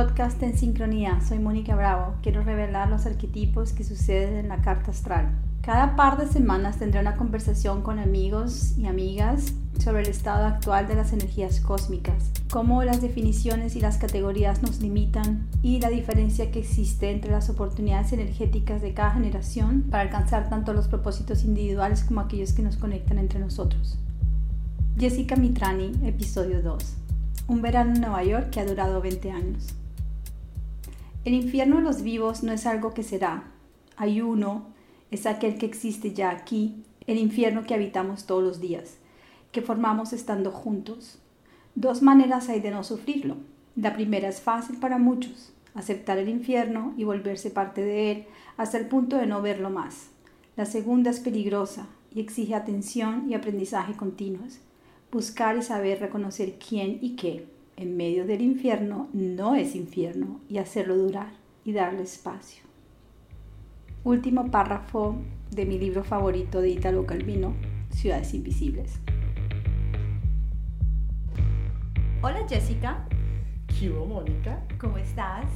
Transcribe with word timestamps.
Podcast 0.00 0.42
en 0.42 0.56
sincronía, 0.56 1.20
soy 1.20 1.40
Mónica 1.40 1.76
Bravo. 1.76 2.14
Quiero 2.22 2.42
revelar 2.42 2.88
los 2.88 3.04
arquetipos 3.04 3.74
que 3.74 3.84
suceden 3.84 4.38
en 4.38 4.48
la 4.48 4.62
carta 4.62 4.92
astral. 4.92 5.28
Cada 5.60 5.94
par 5.94 6.16
de 6.16 6.26
semanas 6.26 6.78
tendré 6.78 7.02
una 7.02 7.18
conversación 7.18 7.82
con 7.82 7.98
amigos 7.98 8.78
y 8.78 8.86
amigas 8.86 9.52
sobre 9.78 10.00
el 10.00 10.08
estado 10.08 10.46
actual 10.46 10.88
de 10.88 10.94
las 10.94 11.12
energías 11.12 11.60
cósmicas, 11.60 12.32
cómo 12.50 12.82
las 12.82 13.02
definiciones 13.02 13.76
y 13.76 13.80
las 13.80 13.98
categorías 13.98 14.62
nos 14.62 14.80
limitan 14.80 15.46
y 15.62 15.80
la 15.80 15.90
diferencia 15.90 16.50
que 16.50 16.60
existe 16.60 17.10
entre 17.10 17.30
las 17.30 17.50
oportunidades 17.50 18.14
energéticas 18.14 18.80
de 18.80 18.94
cada 18.94 19.10
generación 19.10 19.82
para 19.90 20.04
alcanzar 20.04 20.48
tanto 20.48 20.72
los 20.72 20.88
propósitos 20.88 21.44
individuales 21.44 22.04
como 22.04 22.22
aquellos 22.22 22.54
que 22.54 22.62
nos 22.62 22.78
conectan 22.78 23.18
entre 23.18 23.38
nosotros. 23.38 23.98
Jessica 24.98 25.36
Mitrani, 25.36 25.92
episodio 26.04 26.62
2. 26.62 26.96
Un 27.48 27.60
verano 27.60 27.92
en 27.94 28.00
Nueva 28.00 28.24
York 28.24 28.48
que 28.48 28.60
ha 28.60 28.64
durado 28.64 29.02
20 29.02 29.30
años. 29.30 29.74
El 31.22 31.34
infierno 31.34 31.76
de 31.76 31.82
los 31.82 32.00
vivos 32.00 32.42
no 32.42 32.50
es 32.50 32.64
algo 32.64 32.94
que 32.94 33.02
será. 33.02 33.44
Hay 33.98 34.22
uno, 34.22 34.68
es 35.10 35.26
aquel 35.26 35.58
que 35.58 35.66
existe 35.66 36.14
ya 36.14 36.30
aquí, 36.30 36.82
el 37.06 37.18
infierno 37.18 37.64
que 37.64 37.74
habitamos 37.74 38.24
todos 38.24 38.42
los 38.42 38.58
días, 38.58 38.96
que 39.52 39.60
formamos 39.60 40.14
estando 40.14 40.50
juntos. 40.50 41.18
Dos 41.74 42.00
maneras 42.00 42.48
hay 42.48 42.60
de 42.60 42.70
no 42.70 42.84
sufrirlo. 42.84 43.36
La 43.76 43.92
primera 43.92 44.28
es 44.28 44.40
fácil 44.40 44.78
para 44.78 44.96
muchos, 44.96 45.52
aceptar 45.74 46.16
el 46.16 46.30
infierno 46.30 46.94
y 46.96 47.04
volverse 47.04 47.50
parte 47.50 47.82
de 47.84 48.12
él 48.12 48.26
hasta 48.56 48.78
el 48.78 48.86
punto 48.86 49.18
de 49.18 49.26
no 49.26 49.42
verlo 49.42 49.68
más. 49.68 50.08
La 50.56 50.64
segunda 50.64 51.10
es 51.10 51.20
peligrosa 51.20 51.86
y 52.14 52.20
exige 52.20 52.54
atención 52.54 53.26
y 53.28 53.34
aprendizaje 53.34 53.92
continuos. 53.92 54.60
Buscar 55.12 55.58
y 55.58 55.62
saber 55.62 56.00
reconocer 56.00 56.58
quién 56.58 56.98
y 57.02 57.16
qué 57.16 57.46
en 57.80 57.96
medio 57.96 58.26
del 58.26 58.42
infierno 58.42 59.08
no 59.14 59.54
es 59.54 59.74
infierno 59.74 60.40
y 60.50 60.58
hacerlo 60.58 60.98
durar 60.98 61.32
y 61.64 61.72
darle 61.72 62.02
espacio. 62.02 62.62
Último 64.04 64.50
párrafo 64.50 65.16
de 65.50 65.64
mi 65.64 65.78
libro 65.78 66.04
favorito 66.04 66.60
de 66.60 66.68
Italo 66.68 67.06
Calvino, 67.06 67.54
Ciudades 67.88 68.34
Invisibles. 68.34 69.00
Hola 72.22 72.46
Jessica. 72.46 73.08
¿Qué 73.66 73.88
Mónica? 73.88 74.62
¿Cómo 74.78 74.98
estás? 74.98 75.46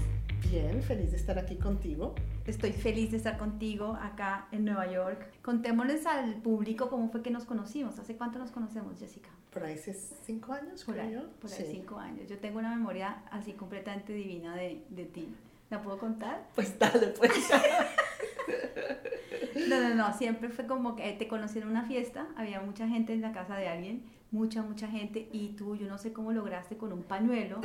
Bien, 0.50 0.83
feliz 0.83 1.11
de 1.11 1.19
estar 1.19 1.38
aquí 1.38 1.56
contigo. 1.56 2.14
Estoy 2.47 2.72
feliz 2.72 3.11
de 3.11 3.19
estar 3.19 3.36
contigo 3.36 3.98
acá 4.00 4.48
en 4.50 4.64
Nueva 4.64 4.91
York. 4.91 5.31
Contémosles 5.42 6.06
al 6.06 6.36
público 6.36 6.88
cómo 6.88 7.11
fue 7.11 7.22
que 7.22 7.31
nos 7.31 7.44
conocimos. 7.44 7.98
¿Hace 7.98 8.16
cuánto 8.16 8.38
nos 8.38 8.50
conocemos, 8.50 8.98
Jessica? 8.98 9.28
Por 9.55 9.64
ahí 9.64 9.74
hace 9.74 9.94
cinco 9.94 10.52
años, 10.52 10.84
por 10.84 10.98
ahí, 10.98 11.12
yo. 11.12 11.30
Por 11.41 11.50
ahí 11.50 11.66
cinco 11.70 11.97
años. 11.97 12.28
Yo 12.28 12.38
tengo 12.38 12.58
una 12.58 12.74
memoria 12.74 13.22
así 13.30 13.52
completamente 13.52 14.12
divina 14.12 14.56
de, 14.56 14.83
de 14.91 15.05
ti. 15.05 15.28
¿La 15.70 15.80
puedo 15.80 15.97
contar? 15.97 16.48
Pues 16.56 16.77
dale, 16.78 17.08
pues. 17.08 17.30
no, 19.69 19.80
no, 19.80 19.94
no. 19.94 20.19
Siempre 20.19 20.48
fue 20.48 20.66
como 20.66 20.97
que 20.97 21.12
te 21.12 21.28
conocí 21.28 21.60
en 21.60 21.69
una 21.69 21.84
fiesta. 21.84 22.27
Había 22.36 22.60
mucha 22.60 22.88
gente 22.88 23.12
en 23.12 23.22
la 23.22 23.32
casa 23.32 23.56
de 23.56 23.69
alguien. 23.69 24.02
Mucha, 24.32 24.62
mucha 24.62 24.88
gente. 24.88 25.28
Y 25.32 25.50
tú, 25.50 25.77
yo 25.77 25.86
no 25.86 25.98
sé 25.98 26.12
cómo 26.12 26.32
lograste 26.32 26.77
con 26.77 26.92
un 26.92 27.05
pañuelo 27.05 27.60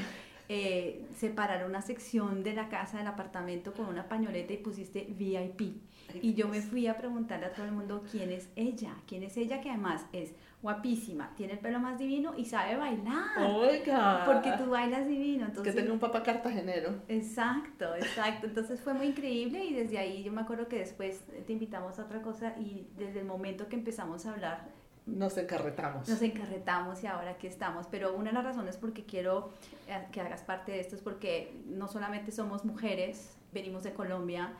eh, 0.51 1.05
separar 1.15 1.63
una 1.63 1.83
sección 1.83 2.41
de 2.41 2.53
la 2.53 2.69
casa, 2.69 2.97
del 2.97 3.05
apartamento 3.05 3.71
con 3.71 3.85
una 3.85 4.09
pañoleta 4.09 4.51
y 4.51 4.57
pusiste 4.57 5.05
VIP. 5.07 5.77
Y 6.23 6.33
yo 6.33 6.47
me 6.47 6.59
fui 6.59 6.87
a 6.87 6.97
preguntarle 6.97 7.45
a 7.45 7.53
todo 7.53 7.67
el 7.67 7.71
mundo 7.71 8.03
quién 8.09 8.31
es 8.31 8.49
ella, 8.55 8.95
quién 9.05 9.21
es 9.21 9.37
ella 9.37 9.61
que 9.61 9.69
además 9.69 10.07
es 10.11 10.33
guapísima, 10.61 11.33
tiene 11.35 11.53
el 11.53 11.59
pelo 11.59 11.79
más 11.79 11.97
divino 11.97 12.33
y 12.35 12.45
sabe 12.45 12.75
bailar. 12.75 13.41
Oiga. 13.53 14.23
Porque 14.25 14.51
tú 14.57 14.69
bailas 14.69 15.07
divino. 15.07 15.45
Entonces, 15.45 15.73
que 15.73 15.81
tengo 15.81 15.93
un 15.93 15.99
papá 15.99 16.21
cartagenero. 16.21 16.95
Exacto, 17.07 17.95
exacto. 17.95 18.47
Entonces 18.47 18.81
fue 18.81 18.93
muy 18.93 19.07
increíble 19.07 19.63
y 19.63 19.73
desde 19.73 19.97
ahí 19.97 20.23
yo 20.23 20.31
me 20.31 20.41
acuerdo 20.41 20.67
que 20.67 20.79
después 20.79 21.23
te 21.45 21.53
invitamos 21.53 21.97
a 21.99 22.03
otra 22.03 22.21
cosa 22.21 22.55
y 22.59 22.87
desde 22.97 23.21
el 23.21 23.25
momento 23.25 23.67
que 23.69 23.75
empezamos 23.75 24.25
a 24.25 24.33
hablar 24.33 24.79
nos 25.15 25.37
encarretamos. 25.37 26.07
Nos 26.07 26.21
encarretamos 26.21 27.03
y 27.03 27.07
ahora 27.07 27.31
aquí 27.31 27.47
estamos. 27.47 27.87
Pero 27.89 28.15
una 28.15 28.29
de 28.29 28.33
las 28.33 28.43
razones 28.43 28.77
por 28.77 28.93
qué 28.93 29.05
quiero 29.05 29.51
eh, 29.87 30.05
que 30.11 30.21
hagas 30.21 30.41
parte 30.41 30.71
de 30.71 30.79
esto 30.81 30.95
es 30.95 31.01
porque 31.01 31.61
no 31.65 31.87
solamente 31.87 32.31
somos 32.31 32.65
mujeres, 32.65 33.35
venimos 33.51 33.83
de 33.83 33.93
Colombia, 33.93 34.53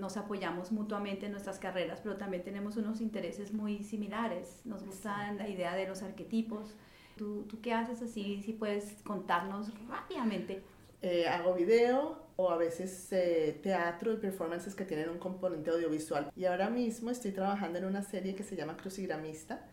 nos 0.00 0.16
apoyamos 0.16 0.72
mutuamente 0.72 1.26
en 1.26 1.32
nuestras 1.32 1.58
carreras, 1.58 2.00
pero 2.02 2.16
también 2.16 2.42
tenemos 2.42 2.76
unos 2.76 3.00
intereses 3.00 3.52
muy 3.52 3.82
similares. 3.82 4.60
Nos 4.64 4.84
gusta 4.84 5.32
la 5.32 5.48
idea 5.48 5.74
de 5.74 5.86
los 5.86 6.02
arquetipos. 6.02 6.74
¿Tú, 7.16 7.44
¿Tú, 7.48 7.60
qué 7.60 7.72
haces 7.72 8.02
así? 8.02 8.42
Si 8.42 8.52
puedes 8.52 9.02
contarnos 9.02 9.72
rápidamente. 9.88 10.62
Eh, 11.02 11.26
hago 11.26 11.54
video 11.54 12.18
o 12.36 12.50
a 12.50 12.56
veces 12.56 13.10
eh, 13.12 13.58
teatro 13.62 14.12
y 14.12 14.16
performances 14.16 14.74
que 14.74 14.84
tienen 14.84 15.08
un 15.08 15.18
componente 15.18 15.70
audiovisual. 15.70 16.30
Y 16.36 16.44
ahora 16.44 16.68
mismo 16.68 17.10
estoy 17.10 17.32
trabajando 17.32 17.78
en 17.78 17.86
una 17.86 18.02
serie 18.02 18.34
que 18.34 18.42
se 18.42 18.56
llama 18.56 18.76
Crucigramista 18.76 19.66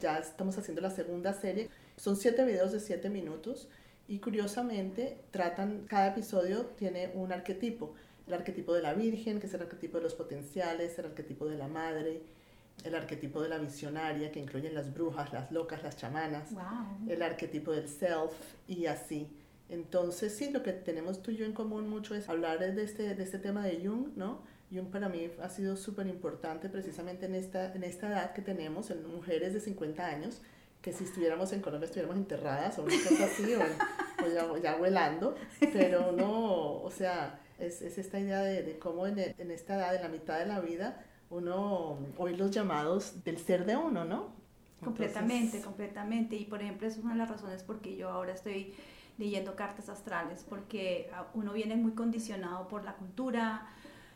ya 0.00 0.18
estamos 0.18 0.56
haciendo 0.58 0.80
la 0.80 0.90
segunda 0.90 1.32
serie. 1.32 1.70
Son 1.96 2.16
siete 2.16 2.44
videos 2.44 2.72
de 2.72 2.80
siete 2.80 3.10
minutos 3.10 3.68
y 4.06 4.20
curiosamente 4.20 5.18
tratan, 5.30 5.86
cada 5.86 6.08
episodio 6.08 6.66
tiene 6.76 7.10
un 7.14 7.32
arquetipo. 7.32 7.94
El 8.28 8.34
arquetipo 8.34 8.74
de 8.74 8.82
la 8.82 8.94
Virgen, 8.94 9.40
que 9.40 9.46
es 9.46 9.54
el 9.54 9.62
arquetipo 9.62 9.96
de 9.96 10.04
los 10.04 10.14
potenciales, 10.14 10.98
el 10.98 11.06
arquetipo 11.06 11.46
de 11.46 11.56
la 11.56 11.66
Madre, 11.66 12.22
el 12.84 12.94
arquetipo 12.94 13.42
de 13.42 13.48
la 13.48 13.58
visionaria, 13.58 14.30
que 14.30 14.38
incluyen 14.38 14.74
las 14.74 14.92
brujas, 14.92 15.32
las 15.32 15.50
locas, 15.50 15.82
las 15.82 15.96
chamanas, 15.96 16.50
el 17.08 17.22
arquetipo 17.22 17.72
del 17.72 17.88
self 17.88 18.32
y 18.68 18.86
así. 18.86 19.28
Entonces, 19.70 20.34
sí, 20.34 20.50
lo 20.50 20.62
que 20.62 20.72
tenemos 20.72 21.22
tú 21.22 21.30
y 21.30 21.36
yo 21.36 21.46
en 21.46 21.52
común 21.52 21.88
mucho 21.88 22.14
es 22.14 22.28
hablar 22.28 22.58
de 22.58 22.82
este, 22.82 23.14
de 23.14 23.22
este 23.22 23.38
tema 23.38 23.64
de 23.64 23.80
Jung, 23.84 24.16
¿no? 24.16 24.42
Jung 24.70 24.90
para 24.90 25.08
mí 25.08 25.30
ha 25.42 25.48
sido 25.48 25.76
súper 25.76 26.06
importante 26.06 26.68
precisamente 26.68 27.26
en 27.26 27.34
esta, 27.34 27.74
en 27.74 27.82
esta 27.82 28.08
edad 28.08 28.32
que 28.34 28.42
tenemos, 28.42 28.90
en 28.90 29.06
mujeres 29.06 29.54
de 29.54 29.60
50 29.60 30.06
años, 30.06 30.42
que 30.82 30.92
si 30.92 31.04
estuviéramos 31.04 31.52
en 31.52 31.60
Colombia 31.60 31.86
estuviéramos 31.86 32.18
enterradas 32.18 32.78
o 32.78 32.82
una 32.82 32.94
cosa 32.96 33.24
así, 33.24 33.54
o, 33.54 34.28
ya, 34.34 34.62
ya 34.62 34.76
vuelando, 34.76 35.34
pero 35.72 36.12
no, 36.12 36.82
o 36.82 36.90
sea, 36.90 37.40
es, 37.58 37.82
es 37.82 37.98
esta 37.98 38.18
idea 38.18 38.40
de, 38.40 38.62
de 38.62 38.78
cómo 38.78 39.06
en, 39.06 39.18
en, 39.18 39.50
esta 39.50 39.76
edad, 39.76 39.94
en 39.94 40.02
la 40.02 40.08
mitad 40.08 40.38
de 40.38 40.46
la 40.46 40.60
vida, 40.60 41.04
uno 41.30 41.98
oye 42.16 42.36
los 42.36 42.50
llamados 42.50 43.24
del 43.24 43.38
ser 43.38 43.66
de 43.66 43.76
uno, 43.76 44.04
¿no? 44.04 44.36
Completamente, 44.82 45.60
completamente. 45.60 46.36
Y 46.36 46.44
por 46.44 46.62
ejemplo, 46.62 46.86
es 46.86 46.98
una 46.98 47.12
de 47.12 47.18
las 47.18 47.30
razones 47.30 47.62
por 47.62 47.80
qué 47.80 47.96
yo 47.96 48.10
ahora 48.10 48.32
estoy 48.32 48.74
leyendo 49.18 49.56
cartas 49.56 49.88
astrales, 49.88 50.44
porque 50.48 51.10
uno 51.34 51.52
viene 51.52 51.74
muy 51.74 51.92
condicionado 51.92 52.68
por 52.68 52.84
la 52.84 52.94
cultura, 52.94 53.66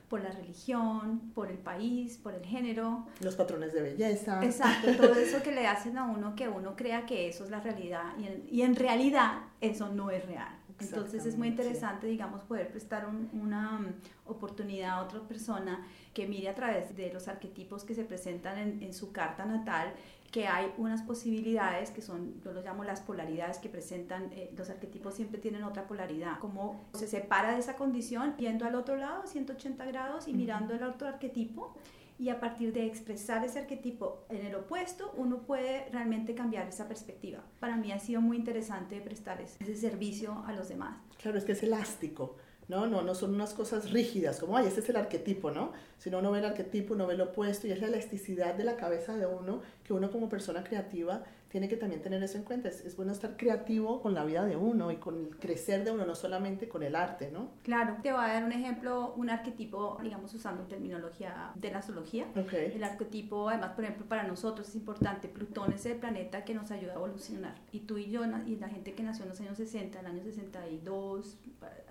por 0.08 0.22
la 0.22 0.30
religión, 0.30 1.32
por 1.34 1.50
el 1.50 1.58
país, 1.58 2.18
por 2.18 2.34
el 2.34 2.44
género. 2.44 3.06
Los 3.20 3.34
patrones 3.34 3.72
de 3.72 3.82
belleza. 3.82 4.44
Exacto, 4.44 4.92
todo 5.00 5.14
eso 5.14 5.42
que 5.42 5.50
le 5.50 5.66
hacen 5.66 5.98
a 5.98 6.04
uno 6.04 6.36
que 6.36 6.48
uno 6.48 6.76
crea 6.76 7.06
que 7.06 7.28
eso 7.28 7.44
es 7.44 7.50
la 7.50 7.60
realidad 7.60 8.12
y 8.18 8.26
en, 8.26 8.46
y 8.48 8.62
en 8.62 8.76
realidad 8.76 9.40
eso 9.60 9.88
no 9.88 10.10
es 10.10 10.24
real. 10.26 10.54
Entonces 10.80 11.26
es 11.26 11.36
muy 11.36 11.48
interesante, 11.48 12.06
digamos, 12.06 12.42
poder 12.42 12.70
prestar 12.70 13.06
una 13.32 13.78
um, 13.78 13.86
oportunidad 14.26 14.90
a 14.90 15.02
otra 15.02 15.20
persona 15.20 15.86
que 16.14 16.26
mire 16.26 16.48
a 16.48 16.54
través 16.54 16.96
de 16.96 17.12
los 17.12 17.28
arquetipos 17.28 17.84
que 17.84 17.94
se 17.94 18.04
presentan 18.04 18.58
en, 18.58 18.82
en 18.82 18.94
su 18.94 19.12
carta 19.12 19.44
natal 19.44 19.94
que 20.32 20.48
hay 20.48 20.72
unas 20.78 21.02
posibilidades 21.02 21.90
que 21.90 22.00
son, 22.00 22.40
yo 22.40 22.52
lo 22.54 22.62
llamo 22.62 22.84
las 22.84 23.02
polaridades 23.02 23.58
que 23.58 23.68
presentan, 23.68 24.32
eh, 24.32 24.50
los 24.56 24.70
arquetipos 24.70 25.14
siempre 25.14 25.38
tienen 25.38 25.62
otra 25.62 25.86
polaridad, 25.86 26.38
como 26.38 26.80
se 26.94 27.06
separa 27.06 27.52
de 27.52 27.60
esa 27.60 27.76
condición 27.76 28.34
yendo 28.38 28.64
al 28.64 28.74
otro 28.74 28.96
lado, 28.96 29.26
180 29.26 29.84
grados 29.84 30.28
y 30.28 30.32
mirando 30.32 30.72
el 30.72 30.84
otro 30.84 31.06
arquetipo 31.06 31.74
y 32.22 32.30
a 32.30 32.38
partir 32.38 32.72
de 32.72 32.86
expresar 32.86 33.44
ese 33.44 33.58
arquetipo 33.58 34.26
en 34.28 34.46
el 34.46 34.54
opuesto, 34.54 35.12
uno 35.16 35.42
puede 35.42 35.88
realmente 35.90 36.36
cambiar 36.36 36.68
esa 36.68 36.86
perspectiva. 36.86 37.42
Para 37.58 37.76
mí 37.76 37.90
ha 37.90 37.98
sido 37.98 38.20
muy 38.20 38.36
interesante 38.36 39.00
prestar 39.00 39.40
ese 39.40 39.74
servicio 39.74 40.44
a 40.46 40.52
los 40.52 40.68
demás. 40.68 40.96
Claro, 41.20 41.36
es 41.36 41.44
que 41.44 41.50
es 41.50 41.64
elástico. 41.64 42.36
¿no? 42.68 42.86
No, 42.86 43.02
no 43.02 43.16
son 43.16 43.34
unas 43.34 43.54
cosas 43.54 43.90
rígidas, 43.90 44.38
como, 44.38 44.56
ay, 44.56 44.68
este 44.68 44.78
es 44.78 44.88
el 44.88 44.96
arquetipo, 44.96 45.50
¿no? 45.50 45.72
Sino 45.98 46.20
uno 46.20 46.30
ve 46.30 46.38
el 46.38 46.44
arquetipo, 46.44 46.94
uno 46.94 47.08
ve 47.08 47.16
lo 47.16 47.24
opuesto 47.24 47.66
y 47.66 47.72
es 47.72 47.80
la 47.80 47.88
elasticidad 47.88 48.54
de 48.54 48.62
la 48.62 48.76
cabeza 48.76 49.16
de 49.16 49.26
uno 49.26 49.60
que 49.82 49.92
uno 49.92 50.12
como 50.12 50.28
persona 50.28 50.62
creativa 50.62 51.24
tiene 51.52 51.68
que 51.68 51.76
también 51.76 52.00
tener 52.00 52.22
eso 52.22 52.38
en 52.38 52.44
cuenta. 52.44 52.70
Es, 52.70 52.96
bueno 52.96 53.12
estar 53.12 53.36
creativo 53.36 54.00
con 54.00 54.14
la 54.14 54.24
vida 54.24 54.42
de 54.46 54.56
uno 54.56 54.90
y 54.90 54.96
con 54.96 55.26
el 55.26 55.36
crecer 55.36 55.84
de 55.84 55.90
uno, 55.90 56.06
no 56.06 56.14
solamente 56.14 56.66
con 56.66 56.82
el 56.82 56.96
arte, 56.96 57.30
¿no? 57.30 57.50
Claro, 57.62 57.98
te 58.02 58.10
voy 58.10 58.24
a 58.24 58.28
dar 58.28 58.44
un 58.44 58.52
ejemplo, 58.52 59.12
un 59.18 59.28
arquetipo, 59.28 59.98
digamos, 60.02 60.32
usando 60.32 60.62
terminología 60.62 61.52
de 61.54 61.70
la 61.70 61.80
astrología. 61.80 62.26
El 62.34 62.82
arquetipo, 62.82 63.50
además, 63.50 63.72
por 63.72 63.84
ejemplo, 63.84 64.06
para 64.06 64.22
nosotros 64.22 64.66
es 64.66 64.76
importante. 64.76 65.28
Plutón 65.28 65.74
es 65.74 65.84
el 65.84 65.98
planeta 65.98 66.42
que 66.42 66.54
nos 66.54 66.70
ayuda 66.70 66.92
a 66.92 66.96
evolucionar. 66.96 67.54
Y 67.70 67.80
tú 67.80 67.98
y 67.98 68.10
yo, 68.10 68.22
y 68.46 68.56
la 68.56 68.68
gente 68.70 68.94
que 68.94 69.02
nació 69.02 69.24
en 69.24 69.28
los 69.28 69.40
años 69.42 69.58
60, 69.58 70.00
en 70.00 70.06
el 70.06 70.12
año 70.12 70.24
62, 70.24 71.36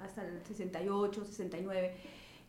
hasta 0.02 0.28
el 0.28 0.42
68, 0.44 1.24
69, 1.24 1.94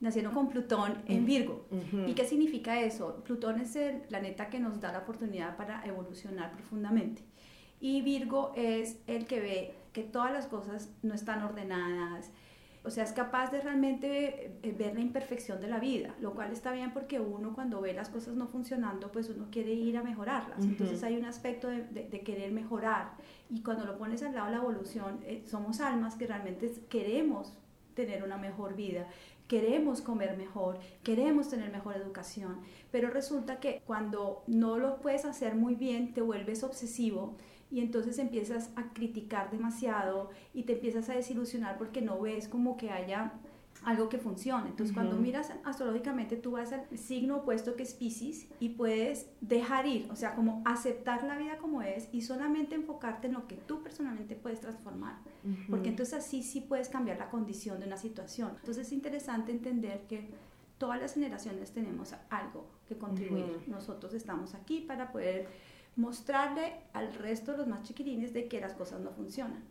nacieron 0.02 0.34
con 0.34 0.48
Plutón 0.48 0.98
en 1.06 1.24
Virgo. 1.24 1.64
¿Y 2.06 2.12
qué 2.14 2.24
significa 2.24 2.80
eso? 2.80 3.22
Plutón 3.24 3.60
es 3.60 3.76
el 3.76 4.00
planeta 4.00 4.50
que 4.50 4.58
nos 4.58 4.80
da 4.80 4.92
la 4.92 4.98
oportunidad 4.98 5.56
para 5.56 5.82
evolucionar 5.86 6.52
profundamente. 6.52 7.22
Y 7.80 8.02
Virgo 8.02 8.52
es 8.56 8.98
el 9.06 9.26
que 9.26 9.40
ve 9.40 9.74
que 9.92 10.02
todas 10.02 10.32
las 10.32 10.46
cosas 10.46 10.90
no 11.02 11.14
están 11.14 11.42
ordenadas, 11.42 12.30
O 12.84 12.90
sea, 12.90 13.04
es 13.04 13.12
capaz 13.12 13.52
de 13.52 13.60
realmente 13.60 14.58
eh, 14.60 14.74
ver 14.76 14.94
la 14.94 15.00
imperfección 15.00 15.60
de 15.60 15.68
la 15.68 15.78
vida, 15.78 16.16
lo 16.20 16.34
cual 16.34 16.50
está 16.50 16.72
bien 16.72 16.92
porque 16.92 17.20
uno 17.20 17.54
cuando 17.54 17.80
ve 17.80 17.92
las 17.92 18.08
cosas 18.08 18.34
no 18.34 18.48
funcionando, 18.48 19.12
pues 19.12 19.30
uno 19.30 19.46
quiere 19.52 19.72
ir 19.72 19.96
a 19.96 20.02
mejorarlas. 20.02 20.64
Entonces 20.64 21.00
hay 21.04 21.16
un 21.16 21.24
aspecto 21.24 21.68
de, 21.68 21.82
de, 21.84 22.20
querer 22.22 22.50
mejorar. 22.50 23.12
Y 23.48 23.62
cuando 23.62 23.84
lo 23.84 23.96
pones 23.98 24.24
al 24.24 24.34
lado 24.34 24.46
de 24.46 24.52
la 24.56 24.58
evolución, 24.58 25.20
eh, 25.22 25.44
somos 25.46 25.80
almas 25.80 26.16
que 26.16 26.26
realmente 26.26 26.72
queremos 26.88 27.56
tener 27.94 28.22
una 28.22 28.36
mejor 28.36 28.74
vida 28.74 29.06
queremos 29.52 30.00
comer 30.00 30.34
mejor, 30.38 30.78
queremos 31.02 31.50
tener 31.50 31.70
mejor 31.70 31.94
educación, 31.96 32.60
pero 32.90 33.10
resulta 33.10 33.60
que 33.60 33.82
cuando 33.86 34.44
no 34.46 34.78
lo 34.78 34.96
puedes 35.02 35.26
hacer 35.26 35.56
muy 35.56 35.74
bien, 35.74 36.14
te 36.14 36.22
vuelves 36.22 36.64
obsesivo 36.64 37.36
y 37.70 37.80
entonces 37.80 38.18
empiezas 38.18 38.70
a 38.76 38.94
criticar 38.94 39.50
demasiado 39.50 40.30
y 40.54 40.62
te 40.62 40.72
empiezas 40.72 41.10
a 41.10 41.16
desilusionar 41.16 41.76
porque 41.76 42.00
no 42.00 42.18
ves 42.18 42.48
como 42.48 42.78
que 42.78 42.92
haya 42.92 43.34
algo 43.84 44.08
que 44.08 44.18
funcione. 44.18 44.68
Entonces, 44.68 44.94
cuando 44.94 45.16
miras 45.16 45.52
astrológicamente, 45.64 46.36
tú 46.36 46.52
vas 46.52 46.72
al 46.72 46.86
signo 46.96 47.38
opuesto 47.38 47.74
que 47.76 47.82
es 47.82 47.94
Pisces 47.94 48.48
y 48.60 48.70
puedes 48.70 49.28
dejar 49.40 49.86
ir, 49.86 50.08
o 50.10 50.16
sea, 50.16 50.34
como 50.34 50.62
aceptar 50.64 51.24
la 51.24 51.36
vida 51.36 51.58
como 51.58 51.82
es 51.82 52.08
y 52.12 52.22
solamente 52.22 52.74
enfocarte 52.74 53.26
en 53.26 53.34
lo 53.34 53.46
que 53.46 53.56
tú 53.56 53.82
personalmente 53.82 54.36
puedes 54.36 54.60
transformar. 54.60 55.16
Porque 55.68 55.88
entonces 55.88 56.14
así 56.14 56.42
sí 56.42 56.60
puedes 56.60 56.88
cambiar 56.88 57.18
la 57.18 57.30
condición 57.30 57.80
de 57.80 57.86
una 57.86 57.96
situación. 57.96 58.52
Entonces, 58.56 58.86
es 58.86 58.92
interesante 58.92 59.52
entender 59.52 60.02
que 60.08 60.30
todas 60.78 61.00
las 61.00 61.14
generaciones 61.14 61.72
tenemos 61.72 62.14
algo 62.30 62.66
que 62.88 62.96
contribuir. 62.96 63.62
Nosotros 63.66 64.14
estamos 64.14 64.54
aquí 64.54 64.80
para 64.80 65.12
poder 65.12 65.48
mostrarle 65.96 66.72
al 66.92 67.12
resto 67.14 67.52
de 67.52 67.58
los 67.58 67.66
más 67.66 67.82
chiquilines 67.82 68.32
de 68.32 68.48
que 68.48 68.60
las 68.60 68.74
cosas 68.74 69.00
no 69.00 69.10
funcionan. 69.10 69.62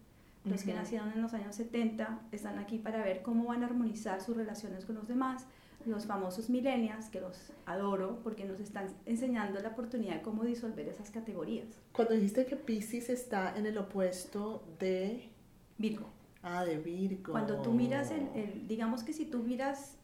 Los 0.43 0.63
que 0.63 0.73
nacieron 0.73 1.11
en 1.11 1.21
los 1.21 1.33
años 1.33 1.55
70 1.55 2.19
están 2.31 2.57
aquí 2.57 2.79
para 2.79 3.03
ver 3.03 3.21
cómo 3.21 3.45
van 3.45 3.63
a 3.63 3.67
armonizar 3.67 4.21
sus 4.21 4.35
relaciones 4.35 4.85
con 4.85 4.95
los 4.95 5.07
demás. 5.07 5.45
Los 5.85 6.05
famosos 6.05 6.49
millennials, 6.49 7.09
que 7.09 7.21
los 7.21 7.53
adoro 7.65 8.19
porque 8.23 8.45
nos 8.45 8.59
están 8.59 8.87
enseñando 9.05 9.59
la 9.59 9.69
oportunidad 9.69 10.15
de 10.15 10.21
cómo 10.21 10.43
disolver 10.43 10.87
esas 10.87 11.09
categorías. 11.09 11.67
Cuando 11.91 12.13
dijiste 12.13 12.45
que 12.45 12.55
Pisces 12.55 13.09
está 13.09 13.55
en 13.57 13.65
el 13.65 13.77
opuesto 13.77 14.63
de... 14.79 15.29
Virgo. 15.77 16.07
Ah, 16.43 16.65
de 16.65 16.77
Virgo. 16.77 17.31
Cuando 17.31 17.61
tú 17.61 17.71
miras, 17.71 18.11
el, 18.11 18.67
digamos 18.67 19.03
que 19.03 19.13
si 19.13 19.25
tú 19.25 19.39
miras 19.39 19.97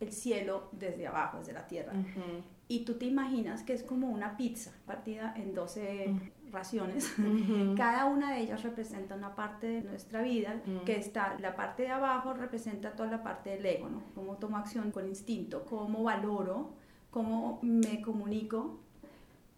el 0.00 0.12
cielo 0.12 0.68
desde 0.72 1.06
abajo, 1.06 1.38
desde 1.38 1.52
la 1.52 1.66
tierra, 1.66 1.92
y 2.68 2.84
tú 2.84 2.94
te 2.94 3.06
imaginas 3.06 3.62
que 3.62 3.72
es 3.72 3.82
como 3.82 4.08
una 4.08 4.36
pizza 4.36 4.72
partida 4.86 5.34
en 5.36 5.54
12 5.54 6.14
raciones, 6.50 7.14
cada 7.76 8.06
una 8.06 8.32
de 8.32 8.40
ellas 8.40 8.62
representa 8.62 9.14
una 9.14 9.34
parte 9.34 9.66
de 9.66 9.82
nuestra 9.82 10.22
vida, 10.22 10.60
que 10.84 10.96
está, 10.96 11.36
la 11.40 11.56
parte 11.56 11.84
de 11.84 11.90
abajo 11.90 12.34
representa 12.34 12.92
toda 12.92 13.10
la 13.10 13.22
parte 13.22 13.50
del 13.50 13.66
ego, 13.66 13.88
¿no? 13.88 14.02
Cómo 14.14 14.36
tomo 14.36 14.56
acción 14.56 14.90
con 14.90 15.06
instinto, 15.06 15.64
cómo 15.64 16.02
valoro, 16.02 16.74
cómo 17.10 17.58
me 17.62 18.00
comunico, 18.00 18.80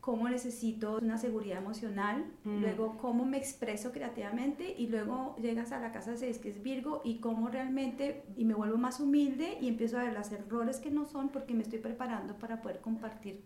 cómo 0.01 0.29
necesito 0.29 0.99
una 1.03 1.19
seguridad 1.19 1.59
emocional, 1.59 2.25
luego 2.45 2.97
cómo 2.97 3.27
me 3.27 3.37
expreso 3.37 3.93
creativamente 3.93 4.75
y 4.77 4.87
luego 4.89 5.37
llegas 5.41 5.73
a 5.73 5.79
la 5.79 5.93
casa 5.93 6.17
6 6.17 6.39
que 6.39 6.49
es 6.49 6.63
Virgo 6.63 7.03
y 7.05 7.19
cómo 7.19 7.49
realmente 7.49 8.25
y 8.37 8.45
me 8.45 8.55
vuelvo 8.55 8.79
más 8.79 8.99
humilde 8.99 9.59
y 9.61 9.69
empiezo 9.69 9.99
a 9.99 10.05
ver 10.05 10.15
los 10.15 10.33
errores 10.33 10.81
que 10.81 10.91
no 10.91 11.05
son 11.05 11.29
porque 11.29 11.53
me 11.53 11.63
estoy 11.63 11.81
preparando 11.81 12.35
para 12.37 12.63
poder 12.63 12.81
compartir 12.81 13.43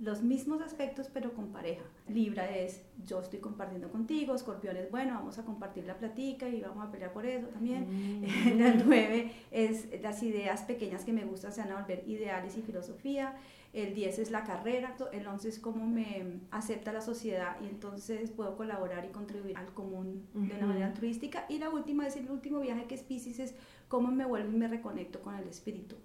los 0.00 0.22
mismos 0.22 0.62
aspectos 0.62 1.08
pero 1.12 1.32
con 1.32 1.48
pareja. 1.48 1.82
Libra 2.08 2.54
es 2.56 2.82
yo 3.04 3.20
estoy 3.20 3.40
compartiendo 3.40 3.90
contigo, 3.90 4.34
Escorpión 4.34 4.76
es 4.76 4.90
bueno, 4.90 5.14
vamos 5.14 5.38
a 5.38 5.44
compartir 5.44 5.84
la 5.84 5.96
platica 5.96 6.48
y 6.48 6.60
vamos 6.60 6.86
a 6.86 6.90
pelear 6.90 7.12
por 7.12 7.26
eso 7.26 7.48
también. 7.48 8.20
Mm. 8.20 8.58
La 8.58 8.74
9 8.74 9.32
es 9.50 9.88
las 10.02 10.22
ideas 10.22 10.62
pequeñas 10.62 11.04
que 11.04 11.12
me 11.12 11.24
gustan 11.24 11.52
se 11.52 11.60
van 11.62 11.72
a 11.72 11.80
volver 11.80 12.04
ideales 12.06 12.56
y 12.56 12.62
filosofía. 12.62 13.34
El 13.74 13.94
10 13.94 14.20
es 14.20 14.30
la 14.30 14.44
carrera, 14.44 14.96
el 15.12 15.26
11 15.26 15.48
es 15.48 15.58
cómo 15.58 15.86
me 15.86 16.40
acepta 16.50 16.90
la 16.90 17.02
sociedad 17.02 17.56
y 17.60 17.66
entonces 17.66 18.30
puedo 18.30 18.56
colaborar 18.56 19.04
y 19.04 19.08
contribuir 19.08 19.56
al 19.58 19.74
común 19.74 20.26
de 20.32 20.56
una 20.56 20.66
manera 20.66 20.94
turística. 20.94 21.44
Y 21.50 21.58
la 21.58 21.68
última 21.68 22.06
es 22.06 22.16
el 22.16 22.30
último 22.30 22.60
viaje 22.60 22.86
que 22.86 22.94
es 22.94 23.02
Pisces, 23.02 23.38
es 23.38 23.54
cómo 23.88 24.10
me 24.10 24.24
vuelvo 24.24 24.52
y 24.52 24.56
me 24.56 24.68
reconecto 24.68 25.20
con 25.20 25.34
el 25.34 25.46
espíritu. 25.46 25.96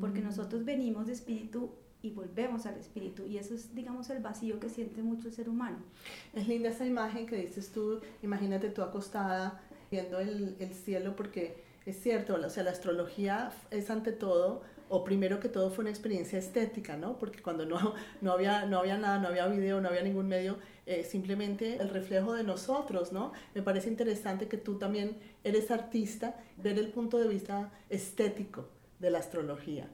Porque 0.00 0.20
mm. 0.20 0.24
nosotros 0.24 0.64
venimos 0.64 1.06
de 1.06 1.12
espíritu 1.12 1.70
y 2.02 2.10
volvemos 2.10 2.66
al 2.66 2.76
espíritu. 2.76 3.26
Y 3.26 3.38
eso 3.38 3.54
es, 3.54 3.74
digamos, 3.74 4.10
el 4.10 4.20
vacío 4.20 4.58
que 4.60 4.68
siente 4.68 5.02
mucho 5.02 5.28
el 5.28 5.34
ser 5.34 5.48
humano. 5.48 5.78
Es 6.34 6.48
linda 6.48 6.70
esa 6.70 6.84
imagen 6.84 7.26
que 7.26 7.36
dices 7.36 7.70
tú, 7.70 8.00
imagínate 8.22 8.70
tú 8.70 8.82
acostada 8.82 9.62
viendo 9.90 10.18
el, 10.18 10.56
el 10.58 10.74
cielo, 10.74 11.14
porque 11.14 11.62
es 11.86 12.00
cierto, 12.00 12.34
o 12.34 12.50
sea, 12.50 12.62
la 12.64 12.70
astrología 12.70 13.52
es 13.70 13.90
ante 13.90 14.12
todo, 14.12 14.62
o 14.88 15.04
primero 15.04 15.40
que 15.40 15.48
todo 15.48 15.70
fue 15.70 15.82
una 15.82 15.90
experiencia 15.90 16.38
estética, 16.38 16.96
¿no? 16.96 17.18
Porque 17.18 17.40
cuando 17.40 17.64
no, 17.64 17.94
no, 18.20 18.32
había, 18.32 18.66
no 18.66 18.78
había 18.78 18.98
nada, 18.98 19.18
no 19.18 19.28
había 19.28 19.46
video, 19.46 19.80
no 19.80 19.88
había 19.88 20.02
ningún 20.02 20.28
medio, 20.28 20.58
eh, 20.86 21.04
simplemente 21.04 21.76
el 21.76 21.88
reflejo 21.88 22.34
de 22.34 22.44
nosotros, 22.44 23.12
¿no? 23.12 23.32
Me 23.54 23.62
parece 23.62 23.88
interesante 23.88 24.48
que 24.48 24.58
tú 24.58 24.78
también 24.78 25.16
eres 25.44 25.70
artista, 25.70 26.36
ver 26.58 26.78
el 26.78 26.88
punto 26.88 27.18
de 27.18 27.28
vista 27.28 27.70
estético 27.88 28.68
de 28.98 29.10
la 29.10 29.18
astrología. 29.18 29.88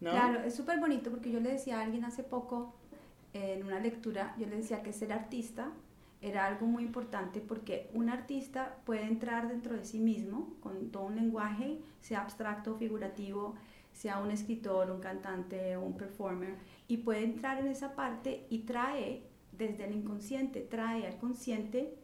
Claro, 0.00 0.40
es 0.40 0.54
súper 0.54 0.80
bonito 0.80 1.10
porque 1.10 1.30
yo 1.30 1.40
le 1.40 1.52
decía 1.52 1.78
a 1.78 1.82
alguien 1.82 2.04
hace 2.04 2.22
poco 2.22 2.74
en 3.34 3.64
una 3.64 3.78
lectura, 3.78 4.34
yo 4.38 4.46
le 4.46 4.56
decía 4.56 4.82
que 4.82 4.92
ser 4.92 5.12
artista 5.12 5.70
era 6.22 6.46
algo 6.46 6.66
muy 6.66 6.84
importante 6.84 7.40
porque 7.40 7.90
un 7.94 8.08
artista 8.08 8.76
puede 8.84 9.04
entrar 9.04 9.48
dentro 9.48 9.76
de 9.76 9.84
sí 9.84 9.98
mismo 9.98 10.54
con 10.60 10.90
todo 10.90 11.04
un 11.04 11.16
lenguaje, 11.16 11.80
sea 12.00 12.22
abstracto, 12.22 12.76
figurativo, 12.76 13.54
sea 13.92 14.18
un 14.18 14.30
escritor, 14.30 14.90
un 14.90 15.00
cantante, 15.00 15.76
un 15.76 15.96
performer, 15.96 16.56
y 16.88 16.98
puede 16.98 17.24
entrar 17.24 17.58
en 17.58 17.68
esa 17.68 17.94
parte 17.94 18.46
y 18.50 18.60
trae 18.60 19.22
desde 19.52 19.84
el 19.84 19.94
inconsciente, 19.94 20.60
trae 20.60 21.06
al 21.06 21.18
consciente 21.18 21.94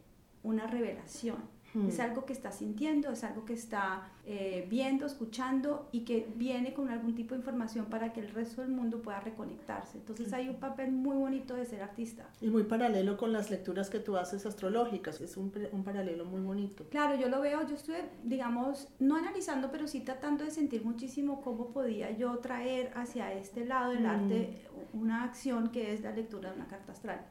una 0.43 0.67
revelación 0.67 1.56
es 1.87 1.99
algo 1.99 2.25
que 2.25 2.33
está 2.33 2.51
sintiendo, 2.51 3.11
es 3.11 3.23
algo 3.23 3.45
que 3.45 3.53
está 3.53 4.09
eh, 4.25 4.65
viendo, 4.69 5.05
escuchando 5.05 5.89
y 5.91 6.01
que 6.01 6.27
viene 6.35 6.73
con 6.73 6.89
algún 6.89 7.13
tipo 7.13 7.35
de 7.35 7.39
información 7.39 7.85
para 7.85 8.13
que 8.13 8.19
el 8.19 8.29
resto 8.29 8.61
del 8.61 8.71
mundo 8.71 9.01
pueda 9.01 9.19
reconectarse. 9.19 9.97
Entonces 9.99 10.33
hay 10.33 10.49
un 10.49 10.55
papel 10.55 10.91
muy 10.91 11.15
bonito 11.15 11.53
de 11.53 11.65
ser 11.65 11.83
artista. 11.83 12.29
Y 12.41 12.47
muy 12.47 12.63
paralelo 12.63 13.15
con 13.17 13.31
las 13.31 13.51
lecturas 13.51 13.89
que 13.89 13.99
tú 13.99 14.17
haces 14.17 14.45
astrológicas, 14.45 15.21
es 15.21 15.37
un, 15.37 15.51
un 15.71 15.83
paralelo 15.83 16.25
muy 16.25 16.41
bonito. 16.41 16.85
Claro, 16.89 17.15
yo 17.15 17.29
lo 17.29 17.41
veo, 17.41 17.67
yo 17.67 17.75
estuve, 17.75 18.09
digamos, 18.23 18.87
no 18.99 19.15
analizando, 19.15 19.71
pero 19.71 19.87
sí 19.87 19.99
tratando 19.99 20.45
de 20.45 20.51
sentir 20.51 20.83
muchísimo 20.83 21.41
cómo 21.41 21.69
podía 21.69 22.11
yo 22.11 22.37
traer 22.39 22.91
hacia 22.95 23.33
este 23.33 23.65
lado 23.65 23.91
del 23.91 24.05
arte 24.05 24.67
una 24.93 25.23
acción 25.23 25.69
que 25.69 25.93
es 25.93 26.01
la 26.01 26.11
lectura 26.11 26.49
de 26.49 26.55
una 26.55 26.67
carta 26.67 26.91
astral. 26.91 27.25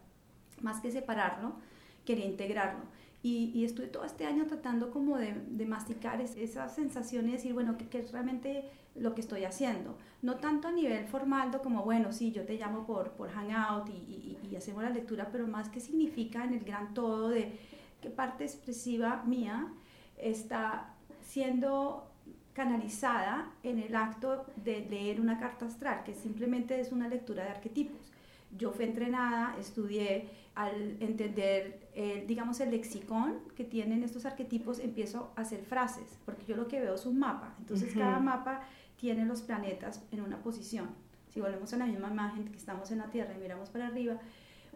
Más 0.61 0.81
que 0.81 0.91
separarlo, 0.91 1.57
quería 2.05 2.27
integrarlo. 2.27 2.85
Y, 3.23 3.51
y, 3.55 3.65
estuve 3.65 3.89
todo 3.89 4.05
este 4.05 4.25
año 4.25 4.47
tratando 4.47 4.91
como 4.91 5.17
de, 5.17 5.35
de 5.49 5.67
masticar 5.67 6.21
esa 6.21 6.69
sensación 6.69 7.29
y 7.29 7.33
decir, 7.33 7.55
bueno, 7.55 7.77
¿qué, 7.77 7.99
es 7.99 8.13
realmente 8.13 8.71
lo 8.95 9.15
que 9.15 9.21
estoy 9.21 9.45
haciendo? 9.45 9.99
No 10.23 10.37
tanto 10.37 10.69
a 10.69 10.73
nivel 10.73 11.07
formal 11.07 11.51
como, 11.61 11.83
bueno, 11.83 12.13
sí, 12.13 12.31
yo 12.31 12.45
te 12.45 12.57
llamo 12.57 12.87
por, 12.87 13.13
por 13.13 13.31
Hangout 13.31 13.89
y, 13.89 14.39
y, 14.49 14.57
hacemos 14.57 14.85
la 14.85 14.91
lectura, 14.91 15.29
pero 15.33 15.47
más 15.49 15.71
qué 15.71 15.81
significa 15.81 16.45
en 16.45 16.55
el 16.55 16.65
gran 16.65 16.95
todo 16.95 17.31
de 17.31 17.59
qué 18.01 18.11
parte 18.11 18.45
expresiva 18.45 19.25
mía 19.27 19.73
está 20.19 20.95
siendo 21.23 22.11
canalizada 22.57 23.53
en 23.63 23.79
el 23.79 23.95
acto 23.95 24.47
de 24.57 24.87
leer 24.89 25.21
una 25.21 25.39
carta 25.39 25.67
astral, 25.67 26.05
que 26.05 26.15
simplemente 26.15 26.81
es 26.81 26.91
una 26.91 27.07
lectura 27.07 27.45
de 27.45 27.51
arquetipos. 27.51 28.11
Yo 28.57 28.71
fui 28.71 28.87
entrenada, 28.87 29.55
estudié, 29.61 30.31
al 30.55 30.97
entender, 31.01 31.86
digamos, 32.27 32.61
el 32.61 32.73
lexicón 32.73 33.39
que 33.57 33.65
tienen 33.65 34.03
estos 34.03 34.27
arquetipos, 34.27 34.81
empiezo 34.81 35.33
a 35.35 35.41
hacer 35.41 35.63
frases, 35.65 36.19
porque 36.27 36.45
yo 36.45 36.55
lo 36.55 36.69
que 36.69 36.79
veo 36.79 36.95
es 36.95 37.07
un 37.07 37.19
mapa. 37.19 37.55
Entonces, 37.59 37.95
cada 37.95 38.19
mapa 38.21 38.61
tiene 38.99 39.25
los 39.25 39.43
planetas 39.43 40.03
en 40.11 40.21
una 40.21 40.39
posición. 40.43 40.89
Si 41.33 41.41
volvemos 41.41 41.73
a 41.73 41.77
la 41.77 41.87
misma 41.87 42.11
imagen 42.11 42.45
que 42.47 42.57
estamos 42.57 42.91
en 42.91 42.99
la 42.99 43.11
Tierra 43.11 43.35
y 43.35 43.39
miramos 43.39 43.71
para 43.71 43.87
arriba, 43.87 44.19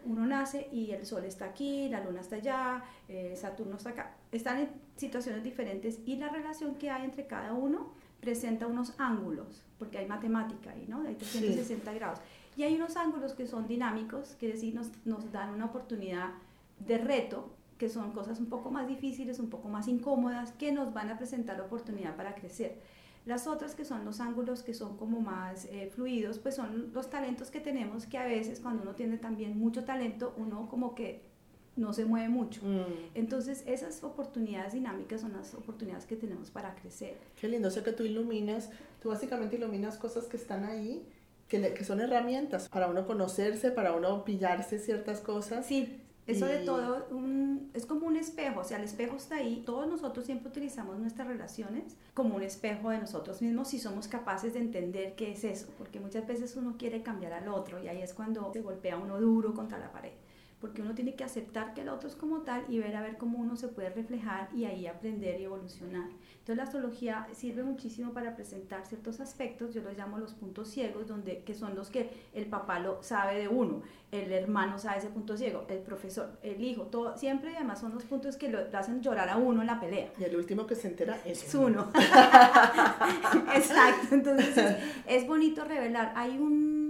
uno 0.05 0.25
nace 0.25 0.67
y 0.71 0.91
el 0.91 1.05
Sol 1.05 1.25
está 1.25 1.45
aquí, 1.45 1.89
la 1.89 2.03
Luna 2.03 2.21
está 2.21 2.37
allá, 2.37 2.83
eh, 3.07 3.35
Saturno 3.35 3.77
está 3.77 3.91
acá. 3.91 4.15
Están 4.31 4.59
en 4.59 4.69
situaciones 4.95 5.43
diferentes 5.43 5.99
y 6.05 6.15
la 6.17 6.29
relación 6.29 6.75
que 6.75 6.89
hay 6.89 7.05
entre 7.05 7.27
cada 7.27 7.53
uno 7.53 7.93
presenta 8.19 8.67
unos 8.67 8.93
ángulos, 8.99 9.63
porque 9.79 9.97
hay 9.97 10.07
matemática 10.07 10.71
ahí, 10.71 10.85
¿no? 10.87 11.01
Hay 11.07 11.15
360 11.15 11.93
grados. 11.93 12.19
Y 12.55 12.63
hay 12.63 12.75
unos 12.75 12.97
ángulos 12.97 13.33
que 13.33 13.47
son 13.47 13.67
dinámicos, 13.67 14.35
que 14.39 14.47
decir, 14.47 14.75
nos, 14.75 14.89
nos 15.05 15.31
dan 15.31 15.49
una 15.49 15.65
oportunidad 15.65 16.29
de 16.85 16.97
reto, 16.97 17.49
que 17.77 17.89
son 17.89 18.11
cosas 18.11 18.39
un 18.39 18.45
poco 18.47 18.69
más 18.71 18.87
difíciles, 18.87 19.39
un 19.39 19.49
poco 19.49 19.67
más 19.67 19.87
incómodas, 19.87 20.51
que 20.53 20.71
nos 20.71 20.93
van 20.93 21.09
a 21.09 21.17
presentar 21.17 21.59
oportunidad 21.61 22.15
para 22.15 22.35
crecer. 22.35 22.77
Las 23.25 23.45
otras 23.47 23.75
que 23.75 23.85
son 23.85 24.03
los 24.05 24.19
ángulos 24.19 24.63
que 24.63 24.73
son 24.73 24.97
como 24.97 25.19
más 25.21 25.65
eh, 25.65 25.89
fluidos, 25.93 26.39
pues 26.39 26.55
son 26.55 26.91
los 26.93 27.09
talentos 27.09 27.51
que 27.51 27.59
tenemos 27.59 28.05
que 28.07 28.17
a 28.17 28.25
veces 28.25 28.59
cuando 28.59 28.81
uno 28.83 28.95
tiene 28.95 29.17
también 29.17 29.57
mucho 29.59 29.83
talento, 29.83 30.33
uno 30.37 30.67
como 30.69 30.95
que 30.95 31.21
no 31.75 31.93
se 31.93 32.03
mueve 32.05 32.29
mucho. 32.29 32.61
Mm. 32.63 32.83
Entonces, 33.15 33.63
esas 33.65 34.03
oportunidades 34.03 34.73
dinámicas 34.73 35.21
son 35.21 35.33
las 35.33 35.53
oportunidades 35.53 36.05
que 36.05 36.15
tenemos 36.15 36.49
para 36.51 36.75
crecer. 36.75 37.15
Qué 37.39 37.47
lindo, 37.47 37.67
o 37.67 37.71
sea 37.71 37.83
que 37.83 37.93
tú 37.93 38.03
iluminas, 38.03 38.71
tú 39.01 39.09
básicamente 39.09 39.55
iluminas 39.55 39.97
cosas 39.97 40.25
que 40.25 40.37
están 40.37 40.65
ahí, 40.65 41.07
que, 41.47 41.59
le- 41.59 41.73
que 41.73 41.83
son 41.85 42.01
herramientas 42.01 42.69
para 42.69 42.87
uno 42.87 43.05
conocerse, 43.07 43.71
para 43.71 43.93
uno 43.93 44.25
pillarse 44.25 44.79
ciertas 44.79 45.21
cosas. 45.21 45.65
Sí, 45.65 46.01
es 46.31 46.39
sobre 46.39 46.63
Y- 46.63 46.65
todo 46.65 47.07
un, 47.11 47.69
es 47.73 47.85
como 47.85 48.07
un 48.07 48.15
espejo, 48.17 48.59
o 48.61 48.63
sea, 48.63 48.77
el 48.77 48.83
espejo 48.83 49.15
está 49.15 49.35
ahí. 49.35 49.63
Todos 49.65 49.87
nosotros 49.87 50.25
siempre 50.25 50.49
utilizamos 50.49 50.97
nuestras 50.99 51.27
relaciones 51.27 51.95
como 52.13 52.35
un 52.35 52.43
espejo 52.43 52.89
de 52.89 52.99
nosotros 52.99 53.41
mismos 53.41 53.69
si 53.69 53.79
somos 53.79 54.07
capaces 54.07 54.53
de 54.53 54.59
entender 54.59 55.15
qué 55.15 55.31
es 55.31 55.43
eso, 55.43 55.67
porque 55.77 55.99
muchas 55.99 56.27
veces 56.27 56.55
uno 56.55 56.75
quiere 56.77 57.01
cambiar 57.03 57.33
al 57.33 57.47
otro 57.47 57.81
y 57.83 57.87
ahí 57.87 58.01
es 58.01 58.13
cuando 58.13 58.51
se 58.53 58.61
golpea 58.61 58.97
uno 58.97 59.19
duro 59.19 59.53
contra 59.53 59.77
la 59.79 59.91
pared. 59.91 60.11
Porque 60.61 60.81
uno 60.81 60.93
tiene 60.93 61.15
que 61.15 61.23
aceptar 61.23 61.73
que 61.73 61.81
el 61.81 61.89
otro 61.89 62.07
es 62.07 62.15
como 62.15 62.41
tal 62.41 62.63
y 62.69 62.77
ver 62.79 62.95
a 62.95 63.01
ver 63.01 63.17
cómo 63.17 63.39
uno 63.39 63.55
se 63.55 63.67
puede 63.67 63.89
reflejar 63.89 64.49
y 64.55 64.65
ahí 64.65 64.87
aprender 64.87 65.41
y 65.41 65.45
evolucionar. 65.45 66.07
Entonces 66.31 66.57
la 66.57 66.63
astrología 66.63 67.27
sirve 67.33 67.63
muchísimo 67.63 68.13
para 68.13 68.35
presentar 68.35 68.85
ciertos 68.85 69.19
aspectos, 69.19 69.73
yo 69.73 69.81
los 69.81 69.97
llamo 69.97 70.17
los 70.19 70.33
puntos 70.33 70.69
ciegos, 70.69 71.07
donde, 71.07 71.43
que 71.43 71.55
son 71.55 71.75
los 71.75 71.89
que 71.89 72.09
el 72.33 72.45
papá 72.45 72.79
lo 72.79 73.01
sabe 73.01 73.39
de 73.39 73.47
uno, 73.47 73.81
el 74.11 74.31
hermano 74.31 74.77
sabe 74.77 74.99
ese 74.99 75.09
punto 75.09 75.37
ciego, 75.37 75.65
el 75.69 75.79
profesor, 75.79 76.37
el 76.43 76.63
hijo, 76.63 76.83
todo, 76.83 77.17
siempre 77.17 77.53
y 77.53 77.55
además 77.55 77.79
son 77.79 77.93
los 77.93 78.03
puntos 78.03 78.37
que 78.37 78.49
lo 78.49 78.59
hacen 78.73 79.01
llorar 79.01 79.29
a 79.29 79.37
uno 79.37 79.61
en 79.61 79.67
la 79.67 79.79
pelea. 79.79 80.11
Y 80.19 80.23
el 80.23 80.35
último 80.35 80.67
que 80.67 80.75
se 80.75 80.87
entera 80.87 81.19
es, 81.25 81.43
Es 81.43 81.55
uno. 81.55 81.91
Exacto, 83.55 84.15
entonces 84.15 84.57
es, 84.57 84.75
es 85.07 85.27
bonito 85.27 85.63
revelar. 85.63 86.13
Hay 86.15 86.37
un 86.37 86.80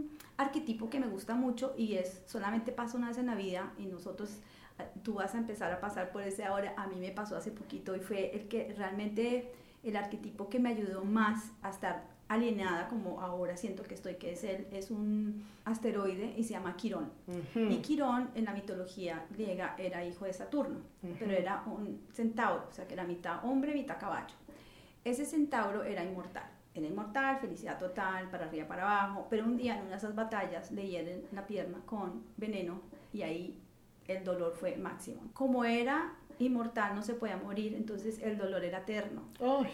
arquetipo 0.42 0.90
que 0.90 1.00
me 1.00 1.08
gusta 1.08 1.36
mucho 1.36 1.74
y 1.78 1.96
es 1.96 2.24
solamente 2.26 2.72
pasa 2.72 2.98
una 2.98 3.10
vez 3.10 3.18
en 3.18 3.28
la 3.28 3.36
vida 3.36 3.74
y 3.78 3.86
nosotros, 3.86 4.38
eh, 4.80 4.84
tú 5.04 5.16
vas 5.16 5.36
a 5.36 5.38
empezar 5.38 5.72
a 5.72 5.80
pasar 5.80 6.12
por 6.12 6.24
ese 6.24 6.44
ahora. 6.44 6.74
A 6.78 6.88
mí 6.88 6.96
me 6.96 7.12
pasó 7.12 7.36
hace 7.38 7.52
poquito 7.52 7.96
y 7.96 8.00
fue 8.00 8.36
el 8.36 8.48
que 8.48 8.74
realmente, 8.78 9.52
el 9.84 9.96
arquetipo 9.96 10.50
que 10.50 10.60
me 10.60 10.70
ayudó 10.70 11.04
más 11.04 11.52
a 11.62 11.70
estar 11.70 12.04
alineada 12.32 12.88
como 12.88 13.20
ahora 13.20 13.58
siento 13.58 13.84
que 13.84 13.94
estoy, 13.94 14.16
que 14.16 14.32
es 14.32 14.44
él, 14.46 14.66
es 14.72 14.90
un 14.90 15.44
asteroide 15.66 16.34
y 16.38 16.46
se 16.46 16.54
llama 16.54 16.78
Quirón. 16.78 17.12
Y 17.56 17.78
Quirón 17.78 18.30
en 18.36 18.46
la 18.46 18.54
mitología 18.54 19.26
griega 19.32 19.76
era 19.78 20.06
hijo 20.06 20.24
de 20.24 20.32
Saturno, 20.32 20.80
pero 21.20 21.34
era 21.34 21.64
un 21.66 22.02
centauro, 22.14 22.68
o 22.70 22.74
sea 22.74 22.88
que 22.88 22.94
era 22.94 23.04
mitad 23.04 23.44
hombre, 23.44 23.74
mitad 23.74 24.00
caballo. 24.00 24.34
Ese 25.04 25.26
centauro 25.26 25.84
era 25.84 26.06
inmortal, 26.06 26.50
era 26.74 26.88
inmortal, 26.88 27.40
felicidad 27.40 27.78
total, 27.78 28.30
para 28.30 28.46
arriba, 28.46 28.68
para 28.68 28.84
abajo, 28.84 29.28
pero 29.30 29.46
un 29.46 29.58
día 29.58 29.76
en 29.76 29.82
una 29.82 29.92
de 29.92 29.98
esas 29.98 30.16
batallas 30.16 30.72
le 30.72 30.88
hieren 30.88 31.24
la 31.32 31.46
pierna 31.46 31.80
con 31.86 32.24
veneno 32.38 32.82
y 33.12 33.24
ahí 33.24 33.60
el 34.08 34.24
dolor 34.24 34.54
fue 34.54 34.78
máximo. 34.78 35.22
Como 35.34 35.66
era 35.66 36.14
inmortal, 36.40 36.96
no 36.96 37.02
se 37.02 37.14
podía 37.14 37.38
morir, 37.38 37.76
entonces 37.76 38.20
el 38.22 38.38
dolor 38.38 38.64
era 38.64 38.80
eterno. 38.80 39.24
Ay, 39.40 39.70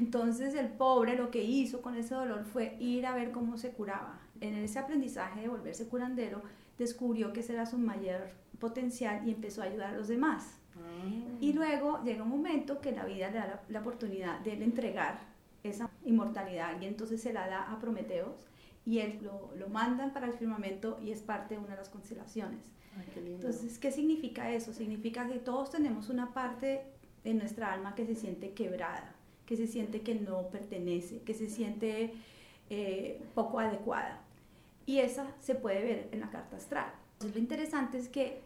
Entonces 0.00 0.54
el 0.54 0.68
pobre 0.68 1.16
lo 1.16 1.30
que 1.30 1.42
hizo 1.42 1.82
con 1.82 1.96
ese 1.96 2.14
dolor 2.14 2.44
fue 2.44 2.76
ir 2.78 3.06
a 3.06 3.14
ver 3.14 3.30
cómo 3.30 3.56
se 3.56 3.70
curaba. 3.72 4.20
En 4.40 4.54
ese 4.54 4.78
aprendizaje 4.78 5.42
de 5.42 5.48
volverse 5.48 5.88
curandero, 5.88 6.42
descubrió 6.78 7.32
que 7.32 7.40
ese 7.40 7.54
era 7.54 7.66
su 7.66 7.78
mayor 7.78 8.30
potencial 8.58 9.26
y 9.26 9.32
empezó 9.32 9.62
a 9.62 9.66
ayudar 9.66 9.94
a 9.94 9.96
los 9.96 10.08
demás. 10.08 10.58
ah. 10.76 11.38
Y 11.40 11.52
luego 11.52 12.02
llega 12.04 12.22
un 12.22 12.30
momento 12.30 12.80
que 12.80 12.92
la 12.92 13.04
vida 13.04 13.28
le 13.30 13.38
da 13.38 13.46
la, 13.46 13.62
la 13.68 13.80
oportunidad 13.80 14.40
de 14.40 14.54
él 14.54 14.62
entregar 14.62 15.20
esa 15.62 15.90
inmortalidad 16.04 16.80
y 16.80 16.86
entonces 16.86 17.20
se 17.20 17.32
la 17.32 17.48
da 17.48 17.72
a 17.72 17.78
Prometeos 17.78 18.46
y 18.84 19.00
él 19.00 19.18
lo, 19.22 19.50
lo 19.56 19.68
mandan 19.68 20.12
para 20.12 20.26
el 20.26 20.32
firmamento 20.32 20.98
y 21.02 21.10
es 21.10 21.20
parte 21.20 21.54
de 21.54 21.60
una 21.60 21.70
de 21.70 21.76
las 21.76 21.88
constelaciones. 21.88 22.60
Ay, 22.96 23.06
qué 23.12 23.20
lindo. 23.20 23.46
Entonces, 23.46 23.78
¿qué 23.78 23.90
significa 23.90 24.50
eso? 24.52 24.72
Significa 24.72 25.28
que 25.28 25.38
todos 25.38 25.70
tenemos 25.70 26.08
una 26.08 26.32
parte 26.32 26.82
en 27.24 27.38
nuestra 27.38 27.72
alma 27.72 27.94
que 27.94 28.06
se 28.06 28.14
siente 28.14 28.52
quebrada, 28.52 29.14
que 29.46 29.56
se 29.56 29.66
siente 29.66 30.00
que 30.00 30.14
no 30.14 30.48
pertenece, 30.48 31.20
que 31.22 31.34
se 31.34 31.48
siente 31.48 32.14
eh, 32.70 33.20
poco 33.34 33.60
adecuada. 33.60 34.22
Y 34.86 34.98
esa 35.00 35.26
se 35.40 35.54
puede 35.54 35.82
ver 35.82 36.08
en 36.12 36.20
la 36.20 36.30
carta 36.30 36.56
astral. 36.56 36.92
Entonces, 37.14 37.36
lo 37.36 37.42
interesante 37.42 37.98
es 37.98 38.08
que 38.08 38.40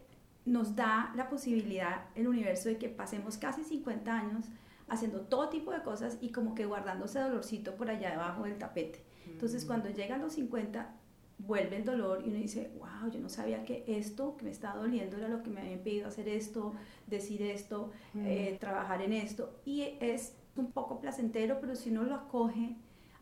nos 0.45 0.75
da 0.75 1.13
la 1.15 1.29
posibilidad 1.29 2.05
el 2.15 2.27
universo 2.27 2.67
de 2.67 2.77
que 2.77 2.89
pasemos 2.89 3.37
casi 3.37 3.63
50 3.63 4.13
años 4.13 4.45
haciendo 4.87 5.21
todo 5.21 5.49
tipo 5.49 5.71
de 5.71 5.81
cosas 5.81 6.17
y 6.21 6.29
como 6.31 6.55
que 6.55 6.65
guardando 6.65 7.05
ese 7.05 7.19
dolorcito 7.19 7.75
por 7.75 7.89
allá 7.89 8.11
debajo 8.11 8.43
del 8.43 8.57
tapete. 8.57 9.03
Entonces, 9.27 9.63
Mm. 9.63 9.67
cuando 9.67 9.89
llegan 9.89 10.21
los 10.21 10.33
50, 10.33 10.95
vuelve 11.39 11.77
el 11.77 11.83
dolor 11.85 12.21
y 12.25 12.29
uno 12.29 12.37
dice, 12.37 12.71
wow, 12.77 13.09
yo 13.11 13.19
no 13.19 13.27
sabía 13.29 13.63
que 13.65 13.83
esto 13.87 14.37
que 14.37 14.45
me 14.45 14.51
estaba 14.51 14.79
doliendo 14.79 15.17
era 15.17 15.27
lo 15.27 15.41
que 15.43 15.49
me 15.49 15.61
habían 15.61 15.79
pedido 15.79 16.07
hacer 16.07 16.27
esto, 16.29 16.73
decir 17.07 17.41
esto, 17.41 17.91
Mm. 18.13 18.25
eh, 18.25 18.57
trabajar 18.59 19.01
en 19.01 19.13
esto. 19.13 19.59
Y 19.65 19.81
es 19.99 20.35
un 20.55 20.71
poco 20.71 20.99
placentero, 21.01 21.59
pero 21.59 21.75
si 21.75 21.89
uno 21.89 22.03
lo 22.03 22.15
acoge 22.15 22.75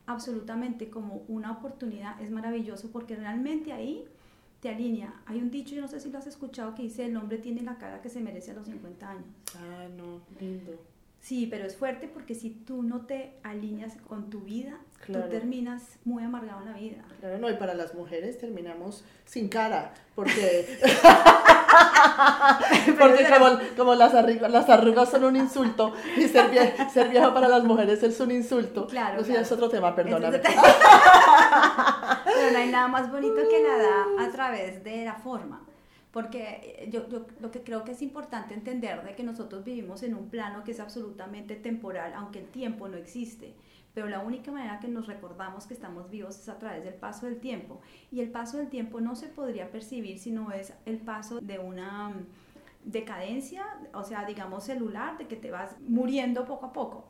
absolutamente 0.06 0.90
como 0.90 1.24
una 1.28 1.52
oportunidad, 1.52 2.20
es 2.22 2.32
maravilloso 2.32 2.92
porque 2.92 3.16
realmente 3.16 3.72
ahí 3.72 4.06
te 4.60 4.70
alinea. 4.70 5.22
Hay 5.26 5.40
un 5.40 5.50
dicho, 5.50 5.74
yo 5.76 5.82
no 5.82 5.88
sé 5.88 6.00
si 6.00 6.12
lo 6.12 6.18
has 6.20 6.28
escuchado, 6.28 6.76
que 6.76 6.84
dice, 6.84 7.06
el 7.06 7.16
hombre 7.18 7.38
tiene 7.38 7.62
la 7.62 7.78
cara 7.78 8.02
que 8.02 8.10
se 8.10 8.20
merece 8.20 8.52
a 8.52 8.56
los 8.56 8.68
50 8.68 9.10
años. 9.10 9.26
Ah, 9.56 9.88
no, 9.96 10.22
lindo. 10.40 10.74
Sí, 11.22 11.48
pero 11.50 11.66
es 11.66 11.78
fuerte 11.78 12.08
porque 12.12 12.34
si 12.36 12.50
tú 12.50 12.82
no 12.84 13.06
te 13.06 13.36
alineas 13.44 13.94
con 14.08 14.30
tu 14.32 14.42
vida, 14.42 14.80
Claro. 15.06 15.26
tú 15.26 15.30
terminas 15.32 15.84
muy 16.04 16.24
amargado 16.24 16.62
en 16.62 16.72
la 16.72 16.78
vida. 16.78 17.04
Claro, 17.20 17.38
no, 17.40 17.50
y 17.50 17.54
para 17.56 17.74
las 17.76 17.94
mujeres 17.96 18.38
terminamos 18.40 19.04
sin 19.26 19.48
cara, 19.50 19.94
porque, 20.16 20.80
porque 23.00 23.26
como, 23.28 23.60
como 23.78 23.96
las, 23.96 24.14
arrugas, 24.14 24.52
las 24.52 24.70
arrugas 24.70 25.10
son 25.10 25.24
un 25.24 25.36
insulto 25.36 25.94
y 26.18 26.28
ser, 26.28 26.52
vie- 26.52 26.90
ser 26.92 27.10
viejo 27.10 27.34
para 27.34 27.48
las 27.48 27.64
mujeres 27.64 28.02
es 28.04 28.20
un 28.20 28.32
insulto. 28.32 28.88
Claro, 28.88 29.18
Eso 29.22 29.28
ya 29.30 29.34
claro. 29.34 29.42
es 29.46 29.52
otro 29.52 29.70
tema, 29.70 29.96
perdóname. 29.96 30.40
Pero 30.40 30.56
no 32.52 32.58
hay 32.58 32.70
nada 32.70 32.88
más 32.88 33.12
bonito 33.12 33.36
que 33.50 33.64
la 33.64 33.78
da 33.78 34.06
a 34.28 34.32
través 34.32 34.84
de 34.84 35.06
la 35.06 35.16
forma. 35.16 35.62
Porque 36.12 36.78
eh, 36.80 36.90
yo, 36.92 37.08
yo 37.08 37.26
lo 37.40 37.52
que 37.52 37.64
creo 37.64 37.84
que 37.84 37.92
es 37.92 38.02
importante 38.02 38.54
entender 38.54 39.04
de 39.04 39.16
que 39.16 39.24
nosotros 39.24 39.64
vivimos 39.64 40.04
en 40.04 40.16
un 40.16 40.30
plano 40.30 40.64
que 40.64 40.72
es 40.72 40.80
absolutamente 40.80 41.56
temporal, 41.56 42.14
aunque 42.16 42.40
el 42.40 42.48
tiempo 42.48 42.88
no 42.88 42.98
existe. 42.98 43.56
Pero 43.94 44.08
la 44.08 44.20
única 44.20 44.52
manera 44.52 44.80
que 44.80 44.88
nos 44.88 45.08
recordamos 45.08 45.68
que 45.68 45.74
estamos 45.74 46.10
vivos 46.10 46.40
es 46.40 46.50
a 46.50 46.58
través 46.58 46.84
del 46.84 46.94
paso 46.94 47.26
del 47.26 47.40
tiempo. 47.40 47.82
Y 48.12 48.22
el 48.22 48.30
paso 48.30 48.58
del 48.58 48.70
tiempo 48.70 49.02
no 49.02 49.16
se 49.16 49.28
podría 49.28 49.70
percibir 49.70 50.18
si 50.18 50.32
no 50.32 50.52
es 50.52 50.74
el 50.86 50.98
paso 50.98 51.42
de 51.42 51.60
una 51.60 52.10
mm, 52.10 52.26
decadencia, 52.86 53.66
o 53.94 54.04
sea, 54.04 54.26
digamos 54.26 54.64
celular, 54.64 55.18
de 55.18 55.28
que 55.28 55.36
te 55.36 55.52
vas 55.52 55.76
muriendo 55.82 56.46
poco 56.46 56.68
a 56.68 56.74
poco. 56.74 57.08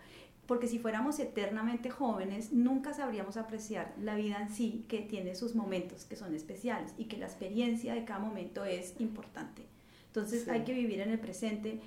Porque 0.51 0.67
si 0.67 0.79
fuéramos 0.79 1.17
eternamente 1.19 1.89
jóvenes, 1.89 2.51
nunca 2.51 2.93
sabríamos 2.93 3.37
apreciar 3.37 3.93
la 4.01 4.15
vida 4.15 4.37
en 4.41 4.49
sí, 4.53 4.83
que 4.89 4.99
tiene 4.99 5.33
sus 5.33 5.55
momentos 5.55 6.03
que 6.03 6.17
son 6.17 6.35
especiales 6.35 6.91
y 6.97 7.05
que 7.05 7.15
la 7.15 7.25
experiencia 7.25 7.93
de 7.93 8.03
cada 8.03 8.19
momento 8.19 8.65
es 8.65 8.95
importante. 8.99 9.61
Entonces 10.07 10.43
Sí. 10.43 10.49
hay 10.49 10.65
que 10.65 10.73
vivir 10.73 10.99
en 10.99 11.09
el 11.11 11.19
presente. 11.19 11.79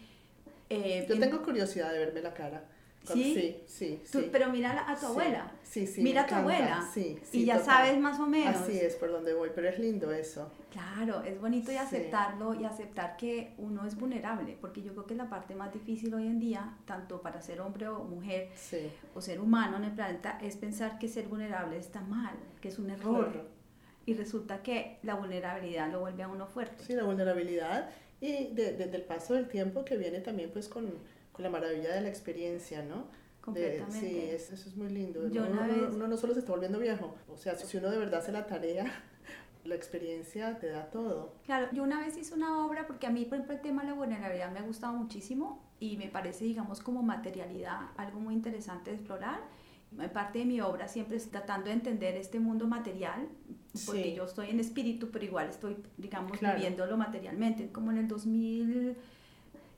eh, 0.70 1.04
Yo 1.06 1.14
en- 1.16 1.20
tengo 1.20 1.42
curiosidad 1.42 1.92
de 1.92 1.98
verme 1.98 2.22
la 2.22 2.32
cara. 2.32 2.64
¿Sí? 3.12 3.34
Sí, 3.34 3.62
sí, 3.66 4.02
tú- 4.10 4.20
sí. 4.20 4.28
pero 4.32 4.48
mira 4.50 4.90
a 4.90 4.96
tu 4.98 5.06
abuela. 5.06 5.52
Sí, 5.62 5.86
sí. 5.86 6.02
mira 6.02 6.22
a 6.22 6.26
tu 6.26 6.34
abuela. 6.34 6.88
Sí, 6.92 7.18
sí, 7.22 7.42
y 7.42 7.44
ya 7.44 7.58
total. 7.58 7.74
sabes 7.76 7.98
más 8.00 8.18
o 8.18 8.26
menos. 8.26 8.56
Así 8.56 8.78
es 8.78 8.94
por 8.96 9.10
donde 9.10 9.34
voy, 9.34 9.50
pero 9.54 9.68
es 9.68 9.78
lindo 9.78 10.10
eso. 10.12 10.50
Claro, 10.70 11.22
es 11.22 11.40
bonito 11.40 11.70
y 11.70 11.76
aceptarlo 11.76 12.54
y 12.54 12.64
aceptar 12.64 13.16
que 13.16 13.52
uno 13.58 13.84
es 13.86 13.96
vulnerable, 13.96 14.56
porque 14.60 14.82
yo 14.82 14.92
creo 14.92 15.06
que 15.06 15.14
la 15.14 15.28
parte 15.28 15.54
más 15.54 15.72
difícil 15.72 16.12
hoy 16.14 16.26
en 16.26 16.40
día, 16.40 16.76
tanto 16.84 17.20
para 17.20 17.40
ser 17.42 17.60
hombre 17.60 17.86
o 17.88 18.02
mujer 18.04 18.48
o 19.14 19.20
ser 19.20 19.38
humano 19.40 19.76
en 19.76 19.84
el 19.84 19.92
planeta, 19.92 20.38
es 20.42 20.56
pensar 20.56 20.98
que 20.98 21.08
ser 21.08 21.28
vulnerable 21.28 21.76
está 21.78 22.00
mal, 22.00 22.34
que 22.60 22.68
es 22.68 22.78
un 22.78 22.90
error. 22.90 23.30
Claro. 23.30 23.46
Y 24.06 24.14
resulta 24.14 24.62
que 24.62 24.98
la 25.02 25.14
vulnerabilidad 25.14 25.90
lo 25.92 26.00
vuelve 26.00 26.22
a 26.24 26.28
uno 26.28 26.46
fuerte. 26.46 26.84
Sí, 26.84 26.92
la 26.94 27.04
vulnerabilidad 27.04 27.88
y 28.20 28.48
de- 28.54 28.72
de- 28.74 28.86
del 28.86 29.02
paso 29.02 29.34
del 29.34 29.48
tiempo 29.48 29.84
que 29.84 29.96
viene 29.96 30.20
también 30.20 30.50
pues 30.50 30.68
con, 30.68 30.92
con 31.34 31.42
la 31.42 31.50
maravilla 31.50 31.92
de 31.94 32.00
la 32.00 32.08
experiencia, 32.08 32.82
¿no? 32.82 32.94
De- 32.96 33.40
Completamente. 33.42 34.00
sí, 34.00 34.18
es- 34.30 34.52
eso 34.52 34.68
es 34.70 34.76
muy 34.76 34.88
lindo. 34.88 35.28
Yo 35.28 35.42
uno, 35.42 35.50
una 35.50 35.62
uno- 35.64 35.82
vez- 35.82 35.94
uno 35.94 36.08
no 36.08 36.16
solo 36.16 36.32
se 36.32 36.40
está 36.40 36.52
volviendo 36.52 36.78
viejo, 36.78 37.14
o 37.28 37.36
sea, 37.36 37.54
si 37.56 37.76
uno 37.76 37.90
de 37.90 37.98
verdad 37.98 38.20
hace 38.20 38.32
la 38.32 38.46
tarea, 38.46 38.84
la 39.64 39.74
experiencia 39.74 40.58
te 40.58 40.68
da 40.68 40.86
todo. 40.90 41.34
Claro, 41.44 41.68
yo 41.72 41.82
una 41.82 41.98
vez 42.00 42.16
hice 42.16 42.32
una 42.34 42.64
obra 42.64 42.86
porque 42.86 43.06
a 43.06 43.10
mí, 43.10 43.24
por 43.26 43.34
ejemplo, 43.34 43.54
el 43.56 43.60
tema 43.60 43.82
de 43.82 43.88
la 43.88 43.94
vulnerabilidad 43.94 44.50
me 44.52 44.60
ha 44.60 44.62
gustado 44.62 44.94
muchísimo 44.94 45.62
y 45.80 45.96
me 45.98 46.08
parece, 46.08 46.44
digamos, 46.44 46.80
como 46.80 47.02
materialidad 47.02 47.88
algo 47.96 48.20
muy 48.20 48.32
interesante 48.34 48.90
de 48.92 48.96
explorar. 48.96 49.40
En 49.98 50.10
parte 50.10 50.38
de 50.40 50.44
mi 50.46 50.60
obra 50.60 50.88
siempre 50.88 51.16
es 51.18 51.30
tratando 51.30 51.66
de 51.66 51.72
entender 51.74 52.16
este 52.16 52.40
mundo 52.40 52.66
material, 52.66 53.28
porque 53.86 54.02
Sí. 54.04 54.14
yo 54.14 54.24
estoy 54.24 54.50
en 54.50 54.58
espíritu, 54.60 55.10
pero 55.12 55.24
igual 55.24 55.48
estoy, 55.50 55.76
digamos, 55.98 56.38
Claro. 56.38 56.56
viviéndolo 56.56 56.96
materialmente. 56.96 57.70
Como 57.70 57.90
en 57.92 57.98
el 57.98 58.08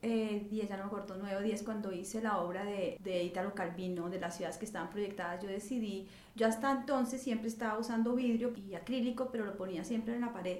2010, 0.02 0.68
ya 0.68 0.76
no 0.76 0.84
me 0.84 0.86
acuerdo, 0.86 1.16
9 1.18 1.36
o 1.36 1.40
10, 1.40 1.62
cuando 1.62 1.92
hice 1.92 2.20
la 2.20 2.38
obra 2.38 2.64
de, 2.64 2.96
de 3.02 3.24
Italo 3.24 3.54
Calvino, 3.54 4.08
de 4.08 4.20
las 4.20 4.36
ciudades 4.36 4.58
que 4.58 4.64
estaban 4.64 4.90
proyectadas, 4.90 5.42
yo 5.42 5.48
decidí, 5.48 6.06
yo 6.34 6.46
hasta 6.46 6.70
entonces 6.72 7.22
siempre 7.22 7.48
estaba 7.48 7.78
usando 7.78 8.14
vidrio 8.14 8.52
y 8.56 8.74
acrílico, 8.74 9.30
pero 9.30 9.44
lo 9.44 9.56
ponía 9.56 9.84
siempre 9.84 10.14
en 10.14 10.20
la 10.20 10.32
pared. 10.32 10.58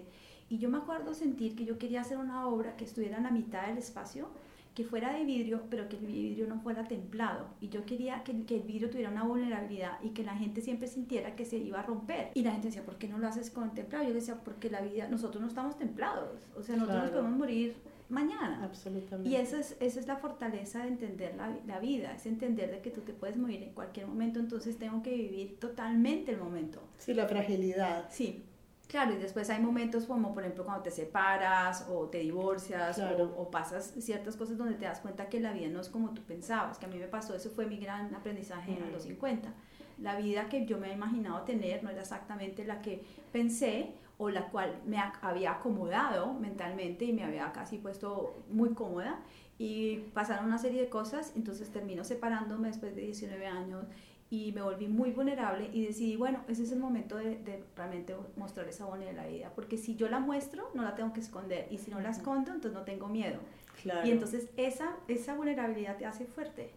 Y 0.48 0.58
yo 0.58 0.68
me 0.68 0.78
acuerdo 0.78 1.12
sentir 1.14 1.56
que 1.56 1.64
yo 1.64 1.78
quería 1.78 2.02
hacer 2.02 2.18
una 2.18 2.46
obra 2.46 2.76
que 2.76 2.84
estuviera 2.84 3.16
en 3.16 3.24
la 3.24 3.30
mitad 3.30 3.66
del 3.66 3.78
espacio, 3.78 4.28
que 4.74 4.84
fuera 4.84 5.12
de 5.14 5.24
vidrio, 5.24 5.62
pero 5.70 5.88
que 5.88 5.96
el 5.96 6.06
vidrio 6.06 6.46
no 6.46 6.60
fuera 6.60 6.86
templado. 6.86 7.48
Y 7.60 7.70
yo 7.70 7.84
quería 7.86 8.22
que, 8.22 8.44
que, 8.44 8.56
el 8.56 8.62
vidrio 8.62 8.90
tuviera 8.90 9.10
una 9.10 9.24
vulnerabilidad 9.24 9.98
y 10.02 10.10
que 10.10 10.22
la 10.22 10.36
gente 10.36 10.60
siempre 10.60 10.86
sintiera 10.86 11.34
que 11.34 11.46
se 11.46 11.56
iba 11.56 11.80
a 11.80 11.82
romper. 11.82 12.30
Y 12.34 12.42
la 12.42 12.52
gente 12.52 12.68
decía, 12.68 12.84
¿por 12.84 12.96
qué 12.96 13.08
no 13.08 13.18
lo 13.18 13.26
haces 13.26 13.50
con 13.50 13.74
templado? 13.74 14.06
Yo 14.06 14.12
decía, 14.12 14.36
porque 14.44 14.70
la 14.70 14.82
vida, 14.82 15.08
nosotros 15.08 15.40
no 15.40 15.48
estamos 15.48 15.78
templados. 15.78 16.40
O 16.56 16.62
sea, 16.62 16.76
nosotros 16.76 17.04
nos 17.04 17.10
podemos 17.10 17.38
morir 17.38 17.74
mañana. 18.08 18.62
Absolutamente. 18.64 19.28
Y 19.30 19.36
esa 19.36 19.58
es, 19.58 19.76
esa 19.80 20.00
es 20.00 20.06
la 20.06 20.16
fortaleza 20.16 20.82
de 20.82 20.88
entender 20.88 21.34
la, 21.36 21.56
la, 21.66 21.78
vida, 21.80 22.12
es 22.14 22.26
entender 22.26 22.70
de 22.70 22.80
que 22.80 22.90
tú 22.90 23.00
te 23.02 23.12
puedes 23.12 23.36
morir 23.36 23.62
en 23.62 23.72
cualquier 23.74 24.06
momento, 24.06 24.38
entonces 24.40 24.78
tengo 24.78 25.02
que 25.02 25.10
vivir 25.14 25.58
totalmente 25.58 26.32
el 26.32 26.38
momento. 26.38 26.80
Sí, 26.98 27.14
la 27.14 27.26
fragilidad. 27.26 28.06
Sí. 28.10 28.44
Claro, 28.88 29.14
y 29.14 29.16
después 29.16 29.50
hay 29.50 29.60
momentos 29.60 30.04
como, 30.04 30.32
por 30.32 30.44
ejemplo, 30.44 30.64
cuando 30.64 30.84
te 30.84 30.92
separas 30.92 31.86
o 31.90 32.06
te 32.06 32.18
divorcias 32.18 32.94
Claro. 32.96 33.34
o, 33.36 33.42
o 33.42 33.50
pasas 33.50 33.92
ciertas 33.98 34.36
cosas 34.36 34.56
donde 34.56 34.74
te 34.74 34.84
das 34.84 35.00
cuenta 35.00 35.28
que 35.28 35.40
la 35.40 35.52
vida 35.52 35.66
no 35.68 35.80
es 35.80 35.88
como 35.88 36.10
tú 36.10 36.22
pensabas, 36.22 36.78
que 36.78 36.86
a 36.86 36.88
mí 36.88 36.96
me 36.96 37.08
pasó, 37.08 37.34
eso 37.34 37.50
fue 37.50 37.66
mi 37.66 37.78
gran 37.78 38.14
aprendizaje 38.14 38.70
Mm. 38.72 38.92
los 38.92 39.02
50. 39.02 39.52
La 39.98 40.14
vida 40.16 40.48
que 40.48 40.66
yo 40.66 40.76
me 40.78 40.86
había 40.86 40.96
imaginado 40.98 41.40
tener 41.42 41.82
no 41.82 41.90
era 41.90 42.02
exactamente 42.02 42.64
la 42.64 42.80
que 42.80 43.02
pensé 43.32 43.94
o 44.18 44.30
la 44.30 44.46
cual 44.48 44.80
me 44.86 44.98
había 45.20 45.52
acomodado 45.52 46.32
mentalmente 46.34 47.04
y 47.04 47.12
me 47.12 47.24
había 47.24 47.52
casi 47.52 47.78
puesto 47.78 48.42
muy 48.50 48.70
cómoda 48.70 49.20
y 49.58 49.98
pasaron 50.14 50.46
una 50.46 50.58
serie 50.58 50.80
de 50.80 50.88
cosas, 50.88 51.32
entonces 51.36 51.70
termino 51.70 52.04
separándome 52.04 52.68
después 52.68 52.94
de 52.94 53.02
19 53.02 53.46
años 53.46 53.86
y 54.28 54.52
me 54.52 54.62
volví 54.62 54.88
muy 54.88 55.12
vulnerable 55.12 55.70
y 55.72 55.86
decidí, 55.86 56.16
bueno, 56.16 56.42
ese 56.48 56.64
es 56.64 56.72
el 56.72 56.80
momento 56.80 57.16
de, 57.16 57.36
de 57.36 57.62
realmente 57.76 58.16
mostrar 58.36 58.66
esa 58.68 58.84
vulnerabilidad, 58.84 59.52
porque 59.54 59.76
si 59.76 59.94
yo 59.94 60.08
la 60.08 60.18
muestro, 60.18 60.70
no 60.74 60.82
la 60.82 60.94
tengo 60.94 61.12
que 61.12 61.20
esconder, 61.20 61.68
y 61.70 61.78
si 61.78 61.90
no 61.90 62.00
la 62.00 62.10
escondo, 62.10 62.50
entonces 62.52 62.72
no 62.72 62.82
tengo 62.82 63.08
miedo. 63.08 63.38
Claro. 63.82 64.06
Y 64.06 64.10
entonces 64.10 64.48
esa, 64.56 64.96
esa 65.06 65.34
vulnerabilidad 65.34 65.96
te 65.96 66.06
hace 66.06 66.26
fuerte. 66.26 66.70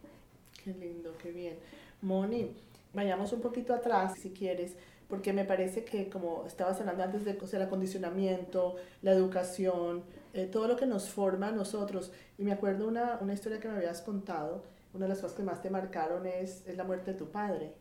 Qué 0.64 0.74
lindo, 0.74 1.16
qué 1.18 1.32
bien. 1.32 1.58
Moni, 2.02 2.52
vayamos 2.94 3.34
un 3.34 3.42
poquito 3.42 3.74
atrás, 3.74 4.20
si 4.20 4.30
quieres, 4.30 4.76
porque 5.10 5.34
me 5.34 5.44
parece 5.44 5.84
que 5.84 6.08
como 6.08 6.46
estabas 6.46 6.80
hablando 6.80 7.04
antes 7.04 7.26
de 7.26 7.38
o 7.42 7.48
sea, 7.48 7.60
el 7.60 7.66
acondicionamiento, 7.66 8.76
la 9.02 9.12
educación, 9.12 10.04
eh, 10.34 10.46
todo 10.46 10.68
lo 10.68 10.76
que 10.76 10.86
nos 10.86 11.10
forma 11.10 11.48
a 11.48 11.52
nosotros. 11.52 12.14
Y 12.38 12.44
me 12.44 12.52
acuerdo 12.52 12.88
una, 12.88 13.18
una 13.20 13.34
historia 13.34 13.60
que 13.60 13.68
me 13.68 13.78
habías 13.78 14.02
contado, 14.02 14.64
una 14.94 15.06
de 15.06 15.10
las 15.10 15.20
cosas 15.20 15.36
que 15.36 15.44
más 15.44 15.62
te 15.64 15.72
marcaron 15.72 16.28
es, 16.28 16.66
es 16.68 16.78
la 16.78 16.84
muerte 16.84 17.14
de 17.14 17.18
tu 17.18 17.32
padre. 17.32 17.74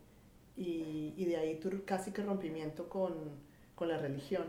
Y, 0.57 1.13
y 1.15 1.25
de 1.25 1.37
ahí 1.37 1.59
tu 1.59 1.85
casi 1.85 2.11
que 2.11 2.23
rompimiento 2.23 2.89
con, 2.89 3.13
con 3.75 3.87
la 3.87 3.99
religión. 3.99 4.45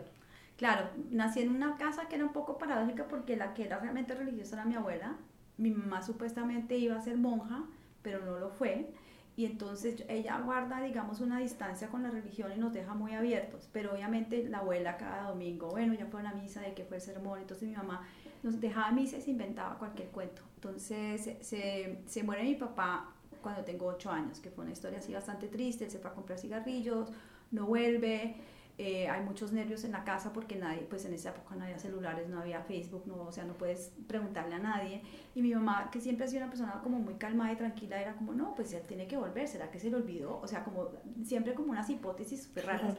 Claro, 0.57 0.89
nací 1.11 1.41
en 1.41 1.55
una 1.55 1.77
casa 1.77 2.09
que 2.09 2.17
era 2.17 2.25
un 2.25 2.33
poco 2.33 2.59
paradójica 2.59 3.09
porque 3.09 3.37
la 3.37 3.53
que 3.53 3.65
era 3.65 3.79
realmente 3.79 4.15
religiosa 4.15 4.57
era 4.57 4.65
mi 4.65 4.75
abuela. 4.75 5.17
Mi 5.59 5.71
mamá 5.71 6.03
supuestamente 6.03 6.79
iba 6.79 6.97
a 6.97 7.01
ser 7.03 7.19
monja, 7.19 7.65
pero 8.03 8.25
no 8.25 8.39
lo 8.39 8.49
fue. 8.51 8.91
Y 9.37 9.47
entonces 9.47 10.05
ella 10.09 10.41
guarda, 10.41 10.83
digamos, 10.83 11.21
una 11.21 11.39
distancia 11.39 11.89
con 11.89 12.03
la 12.03 12.11
religión 12.11 12.53
y 12.55 12.59
nos 12.59 12.73
deja 12.73 12.95
muy 12.95 13.13
abiertos. 13.13 13.69
Pero 13.73 13.93
obviamente 13.93 14.49
la 14.49 14.59
abuela 14.59 14.97
cada 14.97 15.29
domingo, 15.29 15.69
bueno, 15.69 15.95
ya 15.95 16.07
fue 16.07 16.21
a 16.21 16.25
la 16.25 16.33
misa, 16.35 16.61
de 16.61 16.75
que 16.75 16.85
fue 16.85 16.99
el 16.99 17.03
sermón. 17.03 17.41
Entonces 17.41 17.69
mi 17.69 17.75
mamá 17.75 18.07
nos 18.43 18.61
dejaba 18.61 18.91
misa 18.91 19.17
y 19.19 19.23
se 19.23 19.31
inventaba 19.31 19.79
cualquier 19.79 20.09
cuento. 20.09 20.43
Entonces 20.57 21.37
se, 21.41 22.03
se, 22.07 22.23
muere 22.23 22.43
mi 22.43 22.55
papá 22.55 23.13
cuando 23.43 23.65
tengo 23.65 23.87
ocho 23.87 24.11
años, 24.11 24.41
que 24.41 24.51
fue 24.51 24.65
una 24.65 24.73
historia 24.73 24.99
así 24.99 25.13
bastante 25.13 25.49
triste. 25.49 25.85
Él 25.85 25.91
se 25.91 25.99
fue 25.99 26.11
a 26.11 26.15
comprar 26.15 26.39
cigarrillos, 26.39 27.11
no 27.51 27.67
vuelve. 27.67 28.37
Eh, 28.83 29.11
hay 29.11 29.23
muchos 29.23 29.53
nervios 29.53 29.85
en 29.85 29.93
la 29.93 30.05
casa 30.05 30.33
porque 30.33 30.57
nadie, 30.57 30.87
pues 30.89 31.05
en 31.05 31.13
esa 31.13 31.29
época 31.29 31.55
no 31.55 31.65
había 31.65 31.79
celulares, 31.79 32.31
no 32.31 32.41
había 32.41 32.63
Facebook, 32.63 33.03
no, 33.05 33.25
o 33.25 33.31
sea, 33.31 33.45
no 33.45 33.53
puedes 33.53 33.93
preguntarle 34.09 34.55
a 34.55 34.59
nadie. 34.59 35.03
Y 35.35 35.43
mi 35.43 35.55
mamá, 35.55 35.91
que 35.93 36.01
siempre 36.01 36.25
ha 36.25 36.29
sido 36.29 36.45
una 36.45 36.49
persona 36.49 36.81
como 36.83 36.99
muy 36.99 37.17
calmada 37.17 37.53
y 37.53 37.57
tranquila, 37.57 38.01
era 38.01 38.15
como, 38.15 38.33
no, 38.33 38.55
pues 38.55 38.73
él 38.73 38.81
tiene 38.89 39.07
que 39.07 39.19
volver, 39.19 39.47
¿será 39.49 39.71
que 39.71 39.79
se 39.79 39.91
le 39.91 39.97
olvidó? 39.97 40.41
O 40.41 40.47
sea, 40.47 40.65
como 40.65 40.89
siempre 41.23 41.53
como 41.53 41.73
unas 41.73 41.91
hipótesis 41.91 42.45
súper 42.45 42.65
raras. 42.65 42.97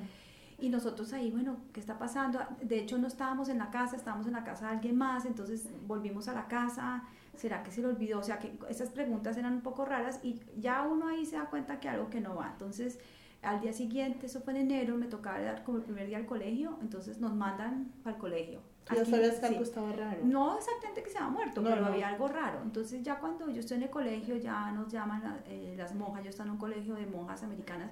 Y 0.60 0.70
nosotros 0.70 1.14
ahí, 1.14 1.32
bueno, 1.32 1.58
¿qué 1.74 1.80
está 1.80 1.98
pasando? 1.98 2.40
De 2.62 2.78
hecho, 2.78 3.00
no 3.00 3.08
estábamos 3.08 3.50
en 3.50 3.58
la 3.58 3.72
casa, 3.72 3.96
estábamos 3.96 4.28
en 4.28 4.34
la 4.34 4.44
casa 4.44 4.68
de 4.68 4.74
alguien 4.74 4.96
más, 4.96 5.26
entonces 5.26 5.68
volvimos 5.88 6.28
a 6.28 6.34
la 6.34 6.48
casa, 6.48 7.06
¿será 7.36 7.64
que 7.64 7.72
se 7.72 7.82
le 7.82 7.88
olvidó? 7.88 8.20
O 8.20 8.24
sea, 8.24 8.38
que 8.38 8.54
esas 8.70 8.90
preguntas 8.90 9.36
eran 9.36 9.54
un 9.54 9.62
poco 9.62 9.84
raras 9.84 10.20
y 10.22 10.40
ya 10.58 10.84
uno 10.84 11.08
ahí 11.08 11.26
se 11.26 11.38
da 11.38 11.46
cuenta 11.46 11.80
que 11.80 11.90
algo 11.90 12.12
que 12.12 12.22
no 12.22 12.36
va. 12.36 12.52
Entonces, 12.52 13.00
al 13.42 13.60
día 13.62 13.74
siguiente, 13.74 14.28
eso 14.28 14.42
fue 14.42 14.54
en 14.54 14.62
enero, 14.72 14.98
me 14.98 15.08
tocaba 15.08 15.40
dar 15.40 15.64
como 15.64 15.78
el 15.80 15.84
primer 15.84 16.08
día 16.08 16.18
al 16.18 16.26
colegio, 16.26 16.78
entonces 16.82 17.20
nos 17.20 17.34
mandan 17.34 17.92
al 18.04 18.18
colegio. 18.18 18.60
¿Tú 18.86 18.96
ya 18.96 19.02
Aquí, 19.02 19.12
sabías 19.12 19.36
que 19.36 19.48
sí. 19.48 19.54
algo 19.54 19.64
estaba 19.64 19.92
raro? 19.94 20.20
No 20.26 20.58
exactamente 20.58 21.04
que 21.04 21.10
se 21.10 21.18
había 21.18 21.30
muerto, 21.30 21.62
No, 21.62 21.70
pero 21.70 21.82
no. 21.82 21.88
había 21.88 22.08
algo 22.08 22.28
raro. 22.28 22.60
Entonces 22.64 23.02
ya 23.04 23.20
cuando 23.20 23.50
yo 23.50 23.60
estoy 23.60 23.78
en 23.78 23.84
el 23.84 23.90
colegio, 23.90 24.38
ya 24.38 24.72
nos 24.72 24.92
llaman 24.92 25.24
la- 25.24 25.40
eh, 25.48 25.74
las 25.78 25.94
monjas, 25.96 26.24
yo 26.24 26.30
estoy 26.30 26.46
en 26.46 26.52
un 26.52 26.58
colegio 26.58 26.96
de 26.96 27.06
monjas 27.08 27.44
americanas, 27.44 27.92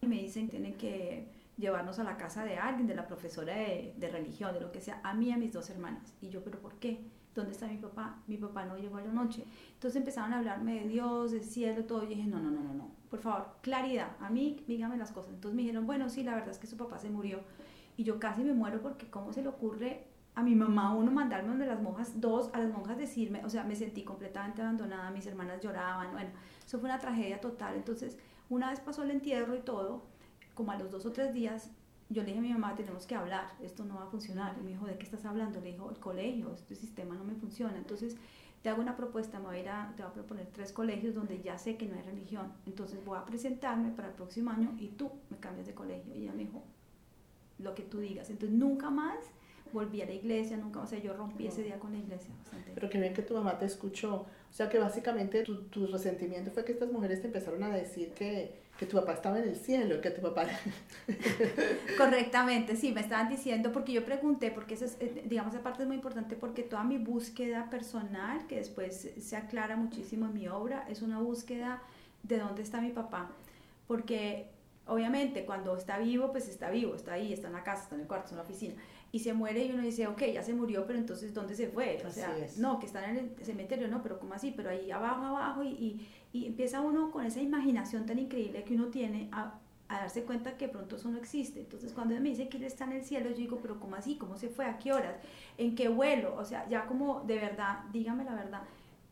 y 0.00 0.06
me 0.06 0.16
dicen 0.16 0.46
que 0.46 0.50
tienen 0.52 0.74
que 0.74 1.28
llevarnos 1.56 1.98
a 1.98 2.04
la 2.04 2.16
casa 2.16 2.44
de 2.44 2.56
alguien, 2.58 2.86
de 2.86 2.94
la 2.94 3.06
profesora 3.06 3.54
de, 3.54 3.94
de 3.96 4.08
religión, 4.08 4.52
de 4.54 4.60
lo 4.60 4.72
que 4.72 4.80
sea, 4.80 5.00
a 5.02 5.14
mí 5.14 5.28
y 5.28 5.32
a 5.32 5.36
mis 5.38 5.52
dos 5.52 5.70
hermanas. 5.70 6.12
Y 6.20 6.28
yo, 6.28 6.42
¿pero 6.44 6.58
por 6.58 6.74
qué? 6.74 7.00
¿Dónde 7.34 7.52
está 7.52 7.66
mi 7.66 7.76
papá? 7.78 8.16
Mi 8.26 8.36
papá 8.36 8.64
no 8.64 8.76
llegó 8.76 8.96
a 8.98 9.02
la 9.02 9.12
noche. 9.12 9.44
Entonces 9.74 9.96
empezaron 9.96 10.32
a 10.34 10.38
hablarme 10.38 10.80
de 10.82 10.88
Dios, 10.88 11.32
del 11.32 11.42
cielo, 11.44 11.84
todo. 11.84 12.04
Y 12.04 12.08
dije, 12.08 12.24
no, 12.24 12.38
no, 12.40 12.50
no, 12.50 12.60
no, 12.60 12.74
no. 12.74 12.90
Por 13.14 13.22
favor, 13.22 13.46
claridad. 13.60 14.08
A 14.18 14.28
mí, 14.28 14.64
dígame 14.66 14.96
las 14.96 15.12
cosas. 15.12 15.34
Entonces 15.34 15.54
me 15.54 15.62
dijeron, 15.62 15.86
bueno, 15.86 16.08
sí, 16.08 16.24
la 16.24 16.34
verdad 16.34 16.50
es 16.50 16.58
que 16.58 16.66
su 16.66 16.76
papá 16.76 16.98
se 16.98 17.10
murió. 17.10 17.38
Y 17.96 18.02
yo 18.02 18.18
casi 18.18 18.42
me 18.42 18.52
muero 18.52 18.82
porque 18.82 19.08
¿cómo 19.08 19.32
se 19.32 19.40
le 19.40 19.46
ocurre 19.50 20.08
a 20.34 20.42
mi 20.42 20.56
mamá 20.56 20.92
uno 20.96 21.12
mandarme 21.12 21.50
donde 21.50 21.66
las 21.66 21.80
monjas, 21.80 22.20
dos, 22.20 22.50
a 22.52 22.58
las 22.58 22.72
monjas 22.72 22.98
decirme, 22.98 23.44
o 23.44 23.48
sea, 23.48 23.62
me 23.62 23.76
sentí 23.76 24.02
completamente 24.02 24.62
abandonada, 24.62 25.12
mis 25.12 25.28
hermanas 25.28 25.60
lloraban, 25.60 26.10
bueno, 26.10 26.30
eso 26.66 26.80
fue 26.80 26.88
una 26.88 26.98
tragedia 26.98 27.40
total. 27.40 27.76
Entonces, 27.76 28.18
una 28.48 28.70
vez 28.70 28.80
pasó 28.80 29.04
el 29.04 29.12
entierro 29.12 29.54
y 29.54 29.60
todo, 29.60 30.02
como 30.54 30.72
a 30.72 30.76
los 30.76 30.90
dos 30.90 31.06
o 31.06 31.12
tres 31.12 31.32
días, 31.32 31.70
yo 32.08 32.22
le 32.22 32.30
dije 32.30 32.40
a 32.40 32.42
mi 32.42 32.52
mamá, 32.52 32.74
tenemos 32.74 33.06
que 33.06 33.14
hablar, 33.14 33.46
esto 33.62 33.84
no 33.84 33.94
va 33.94 34.02
a 34.02 34.06
funcionar. 34.06 34.56
Y 34.58 34.64
me 34.64 34.70
dijo, 34.70 34.86
¿de 34.86 34.98
qué 34.98 35.04
estás 35.04 35.24
hablando? 35.24 35.60
Le 35.60 35.70
dijo, 35.70 35.88
el 35.88 36.00
colegio, 36.00 36.52
este 36.52 36.74
sistema 36.74 37.14
no 37.14 37.22
me 37.22 37.36
funciona. 37.36 37.76
Entonces, 37.76 38.16
te 38.64 38.70
hago 38.70 38.80
una 38.80 38.96
propuesta, 38.96 39.38
me 39.40 39.44
voy 39.44 39.56
a 39.56 39.60
ir 39.60 39.68
a, 39.68 39.92
te 39.94 40.02
voy 40.02 40.10
a 40.10 40.14
proponer 40.14 40.46
tres 40.46 40.72
colegios 40.72 41.14
donde 41.14 41.42
ya 41.42 41.58
sé 41.58 41.76
que 41.76 41.84
no 41.84 41.96
hay 41.96 42.00
religión. 42.00 42.50
Entonces 42.64 43.04
voy 43.04 43.18
a 43.18 43.26
presentarme 43.26 43.90
para 43.90 44.08
el 44.08 44.14
próximo 44.14 44.50
año 44.50 44.74
y 44.78 44.88
tú 44.88 45.10
me 45.28 45.36
cambias 45.36 45.66
de 45.66 45.74
colegio. 45.74 46.14
Y 46.14 46.22
ella 46.22 46.32
me 46.32 46.44
dijo, 46.44 46.62
lo 47.58 47.74
que 47.74 47.82
tú 47.82 48.00
digas. 48.00 48.30
Entonces 48.30 48.56
nunca 48.56 48.88
más 48.88 49.18
volví 49.70 50.00
a 50.00 50.06
la 50.06 50.14
iglesia, 50.14 50.56
nunca, 50.56 50.80
o 50.80 50.86
sea, 50.86 50.98
yo 50.98 51.12
rompí 51.12 51.46
ese 51.46 51.62
día 51.62 51.78
con 51.78 51.92
la 51.92 51.98
iglesia 51.98 52.32
bastante. 52.38 52.72
Pero 52.74 52.88
qué 52.88 52.98
bien 52.98 53.12
que 53.12 53.20
tu 53.20 53.34
mamá 53.34 53.58
te 53.58 53.66
escuchó. 53.66 54.14
O 54.22 54.52
sea 54.52 54.70
que 54.70 54.78
básicamente 54.78 55.42
tu, 55.42 55.64
tu 55.64 55.86
resentimiento 55.86 56.50
fue 56.50 56.64
que 56.64 56.72
estas 56.72 56.90
mujeres 56.90 57.20
te 57.20 57.26
empezaron 57.26 57.62
a 57.64 57.68
decir 57.68 58.12
que, 58.14 58.63
que 58.78 58.86
tu 58.86 58.98
papá 58.98 59.12
estaba 59.12 59.38
en 59.38 59.48
el 59.48 59.56
cielo, 59.56 60.00
que 60.00 60.10
tu 60.10 60.20
papá... 60.20 60.46
Correctamente, 61.98 62.76
sí, 62.76 62.92
me 62.92 63.00
estaban 63.00 63.28
diciendo, 63.28 63.70
porque 63.72 63.92
yo 63.92 64.04
pregunté, 64.04 64.50
porque 64.50 64.74
esa 64.74 64.86
es, 64.86 64.96
eh, 65.00 65.22
digamos, 65.26 65.54
esa 65.54 65.62
parte 65.62 65.82
es 65.82 65.86
muy 65.86 65.96
importante, 65.96 66.34
porque 66.34 66.62
toda 66.62 66.82
mi 66.82 66.98
búsqueda 66.98 67.70
personal, 67.70 68.46
que 68.46 68.56
después 68.56 69.12
se 69.18 69.36
aclara 69.36 69.76
muchísimo 69.76 70.26
en 70.26 70.34
mi 70.34 70.48
obra, 70.48 70.86
es 70.88 71.02
una 71.02 71.20
búsqueda 71.20 71.82
de 72.24 72.38
dónde 72.38 72.62
está 72.62 72.80
mi 72.80 72.90
papá. 72.90 73.30
Porque 73.86 74.48
obviamente 74.86 75.44
cuando 75.44 75.76
está 75.76 75.98
vivo, 75.98 76.32
pues 76.32 76.48
está 76.48 76.70
vivo, 76.70 76.94
está 76.94 77.14
ahí, 77.14 77.32
está 77.32 77.48
en 77.48 77.54
la 77.54 77.62
casa, 77.62 77.84
está 77.84 77.94
en 77.94 78.02
el 78.02 78.06
cuarto, 78.06 78.26
está 78.26 78.34
en 78.34 78.38
la 78.38 78.44
oficina. 78.44 78.74
Y 79.12 79.20
se 79.20 79.32
muere 79.32 79.64
y 79.64 79.70
uno 79.70 79.82
dice, 79.82 80.06
ok, 80.08 80.22
ya 80.32 80.42
se 80.42 80.54
murió, 80.54 80.86
pero 80.86 80.98
entonces 80.98 81.32
¿dónde 81.32 81.54
se 81.54 81.68
fue? 81.68 82.02
O 82.04 82.10
sea, 82.10 82.34
no, 82.56 82.80
que 82.80 82.86
está 82.86 83.08
en 83.08 83.16
el 83.16 83.44
cementerio, 83.44 83.86
no, 83.86 84.02
pero 84.02 84.18
¿cómo 84.18 84.34
así? 84.34 84.52
Pero 84.56 84.70
ahí 84.70 84.90
abajo, 84.90 85.24
abajo, 85.24 85.62
y, 85.62 85.68
y, 85.68 86.08
y 86.34 86.46
empieza 86.46 86.80
uno 86.80 87.12
con 87.12 87.24
esa 87.24 87.40
imaginación 87.40 88.06
tan 88.06 88.18
increíble 88.18 88.64
que 88.64 88.74
uno 88.74 88.88
tiene 88.88 89.28
a, 89.30 89.54
a 89.88 89.98
darse 90.00 90.24
cuenta 90.24 90.56
que 90.56 90.66
pronto 90.66 90.96
eso 90.96 91.08
no 91.08 91.16
existe. 91.16 91.60
Entonces, 91.60 91.92
cuando 91.92 92.16
me 92.16 92.28
dice 92.28 92.48
que 92.48 92.56
él 92.56 92.64
está 92.64 92.86
en 92.86 92.92
el 92.94 93.04
cielo, 93.04 93.30
yo 93.30 93.36
digo, 93.36 93.60
pero 93.62 93.78
¿cómo 93.78 93.94
así? 93.94 94.16
¿Cómo 94.16 94.36
se 94.36 94.48
fue? 94.48 94.66
¿A 94.66 94.76
qué 94.76 94.92
horas? 94.92 95.14
¿En 95.58 95.76
qué 95.76 95.86
vuelo? 95.86 96.34
O 96.36 96.44
sea, 96.44 96.68
ya 96.68 96.86
como 96.86 97.20
de 97.20 97.36
verdad, 97.36 97.84
dígame 97.92 98.24
la 98.24 98.34
verdad. 98.34 98.62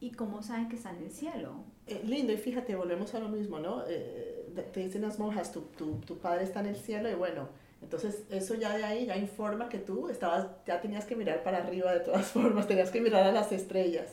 ¿Y 0.01 0.11
cómo 0.11 0.43
saben 0.43 0.69
que 0.69 0.75
está 0.75 0.91
en 0.91 1.05
el 1.05 1.13
cielo? 1.13 1.63
Eh, 1.87 2.03
lindo, 2.05 2.33
y 2.33 2.37
fíjate, 2.39 2.75
volvemos 2.75 3.15
a 3.15 3.21
lo 3.21 3.29
mismo, 3.29 3.61
¿no? 3.61 3.85
Eh, 3.87 4.53
te 4.73 4.81
dicen 4.81 5.03
las 5.03 5.21
monjas, 5.21 5.53
tu, 5.53 5.61
tu, 5.61 6.01
tu 6.01 6.19
padre 6.19 6.43
está 6.43 6.59
en 6.59 6.67
el 6.67 6.77
cielo 6.77 7.09
y 7.09 7.15
bueno, 7.15 7.49
entonces 7.83 8.25
eso 8.31 8.57
ya 8.57 8.77
de 8.77 8.83
ahí 8.83 9.07
ya 9.07 9.17
informa 9.17 9.69
que 9.69 9.79
tú 9.79 10.09
estabas, 10.09 10.49
ya 10.67 10.81
tenías 10.81 11.05
que 11.05 11.15
mirar 11.15 11.45
para 11.45 11.59
arriba 11.59 11.93
de 11.93 12.01
todas 12.01 12.27
formas, 12.33 12.67
tenías 12.67 12.91
que 12.91 13.01
mirar 13.01 13.23
a 13.23 13.31
las 13.31 13.53
estrellas. 13.53 14.09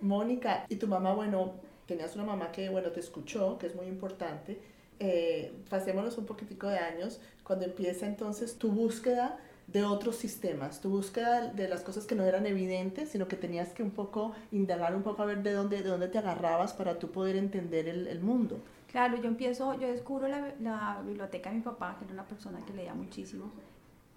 Mónica, 0.00 0.64
y 0.70 0.76
tu 0.76 0.86
mamá, 0.86 1.12
bueno, 1.12 1.67
tenías 1.88 2.14
una 2.14 2.24
mamá 2.24 2.52
que, 2.52 2.68
bueno, 2.68 2.90
te 2.92 3.00
escuchó, 3.00 3.58
que 3.58 3.66
es 3.66 3.74
muy 3.74 3.86
importante. 3.86 4.60
Eh, 5.00 5.52
pasémonos 5.70 6.18
un 6.18 6.26
poquitico 6.26 6.68
de 6.68 6.78
años, 6.78 7.18
cuando 7.42 7.64
empieza 7.64 8.06
entonces 8.06 8.58
tu 8.58 8.70
búsqueda 8.70 9.38
de 9.66 9.84
otros 9.84 10.16
sistemas, 10.16 10.80
tu 10.80 10.90
búsqueda 10.90 11.52
de 11.52 11.66
las 11.66 11.82
cosas 11.82 12.04
que 12.06 12.14
no 12.14 12.24
eran 12.24 12.46
evidentes, 12.46 13.08
sino 13.08 13.26
que 13.26 13.36
tenías 13.36 13.70
que 13.70 13.82
un 13.82 13.90
poco 13.90 14.32
indagar 14.52 14.94
un 14.94 15.02
poco 15.02 15.22
a 15.22 15.26
ver 15.26 15.42
de 15.42 15.52
dónde, 15.52 15.82
de 15.82 15.88
dónde 15.88 16.08
te 16.08 16.18
agarrabas 16.18 16.74
para 16.74 16.98
tú 16.98 17.10
poder 17.10 17.36
entender 17.36 17.88
el, 17.88 18.06
el 18.06 18.20
mundo. 18.20 18.60
Claro, 18.90 19.16
yo 19.16 19.28
empiezo, 19.28 19.78
yo 19.78 19.88
descubro 19.88 20.28
la, 20.28 20.54
la 20.60 21.02
biblioteca 21.04 21.50
de 21.50 21.56
mi 21.56 21.62
papá, 21.62 21.96
que 21.98 22.04
era 22.04 22.14
una 22.14 22.26
persona 22.26 22.64
que 22.66 22.72
leía 22.72 22.94
muchísimo, 22.94 23.50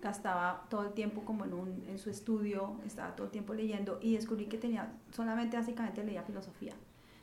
gastaba 0.02 0.66
todo 0.70 0.84
el 0.84 0.94
tiempo 0.94 1.24
como 1.24 1.46
en, 1.46 1.54
un, 1.54 1.86
en 1.88 1.98
su 2.00 2.10
estudio, 2.10 2.76
estaba 2.86 3.16
todo 3.16 3.26
el 3.26 3.32
tiempo 3.32 3.54
leyendo 3.54 4.00
y 4.02 4.16
descubrí 4.16 4.46
que 4.46 4.58
tenía, 4.58 4.92
solamente 5.12 5.58
básicamente 5.58 6.04
leía 6.04 6.24
filosofía. 6.24 6.74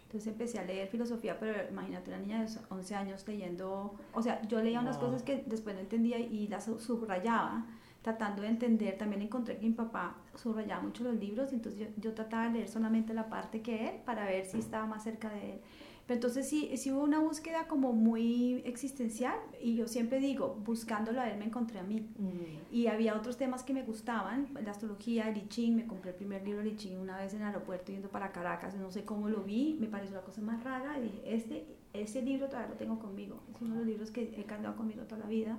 Entonces 0.09 0.33
empecé 0.33 0.59
a 0.59 0.65
leer 0.65 0.89
filosofía, 0.89 1.39
pero 1.39 1.69
imagínate 1.69 2.09
una 2.09 2.19
niña 2.19 2.43
de 2.43 2.51
11 2.71 2.95
años 2.95 3.29
leyendo, 3.29 3.95
o 4.15 4.23
sea, 4.23 4.41
yo 4.49 4.63
leía 4.63 4.81
unas 4.81 4.97
cosas 4.97 5.23
que 5.23 5.45
después 5.45 5.75
no 5.75 5.83
entendía 5.83 6.19
y 6.19 6.49
las 6.49 6.65
subrayaba, 6.65 7.67
tratando 8.01 8.41
de 8.41 8.49
entender. 8.49 8.97
También 8.97 9.21
encontré 9.21 9.59
que 9.59 9.67
mi 9.67 9.75
papá 9.75 10.17
subrayaba 10.35 10.81
mucho 10.81 11.05
los 11.05 11.15
libros, 11.17 11.53
entonces 11.53 11.79
yo, 11.79 11.87
yo 11.99 12.15
trataba 12.15 12.45
de 12.45 12.53
leer 12.53 12.69
solamente 12.71 13.13
la 13.13 13.29
parte 13.29 13.61
que 13.61 13.91
él 13.91 13.97
para 14.07 14.25
ver 14.25 14.47
si 14.47 14.59
estaba 14.59 14.87
más 14.87 15.05
cerca 15.05 15.29
de 15.29 15.53
él. 15.53 15.61
Pero 16.09 16.17
entonces 16.17 16.49
sí, 16.49 16.75
sí 16.79 16.91
hubo 16.91 17.03
una 17.03 17.19
búsqueda 17.19 17.67
como 17.67 17.93
muy 17.93 18.63
existencial 18.65 19.39
y 19.61 19.77
yo 19.77 19.87
siempre 19.87 20.21
digo, 20.21 20.59
buscándolo 20.65 21.21
a 21.21 21.29
él 21.29 21.39
me 21.39 21.45
encontré 21.45 21.81
a 21.81 21.83
mí. 21.83 22.09
Mm. 22.17 22.75
Y 22.75 22.87
había 22.87 23.15
otros 23.15 23.37
temas 23.37 23.63
que 23.63 23.75
me 23.75 23.83
gustaban, 23.83 24.49
la 24.65 24.71
astrología, 24.71 25.29
el 25.29 25.37
I 25.37 25.49
Ching, 25.49 25.77
me 25.77 25.87
compré 25.87 26.13
el 26.13 26.17
primer 26.17 26.43
libro 26.43 26.63
de 26.63 26.71
I 26.71 26.77
Ching 26.77 26.99
una 26.99 27.19
vez 27.19 27.35
en 27.35 27.43
el 27.43 27.49
aeropuerto 27.49 27.93
yendo 27.93 28.09
para 28.09 28.33
Caracas, 28.33 28.75
no 28.77 28.91
sé 28.91 29.05
cómo 29.05 29.29
lo 29.29 29.43
vi, 29.43 29.77
me 29.79 29.87
pareció 29.87 30.17
la 30.17 30.23
cosa 30.23 30.41
más 30.41 30.65
rara 30.65 30.99
y 30.99 31.03
dije, 31.03 31.21
este, 31.27 31.67
ese 31.93 32.23
libro 32.23 32.47
todavía 32.47 32.71
lo 32.71 32.77
tengo 32.77 32.99
conmigo, 32.99 33.43
es 33.55 33.61
uno 33.61 33.75
de 33.75 33.81
los 33.81 33.87
libros 33.87 34.11
que 34.11 34.35
he 34.35 34.45
cargado 34.45 34.77
conmigo 34.77 35.03
toda 35.03 35.21
la 35.21 35.29
vida. 35.29 35.59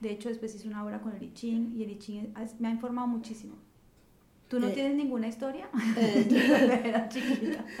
De 0.00 0.10
hecho, 0.10 0.28
después 0.28 0.52
hice 0.52 0.66
una 0.66 0.84
obra 0.84 1.00
con 1.00 1.14
el 1.14 1.22
I 1.22 1.32
Ching 1.32 1.76
y 1.76 1.84
el 1.84 1.92
I 1.92 1.98
Ching 2.00 2.34
me 2.58 2.66
ha 2.66 2.70
informado 2.72 3.06
muchísimo. 3.06 3.54
¿Tú 4.48 4.58
no 4.58 4.66
eh, 4.66 4.72
tienes 4.72 4.96
ninguna 4.96 5.28
historia? 5.28 5.68
Eh, 5.96 6.82
era 6.84 7.08
chiquita. 7.08 7.64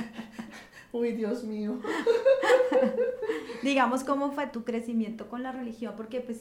Uy, 0.96 1.12
Dios 1.12 1.44
mío. 1.44 1.78
Digamos, 3.62 4.04
¿cómo 4.04 4.32
fue 4.32 4.46
tu 4.46 4.64
crecimiento 4.64 5.28
con 5.28 5.42
la 5.42 5.52
religión? 5.52 5.94
Porque 5.96 6.20
pues 6.20 6.38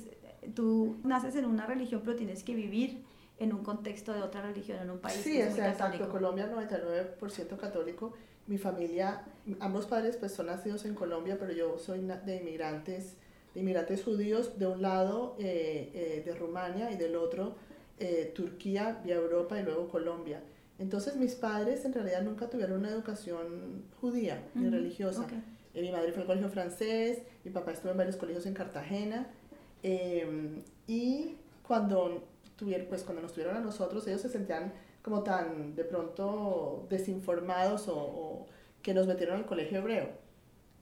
tú 0.54 0.98
naces 1.04 1.36
en 1.36 1.46
una 1.46 1.66
religión, 1.66 2.02
pero 2.04 2.16
tienes 2.16 2.44
que 2.44 2.56
vivir 2.56 3.04
en 3.38 3.54
un 3.54 3.64
contexto 3.64 4.14
de 4.14 4.22
otra 4.22 4.42
religión, 4.42 4.80
en 4.80 4.90
un 4.90 5.00
país. 5.00 5.18
Sí, 5.18 5.42
o 5.42 5.52
sea, 5.52 5.72
exacto. 5.72 6.10
Colombia 6.10 6.50
99% 6.52 7.58
católico. 7.58 8.14
Mi 8.48 8.58
familia, 8.58 9.24
ambos 9.60 9.88
padres 9.88 10.18
pues 10.18 10.32
son 10.32 10.46
nacidos 10.46 10.86
en 10.86 10.94
Colombia, 10.94 11.38
pero 11.40 11.52
yo 11.52 11.78
soy 11.80 12.00
de 12.00 12.38
inmigrantes, 12.38 13.16
de 13.54 13.62
inmigrantes 13.62 14.04
judíos, 14.04 14.60
de 14.60 14.68
un 14.68 14.82
lado 14.82 15.36
eh, 15.40 15.92
eh, 15.94 16.24
de 16.24 16.36
Rumania 16.36 16.92
y 16.92 16.96
del 16.96 17.16
otro 17.16 17.56
eh, 18.00 18.32
Turquía, 18.36 19.02
vía 19.04 19.16
Europa 19.16 19.60
y 19.60 19.64
luego 19.64 19.90
Colombia. 19.90 20.42
Entonces 20.78 21.16
mis 21.16 21.36
padres 21.36 21.86
en 21.86 21.94
realidad 21.94 22.22
nunca 22.22 22.50
tuvieron 22.50 22.80
una 22.80 22.90
educación 22.90 23.84
judía 24.02 24.44
ni 24.54 24.70
religiosa. 24.70 25.26
Eh, 25.74 25.82
mi 25.82 25.92
madre 25.92 26.12
fue 26.12 26.22
al 26.22 26.28
colegio 26.28 26.50
francés, 26.50 27.20
mi 27.44 27.52
papá 27.52 27.72
estuvo 27.72 27.92
en 27.92 27.98
varios 27.98 28.18
colegios 28.18 28.46
en 28.46 28.54
Cartagena 28.54 29.28
em, 29.84 30.64
y 30.88 31.36
cuando, 31.68 32.24
tuvieron, 32.56 32.88
pues, 32.88 33.04
cuando 33.04 33.22
nos 33.22 33.34
tuvieron 33.34 33.58
a 33.58 33.60
nosotros 33.60 34.08
ellos 34.08 34.22
se 34.22 34.30
sentían 34.30 34.74
como 35.02 35.24
tan 35.24 35.76
de 35.76 35.84
pronto 35.84 36.88
desinformados 36.90 37.88
o, 37.88 38.48
que 38.82 38.94
nos 38.94 39.08
metieron 39.08 39.38
al 39.38 39.46
colegio 39.46 39.80
hebreo. 39.80 40.10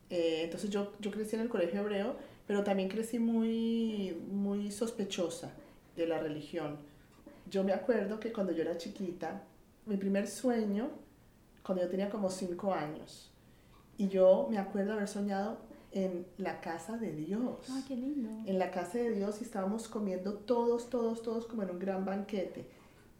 Eh, 0.09 0.41
entonces 0.43 0.69
yo, 0.69 0.93
yo 0.99 1.09
crecí 1.09 1.35
en 1.35 1.41
el 1.41 1.49
colegio 1.49 1.81
hebreo, 1.81 2.15
pero 2.45 2.63
también 2.63 2.89
crecí 2.89 3.17
muy, 3.19 4.17
muy 4.29 4.71
sospechosa 4.71 5.53
de 5.95 6.07
la 6.07 6.19
religión. 6.19 6.77
Yo 7.49 7.63
me 7.63 7.73
acuerdo 7.73 8.19
que 8.19 8.33
cuando 8.33 8.51
yo 8.51 8.61
era 8.61 8.77
chiquita, 8.77 9.43
mi 9.85 9.97
primer 9.97 10.27
sueño 10.27 10.89
cuando 11.63 11.83
yo 11.83 11.89
tenía 11.89 12.09
como 12.09 12.29
cinco 12.29 12.73
años. 12.73 13.31
Y 13.97 14.07
yo 14.07 14.47
me 14.49 14.57
acuerdo 14.57 14.93
haber 14.93 15.07
soñado 15.07 15.57
en 15.91 16.25
la 16.37 16.59
casa 16.59 16.97
de 16.97 17.13
Dios. 17.13 17.67
Ah, 17.69 17.81
qué 17.87 17.95
lindo. 17.95 18.29
En 18.45 18.59
la 18.59 18.71
casa 18.71 18.97
de 18.97 19.11
Dios 19.11 19.39
y 19.41 19.43
estábamos 19.43 19.87
comiendo 19.87 20.33
todos, 20.33 20.89
todos, 20.89 21.21
todos 21.21 21.45
como 21.45 21.63
en 21.63 21.69
un 21.69 21.79
gran 21.79 22.03
banquete. 22.03 22.67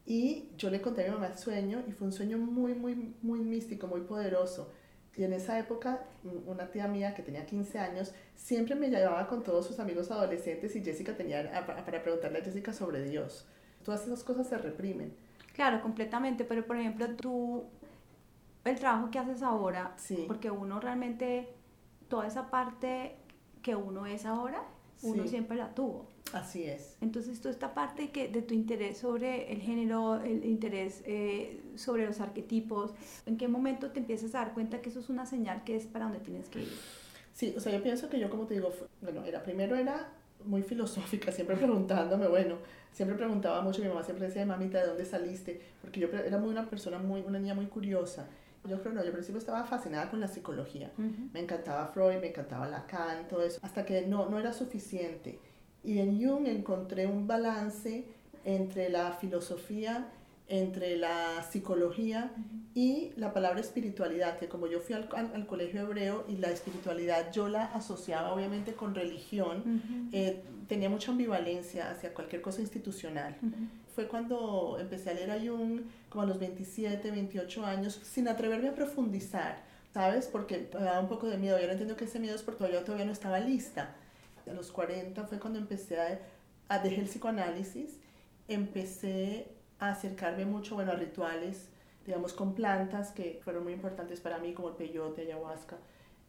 Y 0.06 0.50
yo 0.58 0.70
le 0.70 0.82
conté 0.82 1.04
a 1.04 1.06
mi 1.06 1.14
mamá 1.14 1.28
el 1.28 1.38
sueño 1.38 1.84
y 1.88 1.92
fue 1.92 2.08
un 2.08 2.14
sueño 2.14 2.38
muy, 2.38 2.74
muy, 2.74 3.16
muy 3.22 3.40
místico, 3.40 3.88
muy 3.88 4.02
poderoso. 4.02 4.72
Y 5.16 5.24
en 5.24 5.34
esa 5.34 5.60
época, 5.60 6.06
una 6.48 6.72
tía 6.72 6.88
mía 6.88 7.14
que 7.14 7.22
tenía 7.22 7.46
15 7.46 7.78
años 7.78 8.12
siempre 8.36 8.74
me 8.74 8.90
llevaba 8.90 9.28
con 9.28 9.44
todos 9.44 9.68
sus 9.68 9.80
amigos 9.80 10.10
adolescentes 10.10 10.76
y 10.76 10.84
Jessica 10.84 11.16
tenía 11.16 11.66
para 11.68 12.02
preguntarle 12.02 12.40
a 12.40 12.44
Jessica 12.44 12.74
sobre 12.74 13.04
Dios. 13.04 13.46
Todas 13.84 14.06
esas 14.08 14.24
cosas 14.24 14.48
se 14.48 14.58
reprimen. 14.58 15.14
Claro, 15.54 15.82
completamente, 15.82 16.44
pero 16.44 16.66
por 16.66 16.78
ejemplo, 16.78 17.08
tú, 17.16 17.64
el 18.66 18.80
trabajo 18.80 19.12
que 19.12 19.20
haces 19.20 19.42
ahora, 19.44 19.96
porque 20.28 20.50
uno 20.52 20.80
realmente, 20.80 21.50
toda 22.10 22.28
esa 22.28 22.50
parte 22.50 23.16
que 23.62 23.76
uno 23.76 24.06
es 24.06 24.26
ahora, 24.26 24.64
uno 25.04 25.28
siempre 25.28 25.58
la 25.58 25.74
tuvo. 25.74 26.08
Así 26.34 26.64
es. 26.64 26.98
Entonces, 27.02 27.40
toda 27.40 27.52
esta 27.52 27.76
parte 27.76 28.10
que, 28.10 28.28
de 28.28 28.42
tu 28.42 28.56
interés 28.56 28.98
sobre 28.98 29.52
el 29.52 29.62
género, 29.62 30.16
el 30.22 30.44
interés 30.46 31.04
eh, 31.06 31.62
sobre 31.76 32.08
los 32.08 32.20
arquetipos, 32.20 32.96
¿en 33.28 33.38
qué 33.38 33.48
momento 33.48 33.92
te 33.92 34.00
empiezas 34.00 34.34
a 34.34 34.40
dar 34.40 34.54
cuenta 34.54 34.82
que 34.82 34.90
eso 34.90 35.00
es 35.00 35.10
una 35.10 35.28
señal 35.28 35.64
que 35.64 35.76
es 35.76 35.86
para 35.86 36.06
donde 36.06 36.20
tienes 36.20 36.50
que 36.50 36.62
ir? 36.62 36.74
Sí, 37.34 37.54
o 37.56 37.60
sea, 37.60 37.72
yo 37.72 37.84
pienso 37.84 38.10
que 38.10 38.20
yo, 38.20 38.30
como 38.30 38.48
te 38.48 38.56
digo, 38.56 38.72
bueno, 39.02 39.24
era, 39.26 39.44
primero 39.44 39.76
era 39.76 40.08
muy 40.46 40.62
filosófica, 40.62 41.32
siempre 41.32 41.56
preguntándome, 41.56 42.28
bueno, 42.28 42.58
siempre 42.92 43.18
preguntaba 43.18 43.62
mucho, 43.62 43.82
mi 43.82 43.88
mamá 43.88 44.04
siempre 44.04 44.28
decía, 44.28 44.46
mamita, 44.46 44.80
¿de 44.80 44.88
dónde 44.88 45.06
saliste? 45.06 45.62
Porque 45.82 46.00
yo 46.00 46.08
era 46.08 46.38
muy 46.38 46.50
una 46.50 46.70
persona, 46.70 47.00
muy, 47.00 47.22
una 47.22 47.40
niña 47.40 47.54
muy 47.54 47.68
curiosa. 47.68 48.28
Yo 48.66 48.80
creo, 48.82 48.94
no, 48.94 49.02
yo 49.02 49.08
al 49.08 49.14
principio 49.14 49.40
estaba 49.40 49.66
fascinada 49.66 50.10
con 50.10 50.22
la 50.22 50.28
psicología. 50.28 50.92
Me 51.34 51.42
encantaba 51.42 51.88
Freud, 51.88 52.22
me 52.22 52.30
encantaba 52.30 52.68
Lacan, 52.68 53.28
todo 53.28 53.42
eso, 53.44 53.60
hasta 53.62 53.86
que 53.86 54.08
no, 54.08 54.30
no 54.30 54.40
era 54.40 54.54
suficiente. 54.54 55.38
Y 55.84 56.00
en 56.00 56.26
Jung 56.26 56.48
encontré 56.48 57.06
un 57.06 57.28
balance 57.28 58.06
entre 58.46 58.90
la 58.90 59.12
filosofía 59.12 60.10
entre 60.48 60.98
la 60.98 61.44
psicología 61.44 62.32
y 62.76 63.12
la 63.18 63.34
palabra 63.34 63.60
espiritualidad, 63.62 64.38
que 64.38 64.48
como 64.48 64.68
yo 64.68 64.80
fui 64.80 64.96
al, 64.96 65.08
al, 65.16 65.46
colegio 65.46 65.82
hebreo 65.82 66.26
y 66.28 66.38
la 66.38 66.50
espiritualidad 66.50 67.32
yo 67.32 67.48
la 67.48 67.66
asociaba 67.66 68.34
obviamente 68.34 68.74
con 68.74 68.96
religión, 68.96 70.10
eh, 70.12 70.42
tenía 70.68 70.90
mucha 70.90 71.12
ambivalencia 71.12 71.92
hacia 71.92 72.14
cualquier 72.14 72.42
cosa 72.42 72.62
institucional. 72.62 73.36
Fue 73.96 74.08
cuando 74.08 74.78
empecé 74.80 75.12
a 75.12 75.14
leer 75.14 75.32
a 75.32 75.40
Jung, 75.40 75.82
como 76.10 76.24
a 76.24 76.26
los 76.26 76.40
27, 76.40 77.12
28 77.12 77.66
años, 77.66 78.02
sin 78.04 78.28
atreverme 78.28 78.70
a 78.70 78.76
profundizar, 78.76 79.64
¿sabes? 79.94 80.28
Porque 80.28 80.68
me 80.74 80.82
daba 80.82 81.00
un 81.00 81.08
poco 81.08 81.28
de 81.28 81.38
miedo. 81.38 81.60
Yo 81.60 81.68
no 81.68 81.74
entiendo 81.74 81.96
que 81.96 82.06
ese 82.06 82.20
miedo 82.20 82.36
es 82.36 82.42
porque 82.42 82.72
yo 82.72 82.84
todavía 82.84 83.06
no 83.06 83.12
estaba 83.12 83.40
lista. 83.40 83.96
A 84.50 84.54
los 84.54 84.72
40 84.72 85.24
fue 85.26 85.40
cuando 85.40 85.60
empecé 85.60 86.00
a, 86.00 86.20
a 86.70 86.80
dejar 86.80 87.00
el 87.00 87.06
psicoanálisis, 87.06 88.00
empecé 88.48 89.48
acercarme 89.92 90.46
mucho, 90.46 90.76
bueno, 90.76 90.92
a 90.92 90.96
rituales, 90.96 91.70
digamos, 92.06 92.34
con 92.34 92.54
plantas 92.54 93.12
que 93.12 93.40
fueron 93.44 93.64
muy 93.64 93.74
importantes 93.74 94.20
para 94.20 94.38
mí, 94.38 94.54
como 94.54 94.70
el 94.70 94.76
peyote, 94.76 95.22
ayahuasca, 95.22 95.78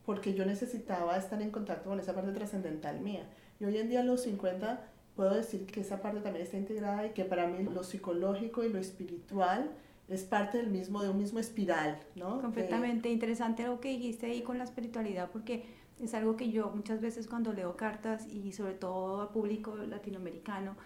porque 0.04 0.34
yo 0.34 0.44
necesitaba 0.44 1.16
estar 1.16 1.40
en 1.42 1.50
contacto 1.50 1.90
con 1.90 1.98
esa 1.98 2.14
parte 2.14 2.32
trascendental 2.32 3.00
mía. 3.00 3.26
Y 3.60 3.64
hoy 3.64 3.78
en 3.78 3.88
día 3.88 4.00
a 4.00 4.04
los 4.04 4.22
50 4.22 4.88
puedo 5.16 5.34
decir 5.34 5.66
que 5.66 5.80
esa 5.80 6.02
parte 6.02 6.20
también 6.20 6.44
está 6.44 6.56
integrada 6.56 7.06
y 7.06 7.10
que 7.10 7.24
para 7.24 7.46
mí 7.46 7.62
lo 7.64 7.84
psicológico 7.84 8.64
y 8.64 8.68
lo 8.68 8.78
espiritual 8.78 9.70
es 10.08 10.22
parte 10.24 10.58
del 10.58 10.68
mismo, 10.68 11.02
de 11.02 11.08
un 11.08 11.18
mismo 11.18 11.38
espiral, 11.38 11.98
¿no? 12.14 12.40
Completamente 12.40 13.08
interesante 13.08 13.64
lo 13.64 13.80
que 13.80 13.88
dijiste 13.88 14.26
ahí 14.26 14.42
con 14.42 14.58
la 14.58 14.64
espiritualidad, 14.64 15.30
porque 15.30 15.64
es 16.02 16.12
algo 16.14 16.36
que 16.36 16.50
yo 16.50 16.70
muchas 16.70 17.00
veces 17.00 17.26
cuando 17.26 17.52
leo 17.52 17.76
cartas 17.76 18.26
y 18.26 18.52
sobre 18.52 18.74
todo 18.74 19.22
a 19.22 19.32
público 19.32 19.76
latinoamericano, 19.76 20.76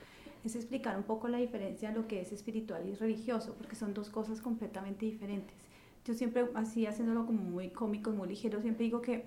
es 0.45 0.57
explicar 0.57 0.97
un 0.97 1.05
poco 1.05 1.29
la 1.29 1.39
diferencia 1.39 1.89
en 1.89 1.95
lo 1.95 2.07
que 2.07 2.21
es 2.21 2.33
espiritual 2.33 2.89
y 2.89 2.95
religioso, 2.95 3.55
porque 3.55 3.77
son 3.77 3.95
dos 3.95 4.11
cosas 4.11 4.41
completamente 4.41 5.07
diferentes. 5.07 5.57
Yo 6.05 6.15
siempre, 6.15 6.47
así 6.55 6.87
haciéndolo 6.87 7.27
como 7.27 7.43
muy 7.43 7.71
cómico, 7.71 8.11
muy 8.11 8.29
ligero, 8.29 8.61
siempre 8.61 8.85
digo 8.85 9.03
que 9.03 9.27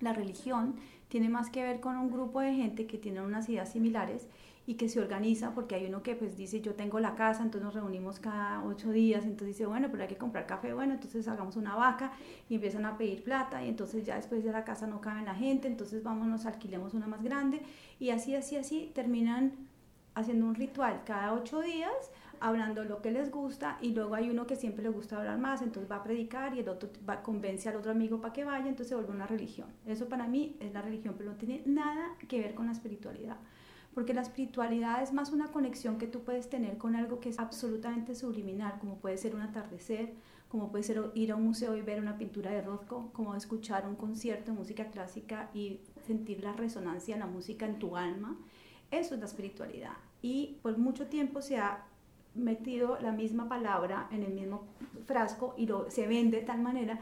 la 0.00 0.12
religión 0.12 0.76
tiene 1.08 1.28
más 1.28 1.50
que 1.50 1.62
ver 1.62 1.80
con 1.80 1.96
un 1.96 2.10
grupo 2.10 2.40
de 2.40 2.54
gente 2.54 2.86
que 2.86 2.98
tiene 2.98 3.20
unas 3.20 3.48
ideas 3.48 3.72
similares 3.72 4.26
y 4.68 4.74
que 4.74 4.90
se 4.90 5.00
organiza 5.00 5.54
porque 5.54 5.76
hay 5.76 5.86
uno 5.86 6.02
que 6.02 6.14
pues 6.14 6.36
dice 6.36 6.60
yo 6.60 6.74
tengo 6.74 7.00
la 7.00 7.14
casa, 7.14 7.42
entonces 7.42 7.64
nos 7.64 7.74
reunimos 7.74 8.20
cada 8.20 8.62
ocho 8.64 8.92
días, 8.92 9.24
entonces 9.24 9.56
dice 9.56 9.64
bueno, 9.64 9.88
pero 9.90 10.02
hay 10.02 10.10
que 10.10 10.18
comprar 10.18 10.46
café, 10.46 10.74
bueno, 10.74 10.92
entonces 10.92 11.26
hagamos 11.26 11.56
una 11.56 11.74
vaca 11.74 12.12
y 12.50 12.56
empiezan 12.56 12.84
a 12.84 12.98
pedir 12.98 13.24
plata 13.24 13.64
y 13.64 13.68
entonces 13.70 14.04
ya 14.04 14.16
después 14.16 14.44
de 14.44 14.52
la 14.52 14.64
casa 14.64 14.86
no 14.86 15.00
cabe 15.00 15.22
la 15.22 15.34
gente, 15.34 15.68
entonces 15.68 16.02
vámonos, 16.02 16.44
alquilemos 16.44 16.92
una 16.92 17.06
más 17.06 17.22
grande 17.22 17.62
y 17.98 18.10
así, 18.10 18.34
así, 18.34 18.56
así 18.56 18.92
terminan 18.94 19.52
haciendo 20.18 20.46
un 20.46 20.54
ritual 20.54 21.02
cada 21.04 21.32
ocho 21.32 21.60
días, 21.60 22.12
hablando 22.40 22.84
lo 22.84 23.02
que 23.02 23.10
les 23.10 23.30
gusta 23.30 23.78
y 23.80 23.92
luego 23.92 24.14
hay 24.14 24.30
uno 24.30 24.46
que 24.46 24.56
siempre 24.56 24.82
le 24.82 24.90
gusta 24.90 25.18
hablar 25.18 25.38
más, 25.38 25.62
entonces 25.62 25.90
va 25.90 25.96
a 25.96 26.02
predicar 26.02 26.54
y 26.54 26.60
el 26.60 26.68
otro 26.68 26.90
va, 27.08 27.22
convence 27.22 27.68
al 27.68 27.76
otro 27.76 27.90
amigo 27.90 28.20
para 28.20 28.32
que 28.32 28.44
vaya, 28.44 28.68
entonces 28.68 28.88
se 28.88 28.94
vuelve 28.94 29.12
una 29.12 29.26
religión. 29.26 29.68
Eso 29.86 30.08
para 30.08 30.26
mí 30.26 30.56
es 30.60 30.72
la 30.72 30.82
religión, 30.82 31.14
pero 31.16 31.30
no 31.30 31.36
tiene 31.36 31.62
nada 31.66 32.16
que 32.28 32.40
ver 32.40 32.54
con 32.54 32.66
la 32.66 32.72
espiritualidad. 32.72 33.36
Porque 33.94 34.14
la 34.14 34.20
espiritualidad 34.20 35.02
es 35.02 35.12
más 35.12 35.32
una 35.32 35.48
conexión 35.48 35.98
que 35.98 36.06
tú 36.06 36.22
puedes 36.22 36.48
tener 36.48 36.78
con 36.78 36.94
algo 36.94 37.18
que 37.18 37.30
es 37.30 37.38
absolutamente 37.38 38.14
subliminal, 38.14 38.78
como 38.78 38.98
puede 38.98 39.18
ser 39.18 39.34
un 39.34 39.42
atardecer, 39.42 40.12
como 40.48 40.70
puede 40.70 40.84
ser 40.84 41.10
ir 41.14 41.32
a 41.32 41.36
un 41.36 41.44
museo 41.44 41.76
y 41.76 41.82
ver 41.82 42.00
una 42.00 42.16
pintura 42.16 42.50
de 42.50 42.62
Rothko, 42.62 43.10
como 43.12 43.34
escuchar 43.34 43.86
un 43.86 43.96
concierto 43.96 44.52
de 44.52 44.58
música 44.58 44.86
clásica 44.86 45.50
y 45.52 45.80
sentir 46.06 46.42
la 46.42 46.52
resonancia 46.52 47.16
de 47.16 47.20
la 47.20 47.26
música 47.26 47.66
en 47.66 47.78
tu 47.78 47.96
alma. 47.96 48.36
Eso 48.90 49.14
es 49.14 49.20
la 49.20 49.26
espiritualidad. 49.26 49.92
Y 50.22 50.58
por 50.62 50.76
mucho 50.78 51.06
tiempo 51.06 51.42
se 51.42 51.58
ha 51.58 51.84
metido 52.34 52.98
la 53.00 53.12
misma 53.12 53.48
palabra 53.48 54.08
en 54.12 54.22
el 54.22 54.32
mismo 54.32 54.66
frasco 55.06 55.54
y 55.56 55.66
lo, 55.66 55.90
se 55.90 56.06
vende 56.06 56.40
de 56.40 56.46
tal 56.46 56.60
manera 56.60 57.00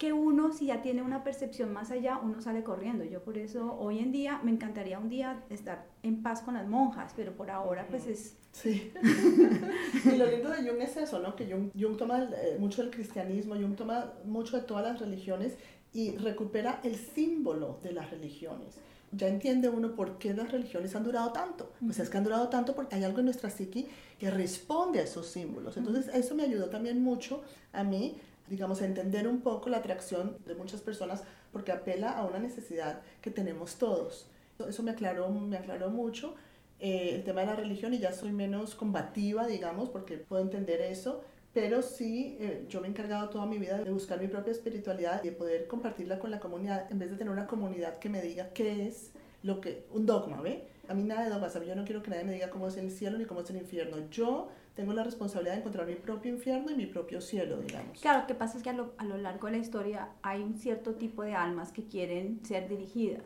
que 0.00 0.14
uno, 0.14 0.50
si 0.50 0.66
ya 0.66 0.80
tiene 0.80 1.02
una 1.02 1.22
percepción 1.22 1.74
más 1.74 1.90
allá, 1.90 2.18
uno 2.22 2.40
sale 2.40 2.64
corriendo. 2.64 3.04
Yo 3.04 3.22
por 3.22 3.36
eso 3.36 3.76
hoy 3.78 3.98
en 3.98 4.12
día 4.12 4.40
me 4.42 4.50
encantaría 4.50 4.98
un 4.98 5.10
día 5.10 5.44
estar 5.50 5.86
en 6.02 6.22
paz 6.22 6.40
con 6.40 6.54
las 6.54 6.66
monjas, 6.66 7.12
pero 7.14 7.36
por 7.36 7.50
ahora 7.50 7.86
pues 7.90 8.06
es... 8.06 8.34
Sí. 8.50 8.90
y 10.06 10.16
lo 10.16 10.24
lindo 10.24 10.48
de 10.48 10.66
Jung 10.66 10.80
es 10.80 10.96
eso, 10.96 11.18
¿no? 11.18 11.36
Que 11.36 11.44
Jung, 11.52 11.70
Jung 11.78 11.98
toma 11.98 12.30
eh, 12.34 12.56
mucho 12.58 12.80
del 12.80 12.90
cristianismo, 12.90 13.56
Jung 13.56 13.76
toma 13.76 14.14
mucho 14.24 14.56
de 14.56 14.62
todas 14.62 14.84
las 14.84 14.98
religiones 14.98 15.58
y 15.92 16.16
recupera 16.16 16.80
el 16.82 16.96
símbolo 16.96 17.78
de 17.82 17.92
las 17.92 18.10
religiones. 18.10 18.78
Ya 19.12 19.28
entiende 19.28 19.68
uno 19.68 19.94
por 19.96 20.18
qué 20.18 20.34
las 20.34 20.52
religiones 20.52 20.94
han 20.94 21.04
durado 21.04 21.32
tanto. 21.32 21.72
Pues 21.84 21.98
es 21.98 22.08
que 22.08 22.16
han 22.16 22.24
durado 22.24 22.48
tanto 22.48 22.74
porque 22.74 22.94
hay 22.94 23.04
algo 23.04 23.18
en 23.18 23.24
nuestra 23.26 23.50
psique 23.50 23.88
que 24.18 24.30
responde 24.30 25.00
a 25.00 25.02
esos 25.02 25.26
símbolos. 25.26 25.76
Entonces 25.76 26.08
eso 26.14 26.34
me 26.34 26.44
ayudó 26.44 26.66
también 26.66 27.02
mucho 27.02 27.42
a 27.72 27.82
mí 27.82 28.16
digamos, 28.50 28.82
a 28.82 28.84
entender 28.84 29.28
un 29.28 29.40
poco 29.40 29.70
la 29.70 29.78
atracción 29.78 30.36
de 30.44 30.56
muchas 30.56 30.80
personas 30.80 31.22
porque 31.52 31.72
apela 31.72 32.10
a 32.10 32.26
una 32.26 32.40
necesidad 32.40 33.00
que 33.22 33.30
tenemos 33.30 33.76
todos. 33.76 34.26
Eso 34.68 34.82
me 34.82 34.90
aclaró, 34.90 35.30
me 35.30 35.56
aclaró 35.56 35.88
mucho 35.88 36.34
eh, 36.80 37.12
el 37.14 37.24
tema 37.24 37.40
de 37.40 37.46
la 37.46 37.56
religión 37.56 37.94
y 37.94 37.98
ya 38.00 38.12
soy 38.12 38.32
menos 38.32 38.74
combativa, 38.74 39.46
digamos, 39.46 39.88
porque 39.88 40.18
puedo 40.18 40.42
entender 40.42 40.80
eso, 40.80 41.22
pero 41.52 41.82
sí 41.82 42.36
eh, 42.40 42.64
yo 42.68 42.80
me 42.80 42.86
he 42.86 42.90
encargado 42.90 43.28
toda 43.28 43.46
mi 43.46 43.58
vida 43.58 43.78
de 43.78 43.90
buscar 43.90 44.20
mi 44.20 44.28
propia 44.28 44.52
espiritualidad 44.52 45.22
y 45.24 45.30
de 45.30 45.32
poder 45.32 45.66
compartirla 45.66 46.18
con 46.18 46.30
la 46.30 46.38
comunidad 46.38 46.90
en 46.90 46.98
vez 46.98 47.10
de 47.10 47.16
tener 47.16 47.32
una 47.32 47.46
comunidad 47.46 47.98
que 47.98 48.08
me 48.08 48.22
diga 48.22 48.50
qué 48.50 48.86
es 48.86 49.12
lo 49.42 49.60
que, 49.60 49.86
un 49.92 50.06
dogma, 50.06 50.40
¿ve? 50.40 50.68
A 50.88 50.94
mí 50.94 51.02
nada 51.02 51.24
de 51.24 51.30
dogmas, 51.30 51.54
a 51.56 51.60
mí 51.60 51.66
yo 51.66 51.76
no 51.76 51.84
quiero 51.84 52.02
que 52.02 52.10
nadie 52.10 52.24
me 52.24 52.32
diga 52.32 52.50
cómo 52.50 52.68
es 52.68 52.76
el 52.76 52.90
cielo 52.90 53.16
ni 53.16 53.24
cómo 53.24 53.40
es 53.40 53.50
el 53.50 53.56
infierno. 53.56 53.96
Yo 54.10 54.48
tengo 54.74 54.92
la 54.92 55.04
responsabilidad 55.04 55.54
de 55.54 55.60
encontrar 55.60 55.86
mi 55.86 55.94
propio 55.94 56.32
infierno 56.32 56.70
y 56.70 56.74
mi 56.74 56.86
propio 56.86 57.20
cielo, 57.20 57.58
digamos. 57.58 58.00
Claro, 58.00 58.22
lo 58.22 58.26
que 58.26 58.34
pasa 58.34 58.58
es 58.58 58.64
que 58.64 58.70
a 58.70 58.72
lo, 58.72 58.92
a 58.98 59.04
lo 59.04 59.16
largo 59.16 59.46
de 59.46 59.52
la 59.52 59.58
historia 59.58 60.08
hay 60.22 60.42
un 60.42 60.54
cierto 60.54 60.94
tipo 60.94 61.22
de 61.22 61.34
almas 61.34 61.72
que 61.72 61.84
quieren 61.84 62.40
ser 62.44 62.68
dirigidas. 62.68 63.22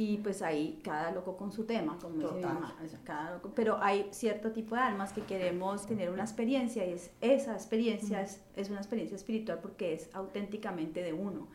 Y 0.00 0.16
pues 0.16 0.40
ahí 0.40 0.80
cada 0.82 1.10
loco 1.10 1.36
con 1.36 1.52
su 1.52 1.64
tema, 1.64 1.98
como 2.00 2.14
dice 2.14 2.32
mi 2.32 2.42
mamá. 2.42 2.74
cada 3.04 3.34
loco, 3.34 3.52
pero 3.54 3.76
hay 3.82 4.08
cierto 4.12 4.50
tipo 4.50 4.74
de 4.74 4.80
almas 4.80 5.12
que 5.12 5.20
queremos 5.20 5.86
tener 5.86 6.08
una 6.08 6.22
experiencia 6.22 6.86
y 6.86 6.94
es, 6.94 7.10
esa 7.20 7.52
experiencia 7.52 8.22
es, 8.22 8.40
es, 8.56 8.70
una 8.70 8.78
experiencia 8.78 9.14
espiritual 9.14 9.58
porque 9.60 9.92
es 9.92 10.08
auténticamente 10.14 11.02
de 11.02 11.12
uno. 11.12 11.48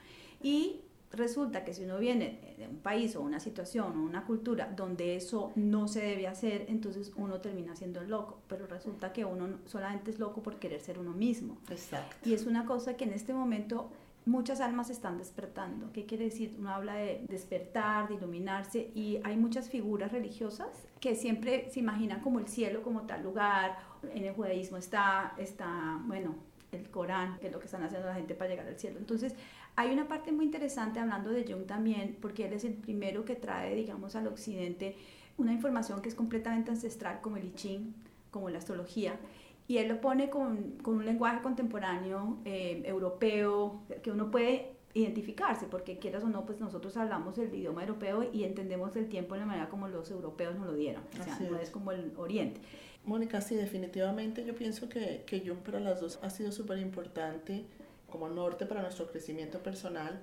Y 0.43 0.81
resulta 1.12 1.65
que 1.65 1.73
si 1.73 1.86
uno 1.86 1.97
viene 1.97 2.53
de 2.60 2.67
un 2.67 2.77
país 2.77 3.15
o 3.15 3.21
una 3.21 3.39
situación 3.39 3.97
o 3.97 4.03
una 4.03 4.25
cultura 4.25 4.71
donde 4.75 5.15
eso 5.15 5.51
no 5.55 5.88
se 5.88 6.01
debe 6.01 6.27
hacer, 6.27 6.65
entonces 6.67 7.13
uno 7.15 7.41
termina 7.41 7.75
siendo 7.75 8.03
loco, 8.03 8.38
pero 8.47 8.67
resulta 8.67 9.12
que 9.12 9.25
uno 9.25 9.58
solamente 9.65 10.12
es 10.12 10.19
loco 10.19 10.43
por 10.43 10.60
querer 10.60 10.81
ser 10.81 10.99
uno 10.99 11.13
mismo. 11.13 11.58
Exacto. 11.71 12.15
Y 12.29 12.36
es 12.36 12.45
una 12.45 12.67
cosa 12.67 12.95
que 12.95 13.05
en 13.05 13.13
este 13.13 13.34
momento 13.34 13.89
muchas 14.25 14.59
almas 14.59 14.89
están 14.89 15.17
despertando. 15.17 15.91
¿Qué 15.93 16.05
quiere 16.05 16.25
decir? 16.25 16.55
Uno 16.57 16.71
habla 16.71 16.95
de 16.95 17.25
despertar, 17.29 18.07
de 18.07 18.15
iluminarse 18.15 18.91
y 18.95 19.19
hay 19.23 19.38
muchas 19.38 19.69
figuras 19.69 20.11
religiosas 20.11 20.67
que 20.99 21.15
siempre 21.15 21.69
se 21.69 21.79
imaginan 21.79 22.21
como 22.21 22.39
el 22.39 22.47
cielo 22.47 22.81
como 22.81 23.01
tal 23.03 23.23
lugar. 23.23 23.77
En 24.13 24.25
el 24.25 24.33
judaísmo 24.33 24.77
está, 24.77 25.33
está 25.38 26.01
bueno, 26.05 26.35
el 26.71 26.89
Corán, 26.89 27.38
que 27.39 27.47
es 27.47 27.53
lo 27.53 27.59
que 27.59 27.65
están 27.65 27.83
haciendo 27.83 28.07
la 28.07 28.15
gente 28.15 28.35
para 28.35 28.49
llegar 28.49 28.67
al 28.67 28.79
cielo. 28.79 28.99
Entonces, 28.99 29.35
hay 29.75 29.91
una 29.91 30.07
parte 30.07 30.31
muy 30.31 30.45
interesante 30.45 30.99
hablando 30.99 31.29
de 31.29 31.45
Jung 31.45 31.65
también, 31.65 32.17
porque 32.21 32.45
él 32.45 32.53
es 32.53 32.63
el 32.63 32.73
primero 32.73 33.25
que 33.25 33.35
trae, 33.35 33.75
digamos, 33.75 34.15
al 34.15 34.27
occidente 34.27 34.95
una 35.38 35.51
información 35.51 36.01
que 36.01 36.09
es 36.09 36.15
completamente 36.15 36.71
ancestral, 36.71 37.19
como 37.21 37.38
el 37.38 37.45
I 37.45 37.53
Ching, 37.55 37.93
como 38.31 38.49
la 38.49 38.57
astrología, 38.57 39.19
y 39.67 39.78
él 39.78 39.88
lo 39.88 40.01
pone 40.01 40.30
con, 40.30 40.78
con 40.82 40.95
un 40.95 41.06
lenguaje 41.06 41.41
contemporáneo, 41.41 42.38
eh, 42.45 42.84
europeo, 42.86 43.82
que 44.04 44.12
uno 44.12 44.30
puede 44.32 44.75
identificarse, 44.93 45.65
porque 45.65 45.97
quieras 45.97 46.23
o 46.23 46.30
no, 46.30 46.45
pues 46.45 46.60
nosotros 46.60 46.95
hablamos 46.97 47.38
el 47.38 47.54
idioma 47.54 47.82
europeo 47.82 48.30
y 48.32 48.43
entendemos 48.43 48.95
el 48.95 49.10
tiempo 49.10 49.34
de 49.34 49.41
la 49.41 49.45
manera 49.45 49.69
como 49.69 49.88
los 49.88 50.10
europeos 50.10 50.56
nos 50.56 50.67
lo 50.67 50.73
dieron, 50.73 51.04
o 51.19 51.23
sea, 51.23 51.38
no 51.49 51.58
es 51.58 51.69
como 51.69 51.91
el 51.91 52.13
oriente. 52.15 52.62
Mónica, 53.04 53.41
sí, 53.41 53.56
definitivamente 53.56 54.45
yo 54.45 54.56
pienso 54.56 54.89
que, 54.89 55.23
que 55.28 55.41
Jung 55.45 55.60
para 55.60 55.80
las 55.80 56.01
dos 56.01 56.19
ha 56.23 56.30
sido 56.30 56.51
súper 56.51 56.80
importante 56.80 57.65
como 58.10 58.30
norte 58.30 58.65
para 58.65 58.82
nuestro 58.82 59.08
crecimiento 59.08 59.60
personal. 59.60 60.21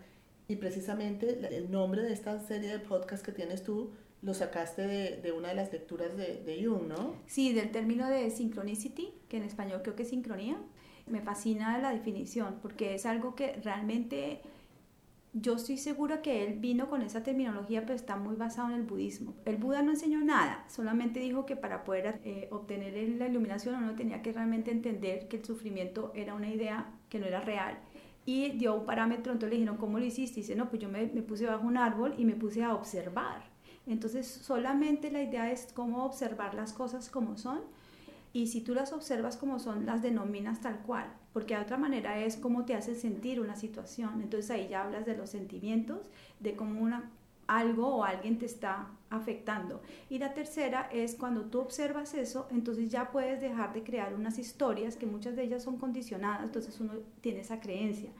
Y 0.48 0.56
precisamente 0.56 1.38
el 1.56 1.70
nombre 1.70 2.02
de 2.02 2.12
esta 2.12 2.38
serie 2.40 2.70
de 2.70 2.78
podcast 2.78 3.24
que 3.24 3.32
tienes 3.32 3.62
tú 3.62 3.92
lo 4.22 4.34
sacaste 4.34 4.86
de, 4.86 5.16
de 5.20 5.32
una 5.32 5.48
de 5.48 5.54
las 5.54 5.72
lecturas 5.72 6.16
de, 6.16 6.42
de, 6.44 6.64
Jung, 6.64 6.86
¿no? 6.86 7.16
Sí, 7.26 7.52
del 7.52 7.70
término 7.70 8.08
de 8.08 8.30
synchronicity, 8.30 9.12
que 9.28 9.36
en 9.36 9.42
español 9.42 9.80
creo 9.82 9.96
que 9.96 10.04
es 10.04 10.10
sincronía. 10.10 10.56
Me 11.06 11.20
fascina 11.20 11.78
la 11.78 11.90
definición 11.90 12.58
porque 12.62 12.94
es 12.94 13.04
algo 13.04 13.34
que 13.34 13.54
realmente 13.64 14.40
yo 15.34 15.54
estoy 15.54 15.78
segura 15.78 16.20
que 16.20 16.44
él 16.44 16.58
vino 16.58 16.90
con 16.90 17.02
esa 17.02 17.22
terminología, 17.22 17.82
pero 17.82 17.94
está 17.94 18.16
muy 18.16 18.36
basado 18.36 18.68
en 18.68 18.74
el 18.76 18.82
budismo. 18.82 19.34
El 19.44 19.56
Buda 19.56 19.82
no 19.82 19.90
enseñó 19.90 20.20
nada, 20.20 20.64
solamente 20.68 21.20
dijo 21.20 21.46
que 21.46 21.56
para 21.56 21.84
poder 21.84 22.20
eh, 22.24 22.48
obtener 22.50 22.92
la 23.18 23.26
iluminación 23.26 23.76
uno 23.76 23.94
tenía 23.94 24.22
que 24.22 24.32
realmente 24.32 24.70
entender 24.70 25.28
que 25.28 25.38
el 25.38 25.44
sufrimiento 25.44 26.12
era 26.14 26.34
una 26.34 26.48
idea 26.48 26.92
que 27.08 27.18
no 27.18 27.26
era 27.26 27.40
real 27.40 27.78
y 28.24 28.50
dio 28.50 28.74
un 28.74 28.86
parámetro, 28.86 29.32
entonces 29.32 29.50
le 29.50 29.60
dijeron, 29.60 29.78
¿cómo 29.78 29.98
lo 29.98 30.04
hiciste? 30.04 30.40
Y 30.40 30.42
dice, 30.42 30.54
no, 30.54 30.68
pues 30.68 30.80
yo 30.80 30.88
me, 30.88 31.06
me, 31.06 31.22
puse 31.22 31.46
bajo 31.46 31.66
un 31.66 31.76
árbol 31.76 32.14
y 32.18 32.24
me 32.24 32.34
puse 32.34 32.62
a 32.62 32.74
observar. 32.74 33.51
Entonces, 33.86 34.26
solamente 34.26 35.10
la 35.10 35.22
idea 35.22 35.50
es 35.50 35.68
cómo 35.74 36.04
observar 36.04 36.54
las 36.54 36.72
cosas 36.72 37.10
como 37.10 37.36
son 37.36 37.60
y 38.32 38.46
si 38.46 38.62
tú 38.62 38.74
las 38.74 38.92
observas 38.92 39.36
como 39.36 39.58
son, 39.58 39.84
las 39.84 40.02
denominas 40.02 40.60
tal 40.60 40.78
cual, 40.80 41.12
porque 41.32 41.54
de 41.54 41.60
otra 41.60 41.76
manera 41.76 42.18
es 42.18 42.36
cómo 42.36 42.64
te 42.64 42.74
hace 42.74 42.94
sentir 42.94 43.40
una 43.40 43.56
situación. 43.56 44.22
Entonces 44.22 44.50
ahí 44.50 44.68
ya 44.68 44.82
hablas 44.82 45.04
de 45.04 45.16
los 45.16 45.30
sentimientos, 45.30 46.10
de 46.40 46.56
cómo 46.56 46.80
una, 46.80 47.10
algo 47.46 47.96
o 47.96 48.04
alguien 48.04 48.38
te 48.38 48.46
está 48.46 48.88
afectando. 49.10 49.82
Y 50.08 50.18
la 50.18 50.32
tercera 50.32 50.88
es 50.90 51.14
cuando 51.14 51.42
tú 51.42 51.60
observas 51.60 52.14
eso, 52.14 52.48
entonces 52.50 52.90
ya 52.90 53.10
puedes 53.10 53.42
dejar 53.42 53.74
de 53.74 53.82
crear 53.82 54.14
unas 54.14 54.38
historias 54.38 54.96
que 54.96 55.06
muchas 55.06 55.36
de 55.36 55.42
ellas 55.42 55.62
son 55.62 55.76
condicionadas, 55.76 56.44
entonces 56.44 56.80
uno 56.80 56.94
tiene 57.20 57.40
esa 57.40 57.60
creencia. 57.60 58.10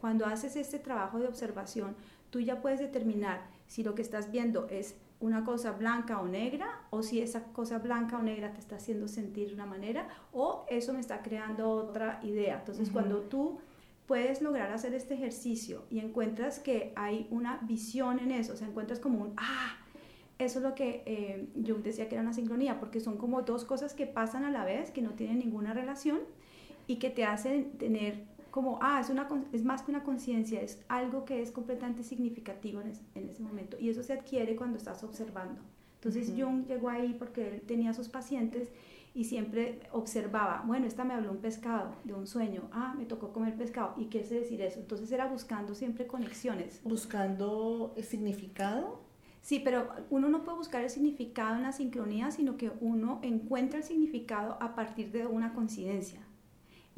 Cuando 0.00 0.24
haces 0.24 0.56
este 0.56 0.78
trabajo 0.78 1.18
de 1.18 1.28
observación, 1.28 1.94
tú 2.30 2.40
ya 2.40 2.62
puedes 2.62 2.80
determinar 2.80 3.42
si 3.66 3.82
lo 3.82 3.94
que 3.94 4.02
estás 4.02 4.30
viendo 4.30 4.66
es 4.70 4.94
una 5.20 5.44
cosa 5.44 5.72
blanca 5.72 6.20
o 6.20 6.28
negra, 6.28 6.82
o 6.90 7.02
si 7.02 7.20
esa 7.20 7.44
cosa 7.52 7.78
blanca 7.78 8.18
o 8.18 8.22
negra 8.22 8.52
te 8.52 8.60
está 8.60 8.76
haciendo 8.76 9.08
sentir 9.08 9.48
de 9.48 9.54
una 9.54 9.66
manera, 9.66 10.08
o 10.32 10.64
eso 10.68 10.92
me 10.92 11.00
está 11.00 11.22
creando 11.22 11.68
otra 11.70 12.20
idea. 12.22 12.58
Entonces, 12.58 12.90
cuando 12.90 13.22
tú 13.22 13.58
puedes 14.06 14.40
lograr 14.40 14.72
hacer 14.72 14.94
este 14.94 15.14
ejercicio 15.14 15.84
y 15.90 15.98
encuentras 15.98 16.60
que 16.60 16.92
hay 16.96 17.26
una 17.30 17.58
visión 17.62 18.20
en 18.20 18.30
eso, 18.30 18.54
o 18.54 18.56
sea, 18.56 18.68
encuentras 18.68 19.00
como 19.00 19.20
un, 19.20 19.34
ah, 19.36 19.76
eso 20.38 20.60
es 20.60 20.64
lo 20.64 20.74
que 20.74 21.02
eh, 21.04 21.48
yo 21.56 21.74
decía 21.76 22.08
que 22.08 22.14
era 22.14 22.22
una 22.22 22.32
sincronía, 22.32 22.78
porque 22.78 23.00
son 23.00 23.18
como 23.18 23.42
dos 23.42 23.64
cosas 23.64 23.94
que 23.94 24.06
pasan 24.06 24.44
a 24.44 24.50
la 24.50 24.64
vez, 24.64 24.92
que 24.92 25.02
no 25.02 25.10
tienen 25.10 25.40
ninguna 25.40 25.74
relación 25.74 26.20
y 26.86 26.96
que 26.96 27.10
te 27.10 27.24
hacen 27.24 27.72
tener 27.72 28.24
como, 28.50 28.78
ah, 28.82 29.00
es, 29.00 29.10
una, 29.10 29.28
es 29.52 29.64
más 29.64 29.82
que 29.82 29.90
una 29.90 30.02
conciencia, 30.02 30.60
es 30.60 30.82
algo 30.88 31.24
que 31.24 31.42
es 31.42 31.50
completamente 31.50 32.02
significativo 32.02 32.80
en, 32.80 32.92
en, 33.14 33.28
ese 33.28 33.42
momento. 33.42 33.76
Y 33.78 33.88
eso 33.90 34.02
se 34.02 34.12
adquiere 34.12 34.56
cuando 34.56 34.78
estás 34.78 35.02
observando. 35.04 35.60
Entonces 35.94 36.32
Jung 36.36 36.66
llegó 36.66 36.88
ahí 36.88 37.14
porque 37.18 37.48
él 37.48 37.60
tenía 37.62 37.92
sus 37.92 38.08
pacientes 38.08 38.68
y 39.14 39.24
siempre 39.24 39.80
observaba, 39.90 40.62
bueno, 40.64 40.86
esta 40.86 41.04
me 41.04 41.14
habló 41.14 41.32
un 41.32 41.38
pescado, 41.38 41.94
de 42.04 42.14
un 42.14 42.26
sueño, 42.26 42.68
ah, 42.72 42.94
me 42.96 43.04
tocó 43.04 43.32
comer 43.32 43.56
pescado, 43.56 43.94
¿y 43.96 44.04
qué 44.04 44.20
es 44.20 44.30
decir 44.30 44.60
eso? 44.62 44.78
Entonces 44.78 45.10
era 45.10 45.26
buscando 45.26 45.74
siempre 45.74 46.06
conexiones. 46.06 46.80
¿Buscando 46.84 47.94
el 47.96 48.04
significado? 48.04 49.00
Sí, 49.42 49.60
pero 49.64 49.88
uno 50.10 50.28
no 50.28 50.44
puede 50.44 50.58
buscar 50.58 50.84
el 50.84 50.90
significado 50.90 51.56
en 51.56 51.62
la 51.62 51.72
sincronía, 51.72 52.30
sino 52.30 52.56
que 52.56 52.70
uno 52.80 53.18
encuentra 53.22 53.78
el 53.78 53.84
significado 53.84 54.56
a 54.60 54.74
partir 54.74 55.10
de 55.10 55.26
una 55.26 55.52
coincidencia. 55.54 56.20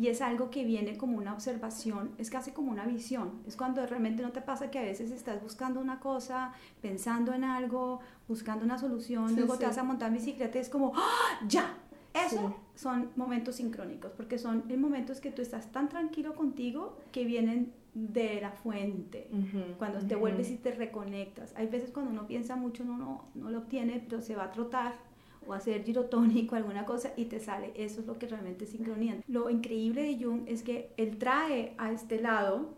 Y 0.00 0.08
es 0.08 0.22
algo 0.22 0.48
que 0.48 0.64
viene 0.64 0.96
como 0.96 1.18
una 1.18 1.34
observación, 1.34 2.12
es 2.16 2.30
casi 2.30 2.52
como 2.52 2.72
una 2.72 2.86
visión. 2.86 3.42
Es 3.46 3.54
cuando 3.54 3.84
realmente 3.84 4.22
no 4.22 4.32
te 4.32 4.40
pasa 4.40 4.70
que 4.70 4.78
a 4.78 4.82
veces 4.82 5.10
estás 5.10 5.42
buscando 5.42 5.78
una 5.78 6.00
cosa, 6.00 6.54
pensando 6.80 7.34
en 7.34 7.44
algo, 7.44 8.00
buscando 8.26 8.64
una 8.64 8.78
solución, 8.78 9.36
luego 9.36 9.58
te 9.58 9.66
vas 9.66 9.76
a 9.76 9.82
montar 9.82 10.08
en 10.08 10.14
bicicleta 10.14 10.56
y 10.56 10.62
es 10.62 10.70
como, 10.70 10.94
¡Ah, 10.96 11.40
ya, 11.46 11.76
eso 12.14 12.56
son 12.74 13.10
momentos 13.14 13.56
sincrónicos, 13.56 14.12
porque 14.12 14.38
son 14.38 14.64
momentos 14.78 15.20
que 15.20 15.32
tú 15.32 15.42
estás 15.42 15.70
tan 15.70 15.90
tranquilo 15.90 16.34
contigo 16.34 16.96
que 17.12 17.26
vienen 17.26 17.74
de 17.92 18.40
la 18.40 18.52
fuente, 18.52 19.28
cuando 19.76 19.98
te 19.98 20.16
vuelves 20.16 20.50
y 20.50 20.56
te 20.56 20.70
reconectas. 20.70 21.52
Hay 21.56 21.66
veces 21.66 21.90
cuando 21.90 22.10
uno 22.10 22.26
piensa 22.26 22.56
mucho, 22.56 22.84
uno 22.84 22.96
no, 22.96 23.24
no 23.34 23.50
lo 23.50 23.58
obtiene, 23.58 24.02
pero 24.08 24.22
se 24.22 24.34
va 24.34 24.44
a 24.44 24.50
trotar 24.50 25.09
o 25.50 25.54
hacer 25.54 25.82
girotónico, 25.84 26.54
alguna 26.54 26.86
cosa, 26.86 27.12
y 27.16 27.24
te 27.24 27.40
sale. 27.40 27.72
Eso 27.74 28.00
es 28.00 28.06
lo 28.06 28.18
que 28.18 28.26
realmente 28.26 28.64
es 28.64 28.70
sincronía. 28.70 29.20
Lo 29.26 29.50
increíble 29.50 30.02
de 30.02 30.22
Jung 30.22 30.42
es 30.46 30.62
que 30.62 30.92
él 30.96 31.18
trae 31.18 31.74
a 31.76 31.92
este 31.92 32.20
lado 32.20 32.74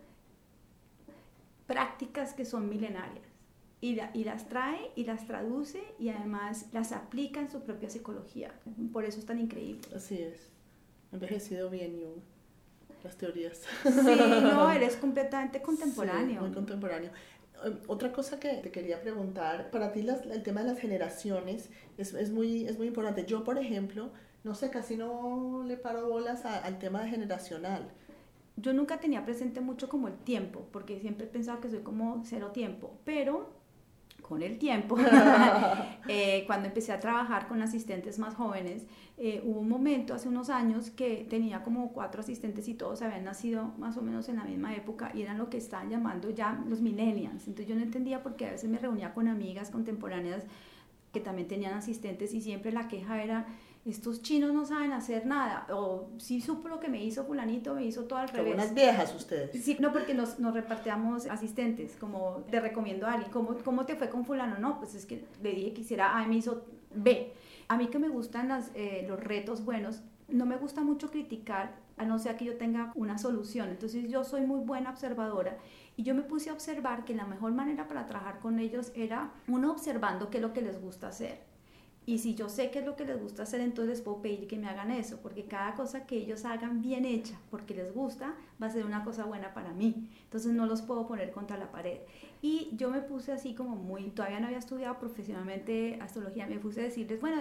prácticas 1.67 2.33
que 2.35 2.45
son 2.45 2.69
milenarias. 2.69 3.25
y, 3.81 3.99
y, 4.15 4.25
las 4.25 4.49
trae 4.49 4.93
y 4.95 5.05
las 5.05 5.27
traduce 5.27 5.83
y 5.99 6.09
además 6.11 6.67
las 6.73 6.93
aplica 6.93 7.41
en 7.41 7.51
su 7.51 7.61
propia 7.63 7.91
psicología. 7.91 8.55
Por 8.93 9.05
eso 9.05 9.19
es 9.19 9.27
tan 9.27 9.39
increíble. 9.41 9.83
Así 9.95 10.19
es. 10.19 10.49
Envejecido 11.13 11.69
bien 11.69 11.99
Jung. 12.01 12.23
Las 13.05 13.17
teorías. 13.17 13.63
Sí, 13.83 13.91
no, 14.43 14.71
eres 14.73 14.97
completamente 14.97 15.61
contemporáneo. 15.61 16.43
muy 16.43 16.53
contemporáneo. 16.53 17.11
Em, 17.65 17.79
otra 17.87 18.13
cosa 18.13 18.39
que 18.41 18.55
te 18.55 18.71
quería 18.71 19.01
preguntar, 19.01 19.71
para 19.71 19.93
ti 19.93 20.07
el 20.31 20.43
tema 20.43 20.63
de 20.63 20.69
las 20.69 20.79
generaciones 20.79 21.71
es, 21.99 22.15
es, 22.15 22.31
muy, 22.31 22.67
es 22.67 22.79
muy 22.79 22.89
importante. 22.89 23.25
Yo, 23.27 23.45
por 23.45 23.59
ejemplo, 23.59 24.11
no 24.45 24.55
sé, 24.55 24.71
casi 24.71 24.97
no 24.97 25.63
le 25.67 25.77
paro 25.77 26.09
bolas 26.09 26.45
al 26.45 26.79
tema 26.79 27.07
generacional. 27.07 27.89
Yo 28.57 28.73
nunca 28.73 29.01
tenía 29.01 29.25
presente 29.25 29.61
mucho 29.61 29.89
como 29.89 30.09
el 30.09 30.17
tiempo, 30.19 30.67
porque 30.73 31.01
siempre 31.01 31.27
he 31.27 31.31
pensado 31.31 31.61
que 31.61 31.71
soy 31.71 31.81
como 31.81 32.23
cero 32.25 32.51
tiempo, 32.53 32.99
pero 33.05 33.51
con 34.33 34.43
el 34.43 34.57
tiempo, 34.57 34.97
eh, 36.09 36.45
cuando 36.47 36.69
empecé 36.69 36.91
a 36.91 37.01
trabajar 37.01 37.49
con 37.49 37.61
asistentes 37.61 38.19
más 38.19 38.35
jóvenes, 38.35 38.87
eh, 39.19 39.43
hubo 39.45 39.61
un 39.61 39.69
momento 39.69 40.15
hace 40.15 40.27
unos 40.27 40.49
años 40.49 40.89
que 40.89 41.27
tenía 41.29 41.63
como 41.63 41.93
cuatro 41.93 42.23
asistentes 42.23 42.67
y 42.67 42.73
todos 42.73 43.03
habían 43.03 43.25
nacido 43.25 43.75
más 43.77 43.99
o 43.99 44.01
menos 44.01 44.31
en 44.31 44.37
la 44.37 44.45
misma 44.45 44.75
época 44.75 45.11
y 45.13 45.21
eran 45.21 45.37
lo 45.37 45.51
que 45.51 45.59
están 45.59 45.91
llamando 45.91 46.31
ya 46.31 46.65
los 46.67 46.81
millennials. 46.81 47.47
Entonces 47.47 47.67
yo 47.67 47.75
no 47.75 47.83
entendía 47.83 48.23
por 48.23 48.37
qué 48.37 48.47
a 48.47 48.53
veces 48.53 48.71
me 48.71 48.79
reunía 48.79 49.13
con 49.13 49.29
amigas 49.29 49.69
contemporáneas 49.69 50.45
que 51.13 51.21
también 51.21 51.47
tenían 51.47 51.75
asistentes 51.75 52.33
y 52.33 52.41
siempre 52.41 52.73
la 52.73 52.89
queja 52.89 53.23
era 53.23 53.47
estos 53.85 54.23
chinos 54.23 54.53
no 54.53 54.65
saben 54.65 54.93
hacer 54.93 55.27
nada, 55.27 55.67
o 55.71 56.11
si 56.19 56.41
supo 56.41 56.69
lo 56.69 56.79
que 56.79 56.89
me 56.89 57.03
hizo 57.03 57.25
fulanito, 57.25 57.75
me 57.75 57.85
hizo 57.85 58.05
todo 58.05 58.21
al 58.21 58.29
revés. 58.29 58.55
unas 58.55 58.75
viejas 58.75 59.13
ustedes. 59.15 59.65
Sí, 59.65 59.77
no, 59.81 59.93
porque 59.93 60.15
nos, 60.15 60.39
nos 60.39 60.55
repartíamos 60.55 61.27
asistentes, 61.27 61.97
como 61.97 62.45
te 62.51 62.61
recomiendo 62.61 63.07
a 63.07 63.15
alguien, 63.15 63.33
¿Cómo, 63.33 63.57
¿cómo 63.65 63.85
te 63.85 63.97
fue 63.97 64.09
con 64.09 64.25
fulano? 64.25 64.59
No, 64.59 64.79
pues 64.79 64.95
es 64.95 65.05
que 65.05 65.25
le 65.43 65.51
dije 65.53 65.73
que 65.73 65.81
hiciera 65.81 66.19
A, 66.19 66.27
me 66.27 66.37
hizo 66.37 66.65
B. 66.95 67.33
A 67.67 67.77
mí 67.77 67.89
que 67.89 67.99
me 67.99 68.09
gustan 68.09 68.49
las, 68.49 68.71
eh, 68.75 69.05
los 69.09 69.19
retos 69.19 69.65
buenos, 69.65 70.03
no 70.29 70.47
me 70.47 70.57
gusta 70.57 70.83
mucho 70.83 71.11
criticar, 71.11 71.81
a 71.97 72.05
no 72.05 72.19
ser 72.19 72.37
que 72.37 72.45
yo 72.45 72.57
tenga 72.57 72.93
una 72.95 73.19
solución. 73.19 73.69
Entonces 73.69 74.09
yo 74.09 74.25
soy 74.25 74.43
muy 74.43 74.61
buena 74.61 74.91
observadora 74.91 75.59
y 75.97 76.05
yo 76.05 76.15
me 76.15 76.23
puse 76.23 76.51
a 76.51 76.53
observar 76.53 77.05
que 77.05 77.15
la 77.15 77.27
mejor 77.27 77.53
manera 77.53 77.89
para 77.89 78.07
trabajar 78.07 78.39
con 78.39 78.59
ellos 78.59 78.93
era 78.95 79.33
uno 79.49 79.71
observando 79.71 80.31
qué 80.31 80.39
es 80.39 80.43
lo 80.43 80.53
que 80.53 80.63
les 80.63 80.81
gusta 80.81 81.09
hacer 81.09 81.52
y 82.05 82.19
si 82.19 82.35
yo 82.35 82.49
sé 82.49 82.71
qué 82.73 82.81
es 82.81 82.85
lo 82.85 82.97
que 82.97 83.05
les 83.05 83.21
gusta 83.21 83.45
hacer, 83.45 83.61
entonces 83.61 83.99
les 83.99 84.01
puedo 84.01 84.23
pedir 84.23 84.49
que 84.49 84.57
me 84.57 84.69
hagan 84.69 84.91
eso, 84.91 85.21
porque 85.23 85.45
cada 85.45 85.75
cosa 85.75 86.05
que 86.05 86.17
ellos 86.17 86.45
hagan 86.45 86.83
bien 86.83 87.05
hecha, 87.05 87.39
porque 87.49 87.75
les 87.75 87.95
gusta, 87.95 88.35
va 88.61 88.67
a 88.67 88.71
ser 88.71 88.85
una 88.85 89.05
cosa 89.05 89.25
buena 89.25 89.55
para 89.55 89.73
mí. 89.73 90.09
Entonces 90.25 90.53
no 90.53 90.67
los 90.67 90.83
puedo 90.83 91.07
poner 91.07 91.31
contra 91.31 91.57
la 91.57 91.71
pared. 91.71 92.01
Y 92.41 92.71
yo 92.77 92.91
me 92.91 93.01
puse 93.03 93.31
así 93.31 93.55
como 93.55 93.77
muy, 93.77 94.11
todavía 94.11 94.41
no 94.41 94.47
había 94.47 94.59
estudiado 94.59 94.99
profesionalmente 94.99 95.99
astrología, 96.01 96.49
me 96.49 96.59
puse 96.59 96.81
a 96.81 96.85
decirles, 96.85 97.21
bueno, 97.21 97.41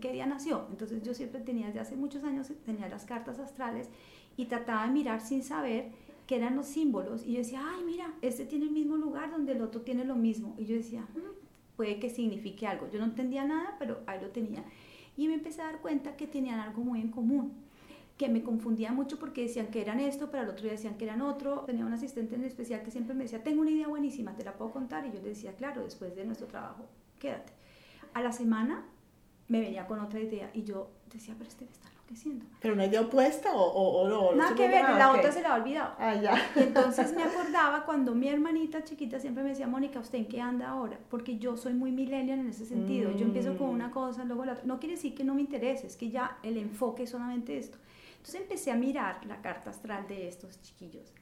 ¿qué 0.00 0.12
día 0.12 0.26
nació? 0.26 0.68
Entonces 0.70 1.02
yo 1.02 1.12
siempre 1.12 1.40
tenía, 1.40 1.66
desde 1.66 1.80
hace 1.80 1.96
muchos 1.96 2.22
años, 2.22 2.52
tenía 2.64 2.88
las 2.88 3.06
cartas 3.06 3.40
astrales 3.40 3.88
y 4.36 4.44
trataba 4.44 4.86
de 4.86 4.92
mirar 4.92 5.20
sin 5.20 5.42
saber 5.42 5.90
qué 6.28 6.36
eran 6.36 6.54
los 6.54 6.66
símbolos. 6.66 7.24
Y 7.24 7.32
yo 7.32 7.38
decía, 7.38 7.60
ay, 7.64 7.82
mira, 7.84 8.14
este 8.22 8.44
tiene 8.44 8.66
el 8.66 8.72
mismo 8.72 8.96
lugar 8.96 9.32
donde 9.32 9.52
el 9.52 9.62
otro 9.62 9.80
tiene 9.80 10.04
lo 10.04 10.14
mismo. 10.14 10.54
Y 10.58 10.66
yo 10.66 10.76
decía, 10.76 11.02
mm, 11.02 11.35
puede 11.76 11.98
que 11.98 12.10
signifique 12.10 12.66
algo. 12.66 12.88
Yo 12.90 12.98
no 12.98 13.04
entendía 13.04 13.44
nada, 13.44 13.76
pero 13.78 14.00
ahí 14.06 14.20
lo 14.20 14.30
tenía. 14.30 14.64
Y 15.16 15.28
me 15.28 15.34
empecé 15.34 15.62
a 15.62 15.66
dar 15.66 15.80
cuenta 15.80 16.16
que 16.16 16.26
tenían 16.26 16.60
algo 16.60 16.82
muy 16.82 17.00
en 17.00 17.10
común, 17.10 17.52
que 18.16 18.28
me 18.28 18.42
confundía 18.42 18.92
mucho 18.92 19.18
porque 19.18 19.42
decían 19.42 19.68
que 19.68 19.80
eran 19.80 20.00
esto, 20.00 20.30
pero 20.30 20.42
al 20.42 20.48
otro 20.48 20.64
día 20.64 20.72
decían 20.72 20.96
que 20.96 21.04
eran 21.04 21.22
otro. 21.22 21.60
Tenía 21.66 21.84
un 21.84 21.92
asistente 21.92 22.34
en 22.34 22.44
especial 22.44 22.82
que 22.82 22.90
siempre 22.90 23.14
me 23.14 23.24
decía, 23.24 23.42
tengo 23.42 23.60
una 23.60 23.70
idea 23.70 23.88
buenísima, 23.88 24.34
te 24.34 24.44
la 24.44 24.54
puedo 24.54 24.72
contar. 24.72 25.06
Y 25.06 25.12
yo 25.12 25.20
le 25.20 25.28
decía, 25.30 25.54
claro, 25.54 25.84
después 25.84 26.16
de 26.16 26.24
nuestro 26.24 26.46
trabajo, 26.46 26.86
quédate. 27.18 27.52
A 28.14 28.22
la 28.22 28.32
semana 28.32 28.84
me 29.48 29.60
venía 29.60 29.86
con 29.86 30.00
otra 30.00 30.20
idea 30.20 30.50
y 30.54 30.64
yo 30.64 30.90
decía, 31.12 31.34
pero 31.36 31.48
este 31.48 31.64
está 31.64 31.95
¿Pero 32.60 32.74
una 32.74 32.86
idea 32.86 33.00
opuesta 33.00 33.54
o, 33.54 33.64
o, 33.64 34.08
no? 34.08 34.34
Nada 34.34 34.54
que 34.54 34.68
ver, 34.68 34.82
la 34.82 35.12
otra 35.12 35.32
se 35.32 35.42
la 35.42 35.50
ha 35.50 35.54
olvidado. 35.56 35.94
Ah, 35.98 36.14
ya. 36.14 36.36
Y 36.54 36.60
entonces 36.60 37.14
me 37.14 37.22
acordaba 37.24 37.84
cuando 37.84 38.14
mi 38.14 38.28
hermanita 38.28 38.84
chiquita 38.84 39.18
siempre 39.18 39.42
me 39.42 39.50
decía, 39.50 39.66
Mónica, 39.66 39.98
¿usted 39.98 40.18
en 40.18 40.26
qué 40.26 40.40
anda 40.40 40.68
ahora? 40.68 40.98
Porque 41.10 41.38
yo 41.38 41.56
soy 41.56 41.74
muy 41.74 41.90
millennial 41.90 42.38
en 42.38 42.48
ese 42.48 42.64
sentido. 42.64 43.10
Yo 43.16 43.26
empiezo 43.26 43.56
con 43.56 43.70
una 43.70 43.90
cosa, 43.90 44.24
luego 44.24 44.44
la 44.44 44.52
otra. 44.52 44.64
No 44.64 44.78
quiere 44.78 44.94
decir 44.94 45.14
que 45.14 45.24
no 45.24 45.34
me 45.34 45.40
interese, 45.40 45.86
es 45.86 45.96
que 45.96 46.10
ya 46.10 46.38
el 46.42 46.56
enfoque 46.56 47.04
es 47.04 47.10
solamente 47.10 47.58
esto. 47.58 47.78
Entonces 48.18 48.40
empecé 48.40 48.70
a 48.70 48.76
mirar 48.76 49.24
la 49.26 49.40
carta 49.42 49.70
astral 49.70 50.06
de 50.08 50.28
estos 50.28 50.60
chiquillos 50.62 51.12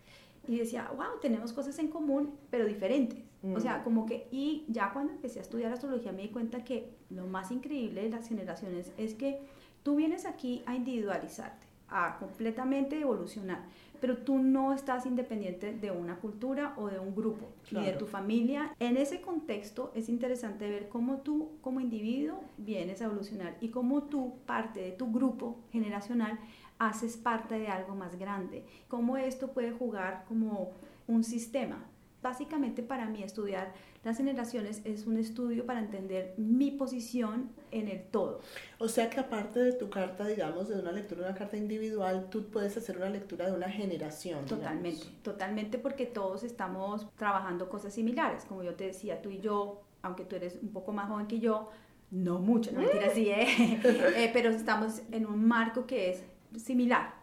y 0.47 0.59
decía, 0.59 0.91
wow, 0.95 1.21
tenemos 1.21 1.53
cosas 1.53 1.79
en 1.79 1.89
común, 1.89 2.35
pero 2.51 2.67
diferentes. 2.67 3.23
O 3.55 3.61
sea, 3.61 3.79
mm. 3.79 3.85
como 3.85 4.07
que, 4.07 4.27
y 4.31 4.65
ya 4.69 4.91
cuando 4.93 5.13
empecé 5.13 5.39
a 5.39 5.43
estudiar 5.43 5.71
astrología 5.71 6.13
me 6.13 6.23
di 6.23 6.29
cuenta 6.29 6.65
que 6.65 6.95
lo 7.11 7.27
más 7.27 7.51
increíble 7.51 8.03
de 8.03 8.09
las 8.09 8.29
generaciones 8.29 8.93
es 8.97 9.15
que 9.15 9.41
Tú 9.85 9.97
vienes 9.97 10.25
aquí 10.25 10.63
a 10.65 10.75
individualizarte, 10.75 11.67
a 11.91 12.17
completamente 12.19 12.99
evolucionar, 12.99 13.67
pero 14.01 14.17
tú 14.17 14.39
no 14.39 14.73
estás 14.73 15.05
independiente 15.05 15.75
de 15.75 15.91
una 15.91 16.17
cultura 16.17 16.73
o 16.79 16.87
de 16.87 16.99
un 16.99 17.15
grupo 17.15 17.49
ni 17.71 17.85
de 17.85 17.93
tu 17.93 18.07
familia. 18.07 18.75
En 18.81 18.97
ese 18.97 19.21
contexto 19.21 19.93
es 19.95 20.09
interesante 20.09 20.71
ver 20.71 20.89
cómo 20.89 21.19
tú 21.19 21.51
como 21.61 21.81
individuo 21.81 22.41
vienes 22.57 23.03
a 23.03 23.05
evolucionar 23.05 23.59
y 23.61 23.69
cómo 23.69 24.05
tú, 24.05 24.37
parte 24.47 24.81
de 24.81 24.93
tu 24.93 25.13
grupo 25.13 25.59
generacional, 25.71 26.39
haces 26.79 27.19
parte 27.19 27.59
de 27.59 27.69
algo 27.69 27.95
más 27.95 28.19
grande. 28.19 28.65
Cómo 28.89 29.19
esto 29.19 29.53
puede 29.53 29.73
jugar 29.73 30.25
como 30.27 30.73
un 31.07 31.25
sistema. 31.25 31.85
Básicamente 32.23 32.83
para 32.83 33.05
mí 33.05 33.23
estudiar 33.23 33.75
las 34.05 34.19
generaciones 34.19 34.83
es 34.85 35.07
un 35.07 35.17
estudio 35.17 35.65
para 35.65 35.81
entender 35.81 36.35
mi 36.37 36.71
posición 36.71 37.51
en 37.71 37.89
el 37.89 38.03
todo. 38.03 38.41
O 38.79 38.89
sea 38.89 39.09
que 39.09 39.19
aparte 39.19 39.61
de 39.61 39.73
tu 39.73 39.89
carta, 39.89 40.27
digamos, 40.27 40.69
de 40.69 40.79
una 40.79 40.93
lectura 40.93 41.23
de 41.23 41.29
una 41.31 41.39
carta 41.39 41.57
individual, 41.57 42.29
tú 42.31 42.45
puedes 42.51 42.77
hacer 42.77 42.99
una 42.99 43.09
lectura 43.09 43.47
de 43.47 43.53
una 43.53 43.71
generación. 43.71 44.45
Totalmente, 44.45 45.07
totalmente 45.23 45.79
porque 45.79 46.05
todos 46.05 46.45
estamos 46.45 47.09
trabajando 47.17 47.69
cosas 47.69 47.95
similares. 47.95 48.45
Como 48.45 48.63
yo 48.63 48.75
te 48.75 48.85
decía, 48.85 49.23
tú 49.23 49.31
y 49.31 49.41
yo, 49.41 49.83
aunque 50.03 50.25
tú 50.25 50.37
eres 50.37 50.59
un 50.63 50.69
poco 50.69 50.93
más 50.93 51.09
joven 51.09 51.27
que 51.27 51.41
yo, 51.41 51.71
no 52.11 52.39
mucho, 52.39 52.73
no 52.73 52.81
mentira, 52.81 53.11
sí, 53.11 53.29
¿eh? 53.29 53.47
eh, 53.85 54.31
pero 54.33 54.51
estamos 54.51 55.01
en 55.11 55.27
un 55.27 55.47
marco 55.49 55.87
que 55.87 56.11
es 56.11 56.23
similar 56.63 57.15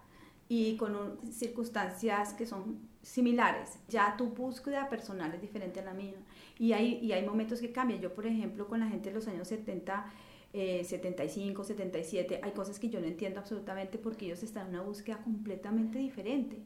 y 0.50 0.76
con 0.76 1.20
circunstancias 1.32 2.34
que 2.34 2.46
son 2.46 2.91
similares. 3.02 3.80
Ya 3.88 4.16
tu 4.18 4.28
búsqueda 4.28 4.90
personal 4.90 5.34
es 5.34 5.42
diferente 5.42 5.80
a 5.80 5.84
la 5.84 5.94
mía. 5.94 6.16
Y 6.58 6.74
hay, 6.74 7.00
y 7.02 7.12
hay 7.12 7.26
momentos 7.26 7.60
que 7.60 7.72
cambian. 7.72 8.00
Yo, 8.00 8.14
por 8.14 8.26
ejemplo, 8.26 8.68
con 8.68 8.80
la 8.80 8.88
gente 8.88 9.10
de 9.10 9.16
los 9.16 9.28
años 9.28 9.48
70, 9.48 10.06
75, 10.54 11.64
77, 11.64 12.42
hay 12.44 12.52
cosas 12.52 12.78
que 12.78 12.90
yo 12.90 13.00
no 13.00 13.08
entiendo 13.08 13.40
absolutamente 13.40 13.98
porque 13.98 14.26
ellos 14.26 14.44
están 14.44 14.68
en 14.68 14.76
una 14.76 14.82
búsqueda 14.82 15.18
completamente 15.24 15.98
diferente. 15.98 16.58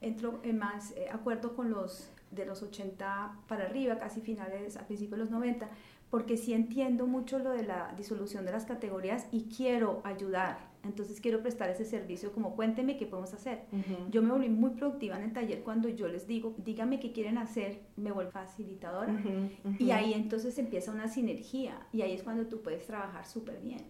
Entro 0.00 0.40
en 0.42 0.58
más 0.58 0.92
eh, 0.92 1.08
acuerdo 1.10 1.56
con 1.56 1.70
los 1.70 2.10
de 2.30 2.44
los 2.44 2.62
80 2.62 3.40
para 3.48 3.64
arriba, 3.64 3.98
casi 3.98 4.20
finales, 4.20 4.76
a 4.76 4.86
principios 4.86 5.18
de 5.18 5.24
los 5.24 5.30
90, 5.30 5.68
porque 6.10 6.36
sí 6.36 6.52
entiendo 6.52 7.06
mucho 7.06 7.38
lo 7.38 7.50
de 7.50 7.64
la 7.64 7.92
disolución 7.96 8.44
de 8.44 8.52
las 8.52 8.64
categorías 8.64 9.26
y 9.32 9.44
quiero 9.44 10.00
ayudar 10.04 10.74
entonces 10.84 11.20
quiero 11.20 11.40
prestar 11.40 11.70
ese 11.70 11.84
servicio 11.84 12.32
como 12.32 12.54
cuénteme 12.54 12.96
qué 12.96 13.06
podemos 13.06 13.32
hacer. 13.32 13.62
Yo 14.10 14.22
me 14.22 14.30
volví 14.30 14.48
muy 14.48 14.70
productiva 14.70 15.16
en 15.16 15.24
el 15.24 15.32
taller 15.32 15.62
cuando 15.62 15.88
yo 15.88 16.08
les 16.08 16.26
digo, 16.26 16.54
dígame 16.58 17.00
qué 17.00 17.12
quieren 17.12 17.38
hacer, 17.38 17.80
me 17.96 18.12
vuelvo 18.12 18.30
facilitadora. 18.30 19.14
Y 19.78 19.90
ahí 19.90 20.12
entonces 20.12 20.58
empieza 20.58 20.92
una 20.92 21.08
sinergia 21.08 21.86
y 21.92 22.02
ahí 22.02 22.12
es 22.12 22.22
cuando 22.22 22.46
tú 22.46 22.60
puedes 22.60 22.86
trabajar 22.86 23.26
súper 23.26 23.60
bien. 23.60 23.82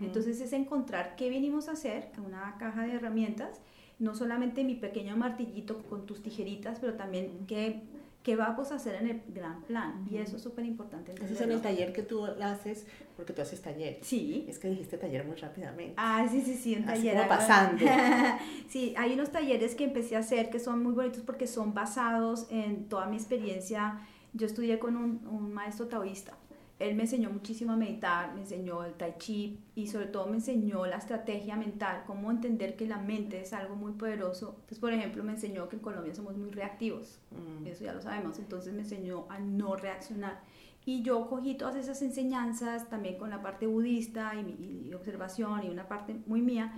Entonces 0.00 0.40
es 0.40 0.52
encontrar 0.52 1.16
qué 1.16 1.30
venimos 1.30 1.68
a 1.68 1.72
hacer, 1.72 2.10
una 2.24 2.56
caja 2.58 2.82
de 2.82 2.94
herramientas, 2.94 3.60
no 3.98 4.14
solamente 4.14 4.64
mi 4.64 4.74
pequeño 4.74 5.16
martillito 5.16 5.82
con 5.84 6.06
tus 6.06 6.22
tijeritas, 6.22 6.78
pero 6.80 6.94
también 6.94 7.44
qué 7.46 7.82
qué 8.22 8.36
vamos 8.36 8.70
a 8.70 8.74
hacer 8.74 8.96
en 8.96 9.08
el 9.08 9.22
gran 9.28 9.62
plan. 9.62 10.06
Y 10.10 10.18
eso 10.18 10.36
es 10.36 10.42
súper 10.42 10.64
importante. 10.64 11.12
Eso 11.12 11.32
es 11.32 11.40
en 11.40 11.52
el 11.52 11.60
taller 11.60 11.92
que 11.92 12.02
tú 12.02 12.24
haces, 12.24 12.86
porque 13.16 13.32
tú 13.32 13.42
haces 13.42 13.60
taller. 13.62 13.98
Sí. 14.02 14.46
Es 14.48 14.58
que 14.58 14.68
dijiste 14.68 14.98
taller 14.98 15.24
muy 15.24 15.36
rápidamente. 15.36 15.94
Ah, 15.96 16.26
sí, 16.30 16.42
sí, 16.42 16.54
sí, 16.54 16.76
un 16.76 16.84
taller. 16.84 17.16
Así 17.16 17.28
pasando. 17.28 17.84
sí, 18.68 18.94
hay 18.96 19.14
unos 19.14 19.30
talleres 19.30 19.74
que 19.74 19.84
empecé 19.84 20.16
a 20.16 20.20
hacer 20.20 20.50
que 20.50 20.58
son 20.58 20.82
muy 20.82 20.92
bonitos 20.92 21.22
porque 21.22 21.46
son 21.46 21.72
basados 21.72 22.46
en 22.50 22.88
toda 22.88 23.06
mi 23.06 23.16
experiencia. 23.16 24.00
Yo 24.32 24.46
estudié 24.46 24.78
con 24.78 24.96
un, 24.96 25.26
un 25.26 25.52
maestro 25.52 25.88
taoísta 25.88 26.36
él 26.80 26.94
me 26.94 27.02
enseñó 27.02 27.30
muchísimo 27.30 27.72
a 27.72 27.76
meditar, 27.76 28.34
me 28.34 28.40
enseñó 28.40 28.84
el 28.84 28.94
tai 28.94 29.14
chi 29.18 29.60
y 29.74 29.86
sobre 29.86 30.06
todo 30.06 30.26
me 30.26 30.36
enseñó 30.36 30.86
la 30.86 30.96
estrategia 30.96 31.54
mental, 31.54 32.04
cómo 32.06 32.30
entender 32.30 32.74
que 32.74 32.86
la 32.86 32.96
mente 32.96 33.42
es 33.42 33.52
algo 33.52 33.76
muy 33.76 33.92
poderoso. 33.92 34.54
Entonces, 34.54 34.78
por 34.78 34.92
ejemplo, 34.94 35.22
me 35.22 35.32
enseñó 35.32 35.68
que 35.68 35.76
en 35.76 35.82
Colombia 35.82 36.14
somos 36.14 36.38
muy 36.38 36.50
reactivos, 36.50 37.20
mm. 37.32 37.66
eso 37.66 37.84
ya 37.84 37.92
lo 37.92 38.00
sabemos, 38.00 38.38
entonces 38.38 38.72
me 38.72 38.80
enseñó 38.80 39.26
a 39.28 39.38
no 39.38 39.76
reaccionar. 39.76 40.40
Y 40.86 41.02
yo 41.02 41.28
cogí 41.28 41.54
todas 41.54 41.76
esas 41.76 42.00
enseñanzas 42.00 42.88
también 42.88 43.18
con 43.18 43.28
la 43.28 43.42
parte 43.42 43.66
budista 43.66 44.32
y, 44.34 44.88
y 44.88 44.94
observación 44.94 45.62
y 45.64 45.68
una 45.68 45.86
parte 45.86 46.16
muy 46.26 46.40
mía 46.40 46.72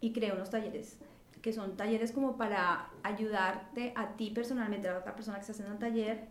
y 0.00 0.14
creé 0.14 0.32
unos 0.32 0.48
talleres 0.48 0.98
que 1.42 1.52
son 1.52 1.76
talleres 1.76 2.10
como 2.10 2.36
para 2.36 2.90
ayudarte 3.04 3.92
a 3.94 4.16
ti 4.16 4.30
personalmente, 4.30 4.88
a 4.88 4.94
la 4.94 4.98
otra 4.98 5.14
persona 5.14 5.36
que 5.36 5.42
está 5.42 5.52
haciendo 5.52 5.74
el 5.74 5.78
taller, 5.78 6.26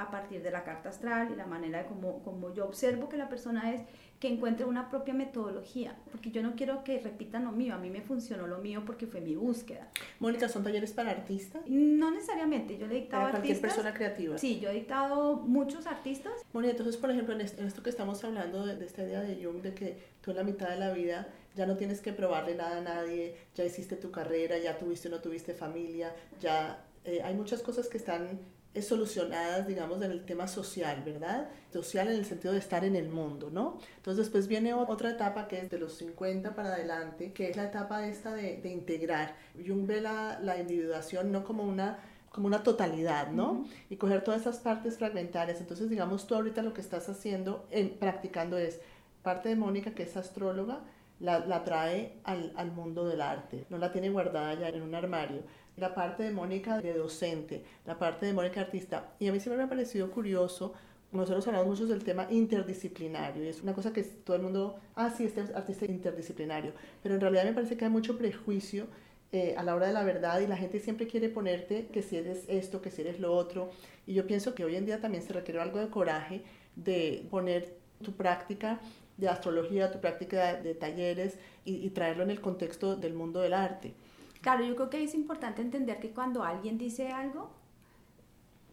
a 0.00 0.10
partir 0.10 0.42
de 0.42 0.50
la 0.50 0.64
carta 0.64 0.88
astral 0.88 1.30
y 1.32 1.36
la 1.36 1.46
manera 1.46 1.82
de 1.82 1.86
como, 1.86 2.22
como 2.22 2.52
yo 2.54 2.64
observo 2.64 3.08
que 3.08 3.16
la 3.16 3.28
persona 3.28 3.72
es, 3.74 3.82
que 4.18 4.28
encuentre 4.28 4.66
una 4.66 4.90
propia 4.90 5.14
metodología, 5.14 5.96
porque 6.10 6.30
yo 6.30 6.42
no 6.42 6.54
quiero 6.54 6.84
que 6.84 6.98
repitan 7.00 7.44
lo 7.44 7.52
mío, 7.52 7.74
a 7.74 7.78
mí 7.78 7.88
me 7.88 8.02
funcionó 8.02 8.46
lo 8.46 8.58
mío 8.58 8.82
porque 8.84 9.06
fue 9.06 9.22
mi 9.22 9.34
búsqueda. 9.34 9.88
Mónica, 10.18 10.46
¿son 10.48 10.62
talleres 10.62 10.92
para 10.92 11.10
artistas? 11.10 11.62
No 11.66 12.10
necesariamente, 12.10 12.76
yo 12.76 12.86
le 12.86 12.98
he 12.98 13.00
dictado 13.00 13.22
para 13.22 13.32
cualquier 13.32 13.56
artistas. 13.56 13.76
persona 13.76 13.96
creativa. 13.96 14.36
Sí, 14.36 14.60
yo 14.60 14.68
he 14.68 14.74
dictado 14.74 15.36
muchos 15.36 15.86
artistas. 15.86 16.34
Mónica, 16.52 16.72
entonces, 16.72 16.98
por 16.98 17.10
ejemplo, 17.10 17.34
en 17.34 17.40
esto, 17.40 17.62
en 17.62 17.68
esto 17.68 17.82
que 17.82 17.88
estamos 17.88 18.22
hablando 18.22 18.66
de, 18.66 18.76
de 18.76 18.84
esta 18.84 19.02
idea 19.02 19.22
de 19.22 19.42
Jung, 19.42 19.62
de 19.62 19.72
que 19.72 19.96
tú 20.20 20.32
en 20.32 20.36
la 20.36 20.44
mitad 20.44 20.68
de 20.68 20.76
la 20.76 20.92
vida 20.92 21.28
ya 21.56 21.64
no 21.64 21.76
tienes 21.76 22.02
que 22.02 22.12
probarle 22.12 22.54
nada 22.54 22.76
a 22.76 22.82
nadie, 22.82 23.36
ya 23.54 23.64
hiciste 23.64 23.96
tu 23.96 24.10
carrera, 24.10 24.58
ya 24.58 24.76
tuviste 24.78 25.08
o 25.08 25.10
no 25.10 25.20
tuviste 25.20 25.54
familia, 25.54 26.14
ya 26.40 26.84
eh, 27.04 27.22
hay 27.24 27.34
muchas 27.34 27.62
cosas 27.62 27.88
que 27.88 27.96
están 27.96 28.38
eh, 28.72 28.82
solucionadas, 28.82 29.66
digamos, 29.66 30.02
en 30.02 30.12
el 30.12 30.24
tema 30.24 30.46
social, 30.46 31.02
¿verdad? 31.04 31.48
Social 31.72 32.08
en 32.08 32.14
el 32.14 32.24
sentido 32.24 32.52
de 32.52 32.60
estar 32.60 32.84
en 32.84 32.96
el 32.96 33.08
mundo, 33.08 33.50
¿no? 33.50 33.78
Entonces 33.96 34.26
después 34.26 34.46
viene 34.46 34.74
otra 34.74 35.10
etapa 35.10 35.48
que 35.48 35.58
es 35.58 35.70
de 35.70 35.78
los 35.78 35.94
50 35.94 36.54
para 36.54 36.74
adelante, 36.74 37.32
que 37.32 37.50
es 37.50 37.56
la 37.56 37.64
etapa 37.64 38.06
esta 38.06 38.32
de, 38.32 38.58
de 38.58 38.68
integrar. 38.70 39.34
Jung 39.66 39.86
ve 39.86 40.00
la, 40.00 40.38
la 40.40 40.58
individuación 40.58 41.32
no 41.32 41.44
como 41.44 41.64
una 41.64 41.98
como 42.30 42.46
una 42.46 42.62
totalidad, 42.62 43.32
¿no? 43.32 43.64
Y 43.88 43.96
coger 43.96 44.22
todas 44.22 44.42
esas 44.42 44.58
partes 44.58 44.98
fragmentarias. 44.98 45.60
Entonces, 45.60 45.90
digamos, 45.90 46.26
tú 46.26 46.36
ahorita 46.36 46.62
lo 46.62 46.72
que 46.72 46.80
estás 46.80 47.08
haciendo, 47.08 47.66
en, 47.70 47.98
practicando 47.98 48.56
es 48.56 48.80
parte 49.22 49.48
de 49.48 49.56
Mónica, 49.56 49.92
que 49.92 50.04
es 50.04 50.16
astróloga, 50.16 50.80
la, 51.18 51.40
la 51.40 51.64
trae 51.64 52.14
al, 52.24 52.52
al, 52.56 52.72
mundo 52.72 53.06
del 53.06 53.20
arte, 53.20 53.66
no 53.68 53.76
la 53.76 53.92
tiene 53.92 54.08
guardada 54.08 54.54
ya 54.54 54.68
en 54.68 54.82
un 54.82 54.94
armario. 54.94 55.42
La 55.80 55.94
parte 55.94 56.22
de 56.22 56.30
Mónica 56.30 56.78
de 56.78 56.92
docente, 56.92 57.64
la 57.86 57.98
parte 57.98 58.26
de 58.26 58.34
Mónica 58.34 58.60
artista. 58.60 59.14
Y 59.18 59.28
a 59.28 59.32
mí 59.32 59.40
siempre 59.40 59.56
me 59.56 59.64
ha 59.64 59.68
parecido 59.68 60.10
curioso, 60.10 60.74
nosotros 61.10 61.46
hablamos 61.48 61.68
mucho 61.68 61.86
del 61.86 62.04
tema 62.04 62.26
interdisciplinario, 62.30 63.42
y 63.42 63.48
es 63.48 63.62
una 63.62 63.72
cosa 63.72 63.90
que 63.90 64.02
todo 64.02 64.36
el 64.36 64.42
mundo, 64.42 64.78
ah, 64.94 65.10
sí, 65.10 65.24
este 65.24 65.40
es 65.40 65.54
artista 65.54 65.86
interdisciplinario, 65.86 66.72
pero 67.02 67.14
en 67.14 67.22
realidad 67.22 67.44
me 67.44 67.54
parece 67.54 67.78
que 67.78 67.86
hay 67.86 67.90
mucho 67.90 68.18
prejuicio 68.18 68.88
eh, 69.32 69.54
a 69.56 69.62
la 69.62 69.74
hora 69.74 69.86
de 69.86 69.94
la 69.94 70.04
verdad 70.04 70.40
y 70.40 70.46
la 70.46 70.56
gente 70.58 70.80
siempre 70.80 71.06
quiere 71.06 71.30
ponerte 71.30 71.86
que 71.86 72.02
si 72.02 72.16
eres 72.16 72.44
esto, 72.48 72.82
que 72.82 72.90
si 72.90 73.00
eres 73.00 73.18
lo 73.18 73.32
otro. 73.32 73.70
Y 74.06 74.12
yo 74.12 74.26
pienso 74.26 74.54
que 74.54 74.64
hoy 74.64 74.76
en 74.76 74.84
día 74.84 75.00
también 75.00 75.22
se 75.22 75.32
requiere 75.32 75.60
algo 75.60 75.78
de 75.78 75.88
coraje 75.88 76.42
de 76.76 77.24
poner 77.30 77.74
tu 78.02 78.12
práctica 78.12 78.80
de 79.16 79.28
astrología, 79.28 79.92
tu 79.92 80.00
práctica 80.00 80.56
de 80.56 80.74
talleres 80.74 81.38
y, 81.64 81.76
y, 81.76 81.90
traerlo 81.90 82.24
en 82.24 82.30
el 82.30 82.40
contexto 82.40 82.96
del 82.96 83.14
mundo 83.14 83.40
del 83.40 83.52
arte. 83.52 83.94
Claro, 84.40 84.64
yo 84.64 84.74
creo 84.74 84.90
que 84.90 85.02
es 85.02 85.14
importante 85.14 85.60
entender 85.60 86.00
que 86.00 86.10
cuando 86.10 86.42
alguien 86.42 86.78
dice 86.78 87.08
algo 87.08 87.50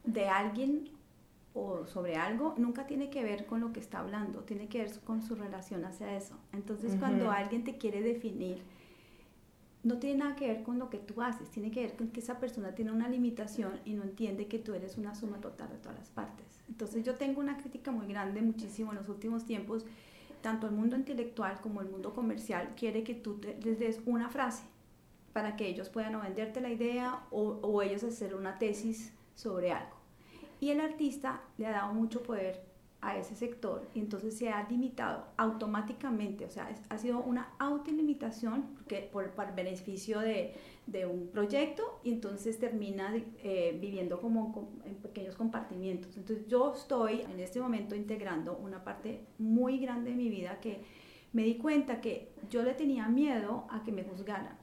de 0.06 0.30
alguien 0.30 0.90
o 1.54 1.86
sobre 1.86 2.16
algo, 2.16 2.54
nunca 2.58 2.88
tiene 2.88 3.10
que 3.10 3.24
ver 3.24 3.46
con 3.46 3.60
lo 3.60 3.74
que 3.74 3.80
está 3.80 4.00
hablando, 4.00 4.42
tiene 4.42 4.68
que 4.68 4.80
ver 4.80 5.00
con 5.02 5.22
su 5.22 5.36
relación 5.36 5.84
hacia 5.86 6.16
eso. 6.16 6.36
Entonces, 6.54 6.94
uh 6.94 6.96
-huh. 6.96 7.00
cuando 7.00 7.32
alguien 7.32 7.64
te 7.64 7.78
quiere 7.78 8.02
definir, 8.02 8.62
no 9.84 9.98
tiene 9.98 10.20
nada 10.20 10.36
que 10.36 10.48
ver 10.48 10.64
con 10.64 10.80
lo 10.80 10.90
que 10.90 11.00
tú 11.00 11.22
haces, 11.22 11.50
tiene 11.50 11.72
que 11.72 11.82
ver 11.82 11.96
con 11.96 12.10
que 12.10 12.20
esa 12.20 12.40
persona 12.40 12.74
tiene 12.76 12.92
una 12.92 13.10
limitación 13.10 13.80
y 13.86 13.94
no 13.94 14.04
entiende 14.04 14.48
que 14.48 14.60
tú 14.60 14.74
eres 14.74 14.98
una 14.98 15.16
suma 15.16 15.40
total 15.42 15.70
de 15.70 15.78
todas 15.78 15.98
las 15.98 16.10
partes. 16.10 16.46
Entonces 16.70 17.04
yo 17.04 17.16
tengo 17.16 17.40
una 17.42 17.58
crítica 17.58 17.92
muy 17.92 18.08
grande, 18.08 18.42
muchísimo 18.42 18.92
en 18.92 18.98
los 18.98 19.10
últimos 19.10 19.46
tiempos, 19.46 19.86
tanto 20.42 20.68
el 20.68 20.74
mundo 20.74 20.96
intelectual 20.96 21.60
como 21.62 21.82
el 21.82 21.90
mundo 21.90 22.14
comercial 22.14 22.74
quiere 22.76 23.04
que 23.04 23.16
tú 23.16 23.36
te, 23.40 23.58
les 23.64 23.80
des 23.80 24.02
una 24.06 24.30
frase 24.30 24.64
para 25.38 25.56
que 25.56 25.68
ellos 25.68 25.90
puedan 25.90 26.20
venderte 26.20 26.62
la 26.62 26.72
idea 26.72 27.28
o, 27.30 27.84
ellos 27.84 28.04
hacer 28.04 28.34
una 28.34 28.58
tesis 28.58 29.14
sobre 29.36 29.72
algo. 29.72 29.96
Y 30.60 30.72
el 30.72 30.82
artista 30.82 31.44
le 31.60 31.68
ha 31.68 31.72
dado 31.74 31.94
mucho 31.94 32.24
poder 32.24 32.64
a 33.02 33.20
ese 33.20 33.36
sector 33.36 33.88
y 33.94 34.00
entonces 34.00 34.36
se 34.36 34.50
ha 34.50 34.68
limitado 34.68 35.28
automáticamente, 35.38 36.44
o 36.44 36.50
sea, 36.50 36.72
es, 36.72 36.80
ha 36.90 36.98
sido 36.98 37.22
una 37.22 37.54
autolimitación 37.60 38.64
porque, 38.78 39.08
por, 39.14 39.30
por 39.36 39.54
beneficio 39.54 40.22
de, 40.22 40.56
de, 40.88 41.06
un 41.06 41.28
proyecto 41.28 42.00
y 42.04 42.14
entonces 42.14 42.58
termina 42.58 43.14
eh, 43.44 43.78
viviendo 43.80 44.20
como, 44.20 44.52
como, 44.52 44.70
en 44.86 44.96
pequeños 44.96 45.36
compartimientos. 45.36 46.18
Entonces 46.18 46.48
yo 46.48 46.74
estoy 46.74 47.22
en 47.22 47.40
este 47.40 47.62
momento 47.62 47.94
integrando 47.94 48.58
una 48.58 48.84
parte 48.84 49.22
muy 49.38 49.78
grande 49.78 50.10
de 50.10 50.16
mi 50.16 50.30
vida 50.30 50.60
que 50.60 50.82
me 51.32 51.44
di 51.44 51.58
cuenta 51.58 52.02
que 52.02 52.32
yo 52.50 52.64
le 52.64 52.74
tenía 52.74 53.08
miedo 53.08 53.68
a 53.70 53.84
que 53.84 53.92
me 53.92 54.04
juzgaran. 54.04 54.57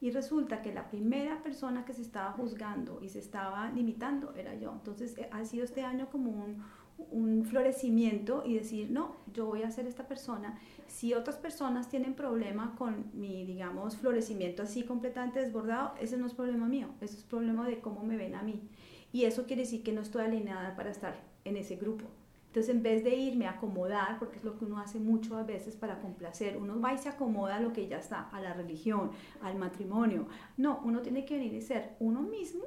Y 0.00 0.10
resulta 0.10 0.62
que 0.62 0.72
la 0.72 0.88
primera 0.88 1.42
persona 1.42 1.84
que 1.84 1.92
se 1.92 2.02
estaba 2.02 2.32
juzgando 2.32 3.00
y 3.02 3.08
se 3.08 3.18
estaba 3.18 3.70
limitando 3.70 4.34
era 4.34 4.54
yo. 4.54 4.72
Entonces 4.72 5.16
ha 5.30 5.44
sido 5.44 5.64
este 5.64 5.82
año 5.82 6.08
como 6.10 6.30
un, 6.30 6.62
un 7.10 7.44
florecimiento 7.44 8.42
y 8.44 8.54
decir, 8.54 8.90
no, 8.90 9.16
yo 9.32 9.46
voy 9.46 9.62
a 9.62 9.70
ser 9.70 9.86
esta 9.86 10.06
persona. 10.06 10.58
Si 10.86 11.14
otras 11.14 11.36
personas 11.36 11.88
tienen 11.88 12.14
problema 12.14 12.74
con 12.76 13.10
mi, 13.14 13.44
digamos, 13.44 13.96
florecimiento 13.96 14.62
así 14.62 14.82
completamente 14.82 15.40
desbordado, 15.40 15.94
ese 16.00 16.16
no 16.16 16.26
es 16.26 16.34
problema 16.34 16.66
mío, 16.66 16.88
ese 17.00 17.16
es 17.16 17.24
problema 17.24 17.66
de 17.66 17.80
cómo 17.80 18.02
me 18.02 18.16
ven 18.16 18.34
a 18.34 18.42
mí. 18.42 18.68
Y 19.12 19.24
eso 19.24 19.46
quiere 19.46 19.62
decir 19.62 19.82
que 19.82 19.92
no 19.92 20.02
estoy 20.02 20.24
alineada 20.24 20.76
para 20.76 20.90
estar 20.90 21.22
en 21.44 21.56
ese 21.56 21.76
grupo. 21.76 22.04
Entonces, 22.58 22.74
en 22.74 22.82
vez 22.82 23.04
de 23.04 23.14
irme 23.14 23.46
a 23.46 23.50
acomodar, 23.50 24.18
porque 24.18 24.38
es 24.38 24.42
lo 24.42 24.58
que 24.58 24.64
uno 24.64 24.80
hace 24.80 24.98
mucho 24.98 25.36
a 25.36 25.44
veces 25.44 25.76
para 25.76 26.00
complacer, 26.00 26.56
uno 26.56 26.80
va 26.80 26.92
y 26.92 26.98
se 26.98 27.08
acomoda 27.08 27.54
a 27.54 27.60
lo 27.60 27.72
que 27.72 27.86
ya 27.86 27.98
está, 27.98 28.28
a 28.30 28.40
la 28.40 28.52
religión, 28.52 29.12
al 29.42 29.54
matrimonio. 29.54 30.26
No, 30.56 30.80
uno 30.84 31.00
tiene 31.00 31.24
que 31.24 31.36
venir 31.36 31.54
y 31.54 31.62
ser 31.62 31.94
uno 32.00 32.20
mismo 32.22 32.64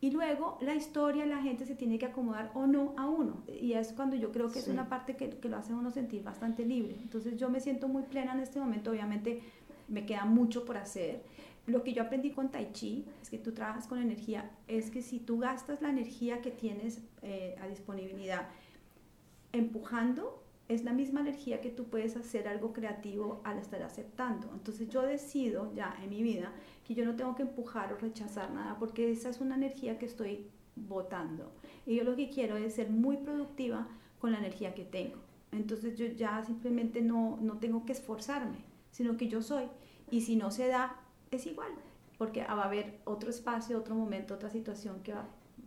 y 0.00 0.12
luego 0.12 0.58
la 0.60 0.76
historia, 0.76 1.26
la 1.26 1.42
gente 1.42 1.66
se 1.66 1.74
tiene 1.74 1.98
que 1.98 2.06
acomodar 2.06 2.52
o 2.54 2.68
no 2.68 2.94
a 2.96 3.08
uno. 3.08 3.42
Y 3.48 3.72
es 3.72 3.92
cuando 3.92 4.14
yo 4.14 4.30
creo 4.30 4.46
que 4.46 4.60
sí. 4.60 4.60
es 4.60 4.68
una 4.68 4.88
parte 4.88 5.16
que, 5.16 5.30
que, 5.30 5.48
lo 5.48 5.56
hace 5.56 5.72
a 5.72 5.76
uno 5.76 5.90
sentir 5.90 6.22
bastante 6.22 6.64
libre. 6.64 6.96
Entonces 7.02 7.36
yo 7.36 7.50
me 7.50 7.58
siento 7.58 7.88
muy 7.88 8.04
plena 8.04 8.34
en 8.34 8.38
este 8.38 8.60
momento. 8.60 8.92
Obviamente 8.92 9.42
me 9.88 10.06
queda 10.06 10.24
mucho 10.24 10.64
por 10.64 10.76
hacer. 10.76 11.24
Lo 11.66 11.82
que 11.82 11.92
yo 11.92 12.02
aprendí 12.02 12.30
con 12.30 12.48
Tai 12.48 12.70
Chi 12.72 13.06
es 13.20 13.28
que 13.28 13.38
tú 13.38 13.50
trabajas 13.50 13.88
con 13.88 13.98
energía. 13.98 14.52
Es 14.68 14.88
que 14.90 15.02
si 15.02 15.18
tú 15.18 15.38
gastas 15.38 15.82
la 15.82 15.90
energía 15.90 16.42
que 16.42 16.52
tienes 16.52 17.02
eh, 17.22 17.56
a 17.60 17.66
disponibilidad 17.66 18.46
empujando, 19.52 20.42
es 20.68 20.84
la 20.84 20.92
misma 20.92 21.20
energía 21.20 21.60
que 21.60 21.70
tú 21.70 21.84
puedes 21.84 22.16
hacer 22.16 22.48
algo 22.48 22.72
creativo 22.72 23.40
al 23.44 23.58
estar 23.58 23.82
aceptando. 23.82 24.50
Entonces 24.54 24.88
yo 24.88 25.02
decido 25.02 25.72
ya 25.74 25.96
en 26.02 26.10
mi 26.10 26.22
vida 26.22 26.52
que 26.86 26.94
yo 26.94 27.04
no 27.04 27.16
tengo 27.16 27.34
que 27.34 27.42
empujar 27.42 27.92
o 27.92 27.96
rechazar 27.96 28.52
nada 28.52 28.78
porque 28.78 29.10
esa 29.10 29.28
es 29.28 29.40
una 29.40 29.56
energía 29.56 29.98
que 29.98 30.06
estoy 30.06 30.46
botando. 30.76 31.52
Y 31.86 31.96
yo 31.96 32.04
lo 32.04 32.16
que 32.16 32.30
quiero 32.30 32.56
es 32.56 32.74
ser 32.74 32.90
muy 32.90 33.18
productiva 33.18 33.86
con 34.18 34.32
la 34.32 34.38
energía 34.38 34.74
que 34.74 34.84
tengo. 34.84 35.18
Entonces 35.50 35.98
yo 35.98 36.06
ya 36.06 36.42
simplemente 36.44 37.02
no, 37.02 37.38
no 37.42 37.58
tengo 37.58 37.84
que 37.84 37.92
esforzarme, 37.92 38.58
sino 38.90 39.16
que 39.16 39.28
yo 39.28 39.42
soy. 39.42 39.64
Y 40.10 40.22
si 40.22 40.36
no 40.36 40.50
se 40.50 40.68
da, 40.68 40.96
es 41.30 41.46
igual, 41.46 41.72
porque 42.16 42.42
va 42.42 42.62
a 42.62 42.64
haber 42.64 43.00
otro 43.04 43.28
espacio, 43.28 43.78
otro 43.78 43.94
momento, 43.94 44.34
otra 44.34 44.48
situación 44.48 45.02
que 45.02 45.12
va, 45.12 45.26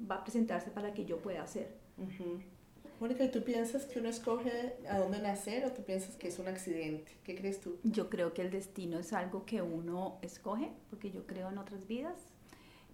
va 0.09 0.15
a 0.15 0.23
presentarse 0.23 0.71
para 0.71 0.93
que 0.93 1.05
yo 1.05 1.19
pueda 1.19 1.43
hacer. 1.43 1.77
Uh. 1.97 2.54
Mónica, 2.99 3.25
¿y 3.25 3.29
tú 3.29 3.43
piensas 3.43 3.85
que 3.85 3.99
uno 3.99 4.07
escoge 4.07 4.77
a 4.89 4.99
dónde 4.99 5.19
nacer 5.19 5.65
o 5.65 5.71
tú 5.71 5.83
piensas 5.83 6.15
que 6.15 6.29
es 6.29 6.39
un 6.39 6.47
accidente? 6.47 7.11
¿Qué 7.25 7.35
crees 7.35 7.59
tú? 7.59 7.77
Yo 7.83 8.09
creo 8.09 8.33
que 8.33 8.41
el 8.41 8.51
destino 8.51 8.99
es 8.99 9.11
algo 9.11 9.45
que 9.45 9.61
uno 9.61 10.17
escoge, 10.21 10.71
porque 10.89 11.11
yo 11.11 11.27
creo 11.27 11.49
en 11.49 11.57
otras 11.57 11.85
vidas, 11.87 12.15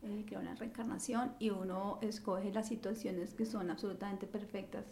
eh, 0.02 0.24
creo 0.26 0.40
en 0.40 0.48
la 0.48 0.56
reencarnación 0.56 1.36
y 1.38 1.52
uno 1.52 2.00
escoge 2.02 2.52
las 2.52 2.68
situaciones 2.68 3.36
que 3.36 3.46
son 3.46 3.70
absolutamente 3.70 4.26
perfectas, 4.26 4.86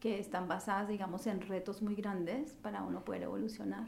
que 0.00 0.18
están 0.18 0.48
basadas, 0.48 0.88
digamos, 0.88 1.28
en 1.28 1.40
retos 1.42 1.80
muy 1.80 1.94
grandes 1.94 2.52
para 2.62 2.82
uno 2.82 3.04
poder 3.04 3.22
evolucionar. 3.22 3.86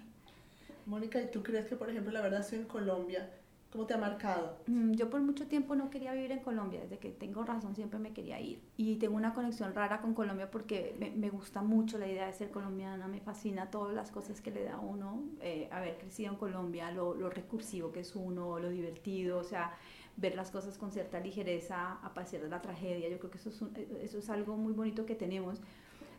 Mónica, 0.86 1.20
¿y 1.20 1.30
tú 1.32 1.42
crees 1.42 1.66
que, 1.66 1.74
por 1.74 1.90
ejemplo, 1.90 2.12
la 2.12 2.20
verdad 2.20 2.40
estoy 2.40 2.58
en 2.58 2.66
Colombia? 2.66 3.28
¿Cómo 3.74 3.86
te 3.86 3.94
ha 3.94 3.98
marcado? 3.98 4.56
Mm, 4.68 4.92
yo 4.92 5.10
por 5.10 5.20
mucho 5.20 5.48
tiempo 5.48 5.74
no 5.74 5.90
quería 5.90 6.12
vivir 6.12 6.30
en 6.30 6.38
Colombia, 6.38 6.80
desde 6.82 6.98
que 6.98 7.10
tengo 7.10 7.42
razón 7.42 7.74
siempre 7.74 7.98
me 7.98 8.12
quería 8.12 8.38
ir. 8.38 8.60
Y 8.76 8.94
tengo 8.98 9.16
una 9.16 9.34
conexión 9.34 9.74
rara 9.74 10.00
con 10.00 10.14
Colombia 10.14 10.48
porque 10.48 10.94
me, 11.00 11.10
me 11.10 11.28
gusta 11.28 11.60
mucho 11.60 11.98
la 11.98 12.06
idea 12.06 12.26
de 12.26 12.32
ser 12.32 12.52
colombiana, 12.52 13.08
me 13.08 13.18
fascina 13.18 13.72
todas 13.72 13.92
las 13.92 14.12
cosas 14.12 14.40
que 14.40 14.52
le 14.52 14.62
da 14.62 14.74
a 14.74 14.78
uno 14.78 15.24
eh, 15.40 15.68
haber 15.72 15.98
crecido 15.98 16.30
en 16.30 16.38
Colombia, 16.38 16.92
lo, 16.92 17.14
lo, 17.14 17.30
recursivo 17.30 17.90
que 17.90 17.98
es 17.98 18.14
uno, 18.14 18.60
lo 18.60 18.70
divertido, 18.70 19.38
o 19.38 19.44
sea, 19.44 19.74
ver 20.16 20.36
las 20.36 20.52
cosas 20.52 20.78
con 20.78 20.92
cierta 20.92 21.18
ligereza, 21.18 21.94
a 21.94 22.14
pasar 22.14 22.42
de 22.42 22.48
la 22.48 22.62
tragedia. 22.62 23.08
Yo 23.08 23.18
creo 23.18 23.32
que 23.32 23.38
eso 23.38 23.48
es, 23.48 23.60
un, 23.60 23.72
eso 24.00 24.18
es 24.18 24.30
algo 24.30 24.56
muy 24.56 24.72
bonito 24.72 25.04
que 25.04 25.16
tenemos. 25.16 25.60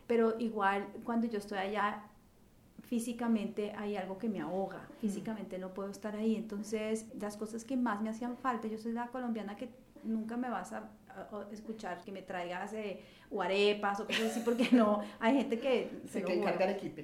Pero 0.06 0.38
igual 0.38 0.88
cuando 1.04 1.26
yo 1.26 1.38
estoy 1.38 1.56
allá 1.56 2.04
físicamente 2.86 3.72
hay 3.76 3.96
algo 3.96 4.16
que 4.16 4.28
me 4.28 4.40
ahoga, 4.40 4.88
físicamente 5.00 5.58
no 5.58 5.74
puedo 5.74 5.90
estar 5.90 6.14
ahí. 6.14 6.36
Entonces, 6.36 7.06
las 7.20 7.36
cosas 7.36 7.64
que 7.64 7.76
más 7.76 8.00
me 8.00 8.10
hacían 8.10 8.36
falta, 8.36 8.68
yo 8.68 8.78
soy 8.78 8.92
la 8.92 9.08
colombiana 9.08 9.56
que 9.56 9.70
nunca 10.04 10.36
me 10.36 10.48
vas 10.48 10.72
a, 10.72 10.88
a 11.08 11.46
escuchar 11.50 12.00
que 12.02 12.12
me 12.12 12.22
traigas 12.22 12.72
eh, 12.74 13.02
o 13.30 13.42
arepas 13.42 13.98
o 14.00 14.06
cosas 14.06 14.30
así, 14.30 14.40
porque 14.44 14.68
no, 14.72 15.00
hay 15.18 15.36
gente 15.36 15.58
que... 15.58 16.00
Se 16.08 16.22
que 16.22 16.34
encarga 16.34 16.64
el 16.66 16.76
equipo. 16.76 17.02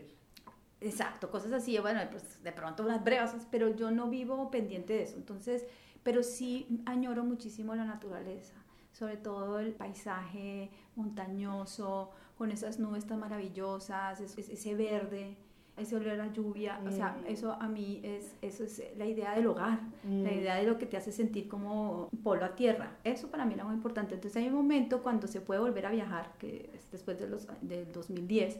Exacto, 0.81 1.31
cosas 1.31 1.53
así, 1.53 1.77
bueno, 1.79 2.01
pues 2.11 2.43
de 2.43 2.53
pronto 2.53 2.85
unas 2.85 3.03
brevas, 3.03 3.35
pero 3.51 3.75
yo 3.75 3.91
no 3.91 4.09
vivo 4.09 4.51
pendiente 4.51 4.93
de 4.93 5.03
eso. 5.03 5.17
Entonces, 5.17 5.67
pero 6.05 6.23
sí 6.23 6.83
añoro 6.87 7.25
muchísimo 7.25 7.75
la 7.75 7.85
naturaleza. 7.85 8.55
sobre 8.93 9.17
todo 9.17 9.59
el 9.59 9.73
paisaje 9.73 10.71
montañoso, 10.97 12.11
con 12.37 12.51
esas 12.53 12.79
nubes 12.79 13.07
tan 13.07 13.21
maravillosas, 13.21 14.21
ese 14.21 14.75
verde 14.75 15.37
ese 15.83 15.97
olor 15.97 16.21
a 16.21 16.33
lluvia, 16.33 16.81
o 16.87 16.91
sea, 16.91 17.17
mm. 17.21 17.27
eso 17.27 17.53
a 17.53 17.69
mí 17.69 18.01
es, 18.03 18.35
eso 18.43 18.65
es 18.65 18.83
la 18.97 19.07
idea 19.07 19.35
del 19.35 19.47
hogar, 19.47 19.81
la 20.05 20.31
mm. 20.31 20.39
idea 20.39 20.57
de 20.57 20.65
lo 20.65 20.79
que 20.79 20.87
te 20.87 20.97
hace 20.97 21.13
sentir 21.13 21.49
como 21.49 22.09
polo 22.23 22.45
a 22.45 22.55
tierra, 22.55 22.97
eso 23.05 23.29
para 23.29 23.45
mí 23.45 23.55
era 23.55 23.65
muy 23.65 23.75
importante. 23.75 24.15
Entonces 24.15 24.43
hay 24.43 24.49
un 24.49 24.55
momento 24.55 25.03
cuando 25.03 25.27
se 25.27 25.41
puede 25.41 25.61
volver 25.61 25.87
a 25.87 25.91
viajar, 25.91 26.33
que 26.39 26.71
es 26.75 26.91
después 26.91 27.19
de 27.19 27.29
los, 27.29 27.47
del 27.61 27.93
2010, 27.93 28.59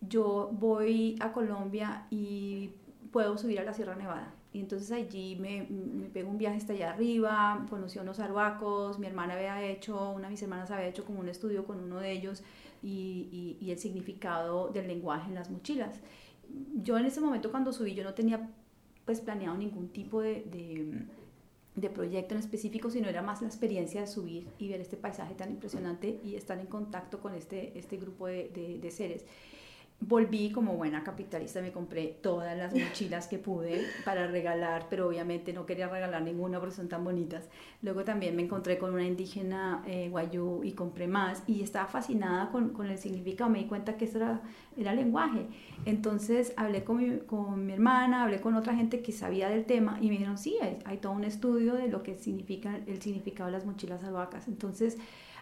yo 0.00 0.50
voy 0.52 1.16
a 1.20 1.32
Colombia 1.32 2.06
y 2.10 2.70
puedo 3.12 3.36
subir 3.36 3.60
a 3.60 3.64
la 3.64 3.74
Sierra 3.74 3.96
Nevada. 3.96 4.34
Y 4.52 4.60
entonces 4.60 4.90
allí 4.90 5.36
me, 5.36 5.66
me 5.70 6.08
pego 6.08 6.28
un 6.28 6.38
viaje 6.38 6.56
hasta 6.56 6.72
allá 6.72 6.90
arriba, 6.90 7.66
conocí 7.70 7.98
a 7.98 8.02
unos 8.02 8.18
arhuacos, 8.18 8.98
mi 8.98 9.06
hermana 9.06 9.34
había 9.34 9.62
hecho, 9.62 10.10
una 10.10 10.24
de 10.24 10.32
mis 10.32 10.42
hermanas 10.42 10.70
había 10.70 10.88
hecho 10.88 11.04
como 11.04 11.20
un 11.20 11.28
estudio 11.28 11.64
con 11.64 11.78
uno 11.78 12.00
de 12.00 12.10
ellos 12.10 12.42
y, 12.82 13.28
y, 13.60 13.64
y 13.64 13.70
el 13.70 13.78
significado 13.78 14.68
del 14.68 14.88
lenguaje 14.88 15.28
en 15.28 15.36
las 15.36 15.50
mochilas 15.50 16.00
yo 16.82 16.98
en 16.98 17.06
ese 17.06 17.20
momento 17.20 17.50
cuando 17.50 17.72
subí 17.72 17.94
yo 17.94 18.04
no 18.04 18.14
tenía 18.14 18.50
pues 19.04 19.20
planeado 19.20 19.56
ningún 19.56 19.88
tipo 19.88 20.20
de, 20.20 20.44
de, 21.74 21.90
proyecto 21.90 22.34
en 22.34 22.40
específico, 22.40 22.90
sino 22.90 23.08
era 23.08 23.22
más 23.22 23.40
la 23.40 23.48
experiencia 23.48 24.00
de 24.02 24.06
subir 24.06 24.46
y 24.58 24.68
ver 24.68 24.80
este 24.80 24.96
paisaje 24.96 25.34
tan 25.34 25.50
impresionante 25.50 26.20
y 26.22 26.36
estar 26.36 26.58
en 26.58 26.66
contacto 26.66 27.20
con 27.20 27.34
este, 27.34 27.76
este 27.78 27.96
grupo 27.96 28.26
de, 28.26 28.78
de 28.80 28.90
seres 28.90 29.24
volví 30.00 30.50
como 30.50 30.76
buena 30.76 31.04
capitalista, 31.04 31.60
me 31.60 31.72
compré 31.72 32.18
todas 32.22 32.56
las 32.56 32.72
mochilas 32.74 33.28
que 33.28 33.38
pude 33.38 33.84
para 34.04 34.26
regalar, 34.26 34.86
pero 34.88 35.06
obviamente 35.06 35.52
no 35.52 35.66
quería 35.66 35.88
regalar 35.88 36.22
ninguna 36.22 36.58
porque 36.58 36.74
son 36.74 36.88
tan 36.88 37.04
bonitas. 37.04 37.48
Luego 37.82 38.04
también 38.04 38.34
me 38.34 38.42
encontré 38.42 38.78
con 38.78 38.94
una 38.94 39.04
indígena 39.04 39.82
eh, 39.86 40.08
guayú 40.08 40.62
y 40.64 40.72
compré 40.72 41.06
más 41.06 41.42
y 41.46 41.62
estaba 41.62 41.86
fascinada 41.86 42.50
con, 42.50 42.70
con, 42.70 42.86
el 42.86 42.98
significado, 42.98 43.50
me 43.50 43.58
di 43.58 43.66
cuenta 43.66 43.96
que 43.96 44.06
eso 44.06 44.18
era, 44.18 44.40
era 44.76 44.94
lenguaje. 44.94 45.46
Entonces 45.84 46.54
hablé 46.56 46.82
con 46.82 46.96
mi, 46.96 47.18
con 47.18 47.66
mi, 47.66 47.72
hermana, 47.74 48.24
hablé 48.24 48.40
con 48.40 48.54
otra 48.54 48.74
gente 48.74 49.02
que 49.02 49.12
sabía 49.12 49.48
del 49.50 49.66
tema 49.66 49.98
y 50.00 50.06
me 50.06 50.12
dijeron, 50.12 50.38
sí, 50.38 50.56
hay, 50.62 50.78
hay 50.84 50.98
todo 50.98 51.12
un 51.12 51.24
estudio 51.24 51.74
de 51.74 51.88
lo 51.88 52.02
que 52.02 52.14
significa 52.14 52.80
el 52.86 53.02
significado 53.02 53.46
de 53.46 53.52
las 53.52 53.66
mochilas 53.66 54.02
albahacas. 54.02 54.48
Entonces, 54.48 54.96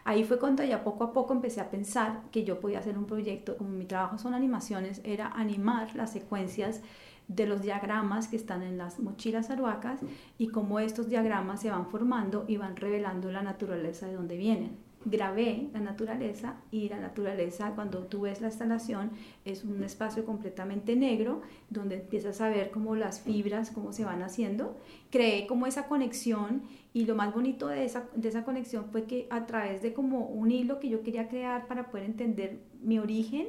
Ahí 0.04 0.24
fue 0.24 0.38
cuando 0.38 0.64
ya 0.64 0.84
poco 0.84 1.04
a 1.04 1.12
poco 1.12 1.32
empecé 1.32 1.60
a 1.60 1.70
pensar 1.70 2.22
que 2.30 2.44
yo 2.44 2.60
podía 2.60 2.78
hacer 2.78 2.96
un 2.98 3.06
proyecto, 3.06 3.56
como 3.56 3.70
mi 3.70 3.84
trabajo 3.84 4.18
son 4.18 4.34
animaciones, 4.34 5.00
era 5.04 5.28
animar 5.28 5.94
las 5.94 6.12
secuencias 6.12 6.82
de 7.28 7.46
los 7.46 7.60
diagramas 7.60 8.28
que 8.28 8.36
están 8.36 8.62
en 8.62 8.78
las 8.78 9.00
mochilas 9.00 9.50
aruacas 9.50 10.00
y 10.38 10.48
cómo 10.48 10.80
estos 10.80 11.08
diagramas 11.08 11.60
se 11.60 11.70
van 11.70 11.86
formando 11.86 12.44
y 12.48 12.56
van 12.56 12.76
revelando 12.76 13.30
la 13.30 13.42
naturaleza 13.42 14.06
de 14.06 14.14
dónde 14.14 14.36
vienen 14.36 14.87
grabé 15.10 15.68
la 15.72 15.80
naturaleza 15.80 16.56
y 16.70 16.88
la 16.88 16.98
naturaleza 16.98 17.72
cuando 17.74 18.04
tú 18.04 18.22
ves 18.22 18.40
la 18.40 18.48
instalación 18.48 19.10
es 19.44 19.64
un 19.64 19.82
espacio 19.82 20.24
completamente 20.24 20.96
negro 20.96 21.42
donde 21.70 21.96
empiezas 21.96 22.40
a 22.40 22.48
ver 22.48 22.70
cómo 22.70 22.94
las 22.94 23.20
fibras, 23.20 23.70
cómo 23.70 23.92
se 23.92 24.04
van 24.04 24.22
haciendo. 24.22 24.76
Creé 25.10 25.46
como 25.46 25.66
esa 25.66 25.86
conexión 25.86 26.62
y 26.92 27.06
lo 27.06 27.14
más 27.14 27.34
bonito 27.34 27.68
de 27.68 27.84
esa, 27.84 28.08
de 28.14 28.28
esa 28.28 28.44
conexión 28.44 28.86
fue 28.90 29.04
que 29.04 29.26
a 29.30 29.46
través 29.46 29.82
de 29.82 29.92
como 29.92 30.26
un 30.26 30.50
hilo 30.50 30.80
que 30.80 30.88
yo 30.88 31.02
quería 31.02 31.28
crear 31.28 31.66
para 31.66 31.90
poder 31.90 32.06
entender 32.06 32.60
mi 32.82 32.98
origen, 32.98 33.48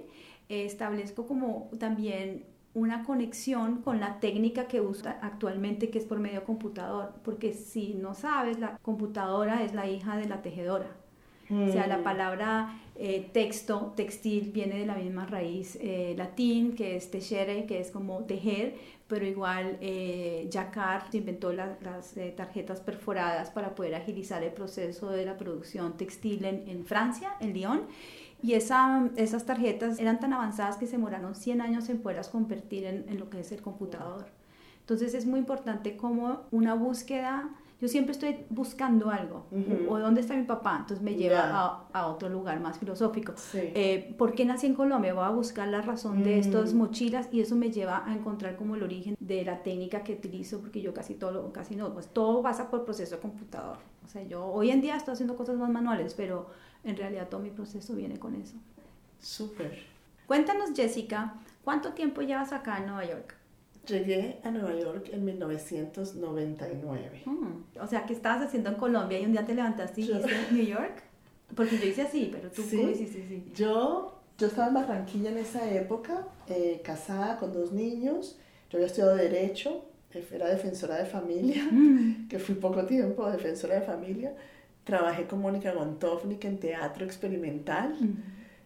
eh, 0.49 0.65
establezco 0.65 1.27
como 1.27 1.69
también 1.79 2.45
una 2.73 3.03
conexión 3.03 3.81
con 3.81 3.99
la 3.99 4.19
técnica 4.19 4.67
que 4.67 4.81
usa 4.81 5.19
actualmente, 5.21 5.89
que 5.89 5.97
es 5.97 6.05
por 6.05 6.19
medio 6.19 6.43
computador, 6.43 7.13
porque 7.23 7.53
si 7.53 7.93
no 7.93 8.13
sabes, 8.13 8.59
la 8.59 8.77
computadora 8.81 9.63
es 9.63 9.73
la 9.73 9.89
hija 9.89 10.17
de 10.17 10.27
la 10.27 10.41
tejedora. 10.41 10.95
O 11.51 11.71
sea, 11.71 11.87
la 11.87 11.97
mm. 11.97 12.03
palabra 12.03 12.79
eh, 12.95 13.27
texto, 13.33 13.93
textil, 13.95 14.51
viene 14.51 14.77
de 14.77 14.85
la 14.85 14.95
misma 14.95 15.25
raíz 15.25 15.77
eh, 15.81 16.13
latín, 16.15 16.75
que 16.75 16.95
es 16.95 17.09
techere, 17.09 17.65
que 17.65 17.79
es 17.79 17.89
como 17.89 18.25
tejer, 18.25 18.75
pero 19.07 19.25
igual 19.25 19.77
eh, 19.81 20.47
Jacquard 20.51 21.13
inventó 21.13 21.51
las 21.51 22.15
eh, 22.15 22.31
tarjetas 22.37 22.81
perforadas 22.81 23.49
para 23.49 23.73
poder 23.73 23.95
agilizar 23.95 24.43
el 24.43 24.51
proceso 24.51 25.09
de 25.09 25.25
la 25.25 25.37
producción 25.37 25.97
textil 25.97 26.45
en, 26.45 26.69
en 26.69 26.85
Francia, 26.85 27.33
en 27.39 27.53
Lyon. 27.53 27.81
Y 28.43 28.53
esa, 28.53 29.09
esas 29.15 29.45
tarjetas 29.45 29.99
eran 29.99 30.19
tan 30.19 30.31
avanzadas 30.33 30.77
que 30.77 30.85
se 30.85 30.93
demoraron 30.93 31.33
100 31.33 31.61
años 31.61 31.89
en 31.89 31.97
poderlas 31.97 32.29
convertir 32.29 32.85
en, 32.85 33.05
en 33.09 33.19
lo 33.19 33.31
que 33.31 33.39
es 33.39 33.51
el 33.51 33.63
computador. 33.63 34.27
Entonces 34.81 35.15
es 35.15 35.25
muy 35.25 35.39
importante 35.39 35.97
como 35.97 36.43
una 36.51 36.75
búsqueda 36.75 37.49
yo 37.81 37.87
siempre 37.87 38.11
estoy 38.11 38.45
buscando 38.49 39.09
algo, 39.09 39.45
o, 39.87 39.99
dónde 39.99 40.19
está 40.19 40.35
mi 40.35 40.43
papá, 40.43 40.77
entonces 40.81 41.01
me 41.01 41.15
lleva 41.15 41.87
a, 41.93 42.07
otro 42.07 42.27
lugar 42.27 42.59
más 42.59 42.77
filosófico. 42.77 43.33
Eh, 43.53 44.13
¿Por 44.17 44.33
qué 44.33 44.43
nací 44.43 44.67
en 44.67 44.75
Colombia? 44.75 45.13
Voy 45.13 45.23
a 45.23 45.29
buscar 45.29 45.69
la 45.69 45.81
razón 45.81 46.21
de 46.23 46.39
estas 46.39 46.73
mochilas 46.73 47.29
y 47.31 47.39
eso 47.39 47.55
me 47.55 47.71
lleva 47.71 48.03
a 48.05 48.13
encontrar 48.13 48.57
como 48.57 48.75
el 48.75 48.83
origen 48.83 49.15
de 49.19 49.45
la 49.45 49.63
técnica 49.63 50.03
que 50.03 50.13
utilizo, 50.13 50.59
porque 50.59 50.81
yo 50.81 50.93
casi 50.93 51.13
todo, 51.13 51.53
casi 51.53 51.77
no, 51.77 51.93
pues 51.93 52.07
todo 52.07 52.41
pasa 52.41 52.69
por 52.69 52.83
proceso 52.83 53.15
de 53.15 53.21
computador. 53.21 53.77
O 54.03 54.07
sea, 54.09 54.23
yo 54.23 54.45
hoy 54.45 54.71
en 54.71 54.81
día 54.81 54.97
estoy 54.97 55.13
haciendo 55.13 55.37
cosas 55.37 55.55
más 55.55 55.69
manuales, 55.69 56.13
pero 56.15 56.47
en 56.83 56.97
realidad 56.97 57.29
todo 57.29 57.39
mi 57.39 57.49
proceso 57.49 57.95
viene 57.95 58.19
con 58.19 58.35
eso. 58.35 58.57
Súper. 59.21 59.83
Cuéntanos, 60.27 60.71
Jessica, 60.75 61.35
¿cuánto 61.63 61.93
tiempo 61.93 62.21
llevas 62.21 62.51
acá 62.51 62.79
en 62.79 62.87
Nueva 62.87 63.05
York? 63.05 63.38
Llegué 63.89 64.39
a 64.43 64.51
Nueva 64.51 64.75
York 64.79 65.09
en 65.11 65.25
1999. 65.25 67.23
Mm, 67.25 67.79
o 67.81 67.87
sea, 67.87 68.05
¿qué 68.05 68.13
estabas 68.13 68.45
haciendo 68.45 68.69
en 68.69 68.75
Colombia 68.75 69.19
y 69.19 69.25
un 69.25 69.31
día 69.31 69.43
te 69.43 69.55
levantaste 69.55 70.01
y 70.01 70.07
dijiste 70.07 70.29
New 70.51 70.65
York? 70.65 71.01
Porque 71.55 71.79
yo 71.79 71.87
hice 71.87 72.03
así, 72.03 72.29
pero 72.31 72.51
tú 72.51 72.61
¿cómo 72.69 72.89
hiciste 72.89 73.23
así? 73.23 73.51
Yo, 73.55 74.21
yo 74.37 74.47
estaba 74.47 74.67
en 74.67 74.73
Barranquilla 74.75 75.31
en 75.31 75.39
esa 75.39 75.67
época, 75.73 76.27
eh, 76.47 76.81
casada 76.83 77.37
con 77.37 77.51
dos 77.51 77.71
niños. 77.71 78.37
Yo 78.69 78.77
había 78.77 78.85
estudiado 78.85 79.15
Derecho, 79.15 79.85
eh, 80.13 80.23
era 80.31 80.47
defensora 80.49 80.97
de 80.97 81.05
familia, 81.05 81.67
mm. 81.71 82.27
que 82.27 82.37
fui 82.37 82.53
poco 82.55 82.85
tiempo 82.85 83.29
defensora 83.31 83.75
de 83.75 83.81
familia. 83.81 84.35
Trabajé 84.83 85.25
con 85.25 85.41
Mónica 85.41 85.73
Gontovnik 85.73 86.45
en 86.45 86.59
teatro 86.59 87.05
experimental. 87.05 87.95
Mm. 87.99 88.15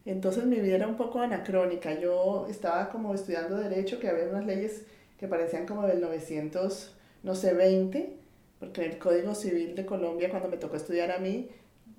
Entonces 0.06 0.46
mi 0.46 0.60
vida 0.60 0.76
era 0.76 0.88
un 0.88 0.98
poco 0.98 1.22
anacrónica. 1.22 1.98
Yo 1.98 2.46
estaba 2.50 2.90
como 2.90 3.14
estudiando 3.14 3.56
Derecho, 3.56 4.00
que 4.00 4.10
había 4.10 4.26
unas 4.26 4.46
leyes 4.46 4.84
que 5.18 5.28
parecían 5.28 5.66
como 5.66 5.88
del 5.88 6.02
900, 6.02 6.96
no 7.24 7.36
sé, 7.36 7.54
20, 7.54 8.18
porque 8.60 8.86
en 8.86 8.92
el 8.92 8.98
Código 8.98 9.36
Civil 9.36 9.76
de 9.76 9.86
Colombia, 9.86 10.30
cuando 10.30 10.50
me 10.50 10.58
tocó 10.58 10.76
estudiar 10.76 11.12
a 11.12 11.20
mí, 11.20 11.50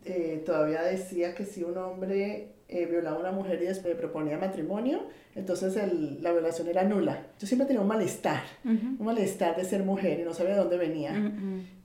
eh, 0.04 0.42
todavía 0.44 0.82
decía 0.82 1.34
que 1.34 1.44
si 1.44 1.62
un 1.62 1.78
hombre 1.78 2.54
eh, 2.68 2.86
violaba 2.86 3.16
a 3.16 3.20
una 3.20 3.32
mujer 3.32 3.62
y 3.62 3.66
después 3.66 3.94
le 3.94 4.00
proponía 4.00 4.38
matrimonio, 4.38 5.02
entonces 5.34 5.76
el, 5.76 6.22
la 6.22 6.32
violación 6.32 6.68
era 6.68 6.84
nula. 6.84 7.26
Yo 7.38 7.46
siempre 7.46 7.66
tenía 7.66 7.82
un 7.82 7.88
malestar, 7.88 8.42
un 8.64 8.98
malestar 9.00 9.56
de 9.56 9.64
ser 9.64 9.82
mujer 9.82 10.20
y 10.20 10.24
no 10.24 10.32
sabía 10.32 10.54
de 10.54 10.60
dónde 10.60 10.76
venía. 10.76 11.32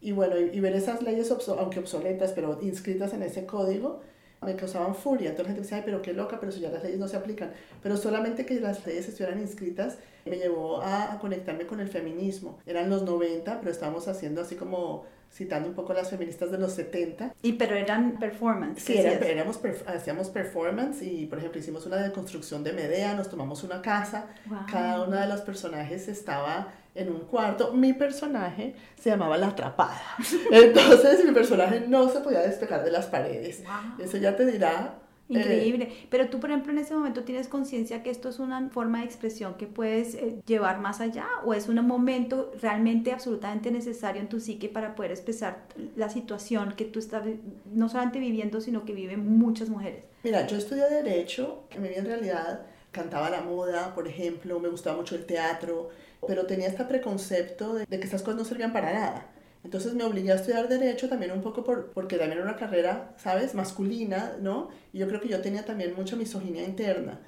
Y 0.02 0.12
bueno, 0.12 0.38
y, 0.38 0.60
ver 0.60 0.76
esas 0.76 1.02
leyes, 1.02 1.34
aunque 1.48 1.80
obsoletas, 1.80 2.34
pero 2.34 2.60
inscritas 2.62 3.14
en 3.14 3.24
ese 3.24 3.46
código, 3.46 4.02
me 4.42 4.56
causaban 4.56 4.96
furia. 4.96 5.30
Entonces 5.30 5.48
la 5.48 5.56
gente 5.56 5.62
decía, 5.62 5.78
ay, 5.78 5.84
pero 5.86 6.02
qué 6.02 6.14
loca, 6.14 6.40
pero 6.40 6.52
si 6.52 6.60
ya 6.60 6.70
las 6.70 6.84
leyes 6.84 7.00
no 7.00 7.08
se 7.08 7.18
aplican. 7.18 7.52
Pero 7.84 7.98
solamente 7.98 8.46
que 8.46 8.60
las 8.60 8.86
leyes 8.86 9.08
estuvieran 9.08 9.40
inscritas 9.40 9.98
me 10.26 10.38
llevó 10.38 10.82
a, 10.82 11.18
conectarme 11.20 11.66
con 11.66 11.80
el 11.80 11.90
feminismo. 11.90 12.60
Eran 12.66 12.90
los 12.90 13.04
90, 13.04 13.60
pero 13.60 13.72
estábamos 13.72 14.08
haciendo 14.08 14.42
así 14.42 14.56
como 14.56 15.06
citando 15.32 15.70
un 15.70 15.76
poco 15.76 15.92
a 15.92 15.96
las 15.96 16.10
feministas 16.10 16.52
de 16.52 16.58
los 16.58 16.74
70. 16.74 17.36
Y 17.42 17.54
pero 17.54 17.76
eran 17.76 18.18
performance. 18.18 18.82
Sí, 18.82 18.98
éramos, 18.98 19.60
hacíamos 19.86 20.30
performance 20.30 21.04
y 21.04 21.28
por 21.28 21.38
ejemplo 21.38 21.60
hicimos 21.60 21.86
una 21.86 21.98
deconstrucción 21.98 22.64
de 22.64 22.74
Medea, 22.74 23.14
nos 23.14 23.30
tomamos 23.30 23.64
una 23.64 23.82
casa, 23.82 24.28
cada 24.72 25.04
una 25.04 25.22
de 25.22 25.28
los 25.28 25.42
personajes 25.42 26.08
estaba 26.08 26.74
en 26.96 27.10
un 27.10 27.20
cuarto. 27.22 27.74
Mi 27.74 27.94
personaje 27.94 28.76
se 29.00 29.10
llamaba 29.10 29.38
La 29.38 29.48
Atrapada. 29.48 30.02
Entonces 30.52 31.24
mi 31.26 31.32
personaje 31.32 31.86
no 31.88 32.10
se 32.10 32.20
podía 32.20 32.42
despegar 32.42 32.84
de 32.84 32.92
las 32.92 33.08
paredes. 33.08 33.64
Eso 34.00 34.18
ya 34.18 34.36
te 34.36 34.46
dirá 34.46 35.00
Increíble. 35.30 35.90
Pero 36.10 36.30
tú, 36.30 36.40
por 36.40 36.50
ejemplo, 36.50 36.72
en 36.72 36.80
ese 36.80 36.96
momento 36.96 37.24
tienes 37.24 37.48
conciencia 37.48 38.02
que 38.02 38.10
esto 38.10 38.30
es 38.30 38.40
una 38.40 38.70
forma 38.70 39.00
de 39.00 39.06
expresión 39.06 39.56
que 39.56 39.68
puedes 39.68 40.16
eh, 40.16 40.42
llevar 40.46 40.80
más 40.80 41.02
allá 41.02 41.28
o 41.46 41.54
es 41.54 41.68
un 41.68 41.86
momento 41.86 42.52
realmente 42.60 43.12
absolutamente 43.12 43.70
necesario 43.72 44.22
en 44.22 44.28
tu 44.28 44.40
psique 44.40 44.70
para 44.70 44.96
poder 44.96 45.12
expresar 45.12 45.66
la 45.96 46.10
situación 46.10 46.74
que 46.76 46.86
tú 46.86 46.98
estás 46.98 47.24
no 47.72 47.90
solamente 47.90 48.20
viviendo, 48.20 48.60
sino 48.60 48.86
que 48.86 48.94
viven 48.94 49.38
muchas 49.38 49.70
mujeres. 49.70 50.04
Mira, 50.24 50.48
yo 50.48 50.58
estudié 50.58 50.90
Derecho, 50.90 51.64
que 51.70 51.80
me 51.80 51.90
vi 51.90 51.96
en 51.96 52.06
realidad 52.06 52.62
cantaba 52.92 53.30
la 53.30 53.42
moda, 53.42 53.94
por 53.94 54.08
ejemplo, 54.08 54.60
me 54.60 54.68
gustaba 54.68 54.98
mucho 54.98 55.16
el 55.16 55.26
teatro, 55.26 55.90
pero 56.28 56.46
tenía 56.46 56.68
este 56.68 56.84
preconcepto 56.86 57.74
de, 57.74 57.86
de 57.86 58.00
que 58.00 58.06
estas 58.06 58.22
cosas 58.22 58.38
no 58.38 58.46
servían 58.46 58.74
para 58.74 58.94
nada. 58.94 59.28
Entonces 59.64 59.94
me 59.94 60.06
obligué 60.06 60.32
a 60.32 60.36
estudiar 60.36 60.70
derecho 60.70 61.10
también 61.10 61.32
un 61.34 61.42
poco 61.42 61.66
por, 61.66 61.92
porque 61.92 62.16
también 62.16 62.40
era 62.40 62.44
una 62.44 62.56
carrera, 62.56 63.14
¿sabes?, 63.18 63.54
masculina, 63.56 64.38
¿no? 64.42 64.70
Y 64.94 65.00
yo 65.00 65.08
creo 65.08 65.20
que 65.20 65.28
yo 65.28 65.42
tenía 65.42 65.66
también 65.66 65.94
mucha 65.96 66.16
misoginia 66.16 66.64
interna. 66.64 67.20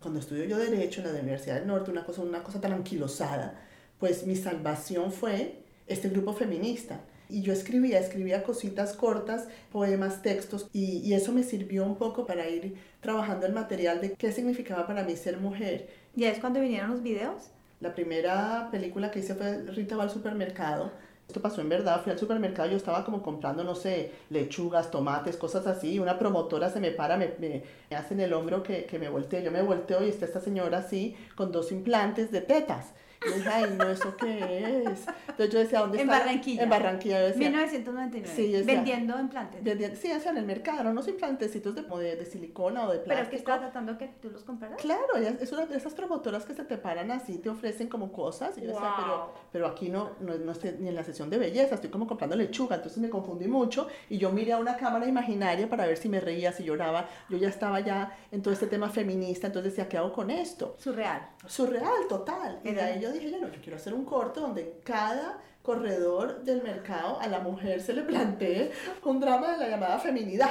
Cuando 0.00 0.20
estudio 0.20 0.44
yo 0.44 0.56
derecho 0.56 1.00
en 1.00 1.12
la 1.12 1.20
Universidad 1.20 1.56
del 1.56 1.66
Norte, 1.66 1.90
una 1.90 2.04
cosa, 2.04 2.22
una 2.22 2.44
cosa 2.44 2.60
tan 2.60 2.72
anquilosada, 2.72 3.60
pues 3.98 4.24
mi 4.24 4.36
salvación 4.36 5.10
fue 5.10 5.64
este 5.88 6.08
grupo 6.08 6.32
feminista. 6.32 7.00
Y 7.28 7.42
yo 7.42 7.52
escribía, 7.52 7.98
escribía 7.98 8.44
cositas 8.44 8.92
cortas, 8.94 9.48
poemas, 9.72 10.22
textos, 10.22 10.68
y, 10.72 10.98
y 10.98 11.14
eso 11.14 11.32
me 11.32 11.42
sirvió 11.42 11.84
un 11.84 11.96
poco 11.96 12.24
para 12.24 12.48
ir 12.48 12.76
trabajando 13.00 13.46
el 13.46 13.52
material 13.52 14.00
de 14.00 14.12
qué 14.12 14.32
significaba 14.32 14.86
para 14.86 15.04
mí 15.04 15.16
ser 15.16 15.38
mujer. 15.38 15.88
¿Y 16.14 16.24
es 16.24 16.38
cuando 16.38 16.60
vinieron 16.60 16.90
los 16.90 17.02
videos? 17.02 17.50
La 17.80 17.94
primera 17.94 18.68
película 18.70 19.10
que 19.10 19.20
hice 19.20 19.34
fue 19.34 19.62
Rita 19.62 19.96
va 19.96 20.02
al 20.02 20.10
supermercado. 20.10 20.92
Esto 21.26 21.40
pasó 21.40 21.60
en 21.60 21.68
verdad, 21.68 22.02
fui 22.02 22.12
al 22.12 22.18
supermercado, 22.18 22.68
yo 22.68 22.76
estaba 22.76 23.04
como 23.04 23.22
comprando, 23.22 23.62
no 23.64 23.74
sé, 23.74 24.12
lechugas, 24.30 24.90
tomates, 24.90 25.36
cosas 25.36 25.66
así. 25.66 25.98
Una 25.98 26.18
promotora 26.18 26.68
se 26.68 26.80
me 26.80 26.90
para, 26.90 27.16
me, 27.16 27.34
me, 27.38 27.62
hace 27.96 28.14
en 28.14 28.20
el 28.20 28.32
hombro 28.32 28.62
que, 28.62 28.84
que 28.84 28.98
me 28.98 29.08
voltee. 29.08 29.42
Yo 29.42 29.50
me 29.50 29.62
volteo 29.62 30.04
y 30.04 30.08
está 30.10 30.26
esta 30.26 30.40
señora 30.40 30.78
así, 30.78 31.16
con 31.36 31.52
dos 31.52 31.72
implantes 31.72 32.30
de 32.30 32.42
tetas. 32.42 32.92
Y 33.22 33.34
dije, 33.34 33.48
ay, 33.50 33.74
no, 33.76 33.90
¿eso 33.90 34.16
qué 34.16 34.82
es? 34.86 35.06
Entonces 35.28 35.50
yo 35.52 35.58
decía, 35.58 35.80
¿dónde 35.80 36.00
en 36.00 36.08
está? 36.08 36.20
Barranquilla. 36.20 36.62
En 36.62 36.70
Barranquilla. 36.70 37.20
Yo 37.20 37.26
decía, 37.26 37.48
1999. 37.50 38.34
Sí, 38.34 38.52
decía, 38.52 38.74
vendiendo 38.74 39.20
implantes. 39.20 39.62
Vendi- 39.62 39.94
sí, 39.94 40.10
hacían 40.10 40.36
en 40.36 40.40
el 40.42 40.46
mercado, 40.46 40.88
unos 40.90 41.06
implantecitos 41.06 41.74
de, 41.74 41.82
de, 41.82 42.16
de 42.16 42.24
silicona 42.26 42.86
o 42.86 42.92
de 42.92 42.98
plástico. 42.98 43.08
Pero 43.08 43.22
es 43.22 43.28
que 43.28 43.36
estaba 43.36 43.58
tratando 43.58 43.98
que 43.98 44.08
tú 44.22 44.30
los 44.30 44.42
compraras. 44.44 44.80
Claro, 44.80 45.16
es 45.16 45.52
una 45.52 45.66
de 45.66 45.76
esas 45.76 45.92
promotoras 45.94 46.44
que 46.46 46.54
se 46.54 46.64
te 46.64 46.78
paran 46.78 47.10
así, 47.10 47.36
te 47.38 47.50
ofrecen 47.50 47.88
como 47.88 48.10
cosas. 48.10 48.56
Y 48.56 48.62
yo 48.62 48.68
decía, 48.68 48.94
pero, 48.96 49.34
pero 49.52 49.66
aquí 49.66 49.90
no, 49.90 50.12
no, 50.20 50.38
no 50.38 50.52
estoy 50.52 50.76
ni 50.78 50.88
en 50.88 50.94
la 50.94 51.04
sesión 51.04 51.28
de 51.28 51.36
belleza, 51.38 51.74
estoy 51.74 51.90
como 51.90 52.06
comprando 52.06 52.36
lechuga. 52.36 52.76
Entonces 52.76 52.98
me 53.02 53.10
confundí 53.10 53.48
mucho 53.48 53.86
y 54.08 54.16
yo 54.16 54.30
miré 54.32 54.52
a 54.54 54.58
una 54.58 54.76
cámara 54.78 55.06
imaginaria 55.06 55.68
para 55.68 55.86
ver 55.86 55.98
si 55.98 56.08
me 56.08 56.20
reía, 56.20 56.52
si 56.52 56.64
lloraba. 56.64 57.06
Yo 57.28 57.36
ya 57.36 57.48
estaba 57.48 57.80
ya 57.80 58.16
en 58.32 58.40
todo 58.42 58.54
este 58.54 58.66
tema 58.66 58.88
feminista, 58.88 59.46
entonces 59.48 59.72
decía, 59.72 59.88
¿qué 59.90 59.98
hago 59.98 60.12
con 60.12 60.30
esto? 60.30 60.74
Surreal. 60.78 61.28
Surreal, 61.46 62.06
total. 62.08 62.60
Y 62.64 62.72
de 62.72 62.80
ahí 62.80 63.00
yo 63.00 63.09
dije, 63.12 63.30
ya 63.30 63.38
no, 63.38 63.48
yo 63.48 63.60
quiero 63.60 63.76
hacer 63.76 63.94
un 63.94 64.04
corto 64.04 64.40
donde 64.40 64.80
cada 64.84 65.38
corredor 65.62 66.42
del 66.42 66.62
mercado 66.62 67.20
a 67.20 67.26
la 67.26 67.40
mujer 67.40 67.80
se 67.80 67.92
le 67.92 68.02
plantee 68.02 68.72
un 69.04 69.20
drama 69.20 69.52
de 69.52 69.58
la 69.58 69.68
llamada 69.68 69.98
feminidad. 69.98 70.50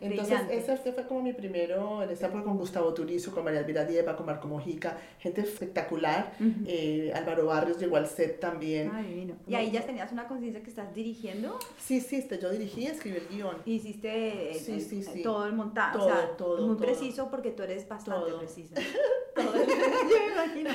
Entonces, 0.00 0.28
Brillante. 0.28 0.56
ese 0.58 0.76
fue- 0.76 0.92
fue 0.92 1.06
como 1.06 1.22
mi 1.22 1.32
primero, 1.32 2.02
en 2.02 2.10
esa 2.10 2.26
época 2.26 2.44
con 2.44 2.56
Gustavo 2.58 2.92
Turizo, 2.94 3.32
con 3.32 3.44
María 3.44 3.60
Elvira 3.60 3.84
Dieva, 3.84 4.16
con 4.16 4.26
Marco 4.26 4.46
Mojica, 4.48 4.96
gente 5.18 5.40
espectacular. 5.40 6.32
Ujú. 6.40 6.50
Eh, 6.66 7.12
Álvaro 7.14 7.46
Barrios 7.46 7.78
llegó 7.78 7.96
al 7.96 8.06
set 8.06 8.40
también. 8.40 8.90
Ay, 8.94 9.04
divino. 9.06 9.34
Y 9.46 9.54
ahí 9.54 9.70
ya 9.70 9.82
tenías 9.84 10.10
una 10.12 10.26
conciencia 10.28 10.62
que 10.62 10.70
estás 10.70 10.94
dirigiendo 10.94 11.58
Sí, 11.78 12.00
sí, 12.00 12.16
este, 12.16 12.38
yo 12.38 12.50
dirigí 12.50 12.86
escribí 12.86 13.16
el 13.18 13.28
guion. 13.28 13.56
hiciste 13.64 14.52
eh, 14.52 14.54
Sí, 14.58 14.72
eh, 14.72 14.80
sí, 14.80 15.02
sí. 15.02 15.22
todo 15.22 15.46
el 15.46 15.52
montaje. 15.54 15.98
Todo, 15.98 16.06
o 16.06 16.10
sea, 16.10 16.36
todo, 16.36 16.66
muy 16.66 16.76
todo. 16.76 16.86
preciso 16.86 17.28
porque 17.30 17.50
tú 17.50 17.62
eres 17.62 17.88
bastante 17.88 18.30
Todo. 18.30 18.38
precisa. 18.38 18.74
Todo 19.38 19.54
el- 19.54 19.68
Yo 19.68 19.74
me 19.76 20.32
imagino. 20.32 20.70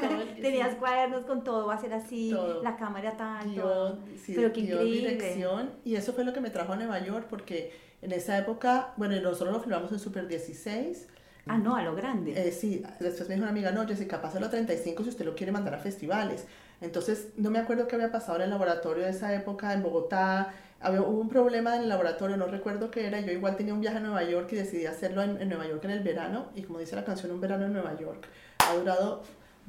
todo 0.00 0.20
el- 0.20 0.40
Tenías 0.40 0.76
cuadernos 0.76 1.24
con 1.24 1.42
todo, 1.42 1.66
va 1.66 1.74
a 1.74 1.80
ser 1.80 1.92
así, 1.94 2.30
Todo. 2.30 2.62
la 2.62 2.76
cámara 2.76 3.16
tal, 3.16 3.52
todo. 3.56 3.96
guion, 3.96 4.16
sí, 4.16 4.32
Pero 4.36 4.52
qué 4.52 4.60
guion, 4.60 4.86
increíble. 4.86 5.10
dirección, 5.16 5.70
y 5.84 5.96
eso 5.96 6.12
fue 6.12 6.24
lo 6.24 6.32
que 6.32 6.40
me 6.40 6.50
trajo 6.50 6.72
a 6.74 6.76
Nueva 6.76 7.04
York, 7.04 7.26
porque 7.28 7.72
en 8.04 8.12
esa 8.12 8.38
época, 8.38 8.92
bueno, 8.96 9.18
nosotros 9.20 9.52
lo 9.54 9.60
filmamos 9.60 9.90
en 9.92 9.98
Super 9.98 10.28
16, 10.28 11.08
Ah, 11.46 11.58
no, 11.58 11.76
a 11.76 11.82
lo 11.82 11.94
grande. 11.94 12.32
eh, 12.48 12.52
sí, 12.52 12.82
después 13.00 13.28
me 13.28 13.34
dijo 13.34 13.42
una 13.44 13.50
amiga, 13.50 13.70
no, 13.70 13.86
Jessica, 13.86 14.22
pásalo 14.22 14.46
a 14.46 14.50
35 14.50 15.02
si 15.02 15.08
usted 15.10 15.24
lo 15.26 15.34
quiere 15.34 15.52
mandar 15.52 15.74
a 15.74 15.78
festivales. 15.78 16.46
Entonces, 16.80 17.28
no 17.36 17.50
me 17.50 17.58
acuerdo 17.58 17.86
qué 17.86 17.96
había 17.96 18.10
pasado 18.10 18.36
en 18.36 18.44
el 18.44 18.50
laboratorio 18.50 19.04
de 19.04 19.10
esa 19.10 19.34
época 19.34 19.72
en 19.74 19.82
Bogotá, 19.82 20.52
había, 20.80 21.02
hubo 21.02 21.20
un 21.20 21.28
problema 21.28 21.76
en 21.76 21.82
el 21.82 21.88
laboratorio, 21.88 22.36
no 22.36 22.46
recuerdo 22.46 22.90
qué 22.90 23.06
era, 23.06 23.20
yo 23.20 23.32
igual 23.32 23.56
tenía 23.56 23.74
un 23.74 23.80
viaje 23.80 23.98
a 23.98 24.00
Nueva 24.00 24.22
York 24.24 24.48
y 24.52 24.56
decidí 24.56 24.86
hacerlo 24.86 25.22
en, 25.22 25.40
en 25.40 25.48
Nueva 25.48 25.66
York 25.66 25.84
en 25.84 25.90
el 25.92 26.02
verano, 26.02 26.46
y 26.54 26.62
como 26.62 26.78
dice 26.78 26.96
la 26.96 27.04
canción, 27.04 27.30
un 27.32 27.40
verano 27.40 27.64
en 27.66 27.72
Nueva 27.72 27.96
York, 27.98 28.26
ha 28.68 28.74
durado 28.74 29.22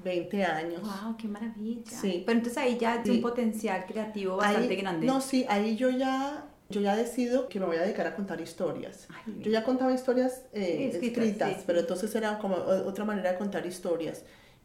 20 0.03 0.43
años. 0.45 0.81
Wow, 0.81 1.15
qué 1.17 1.27
maravilla. 1.27 1.89
Sí. 1.91 2.23
Pero 2.25 2.37
entonces 2.37 2.57
ahí 2.61 2.77
ya 2.77 2.95
es 2.95 3.01
Sí. 3.03 3.11
un 3.11 3.21
potencial 3.21 3.85
creativo 3.85 4.37
bastante 4.37 4.69
Ahí- 4.73 4.81
grande. 4.81 5.05
No, 5.07 5.21
sí, 5.21 5.45
ahí 5.47 5.75
yo 5.77 5.89
ya, 5.89 6.45
yo 6.69 6.81
ya 6.81 6.95
decido 6.95 7.47
que 7.49 7.59
me 7.59 7.65
voy 7.65 7.77
a 7.77 7.81
dedicar 7.81 8.07
a 8.07 8.15
contar 8.15 8.41
historias. 8.41 9.07
Ay, 9.25 9.39
Yo 9.41 9.51
ya 9.51 9.63
contaba 9.63 9.93
historias 9.93 10.43
eh, 10.53 10.89
escritas, 10.91 11.23
escritas, 11.23 11.53
sí. 11.57 11.63
pero 11.67 11.79
entonces 11.79 12.13
era 12.15 12.39
como 12.39 12.55
otra 12.55 13.05
manera 13.05 13.31
de 13.33 13.37
contar 13.37 13.65
historias. 13.65 14.23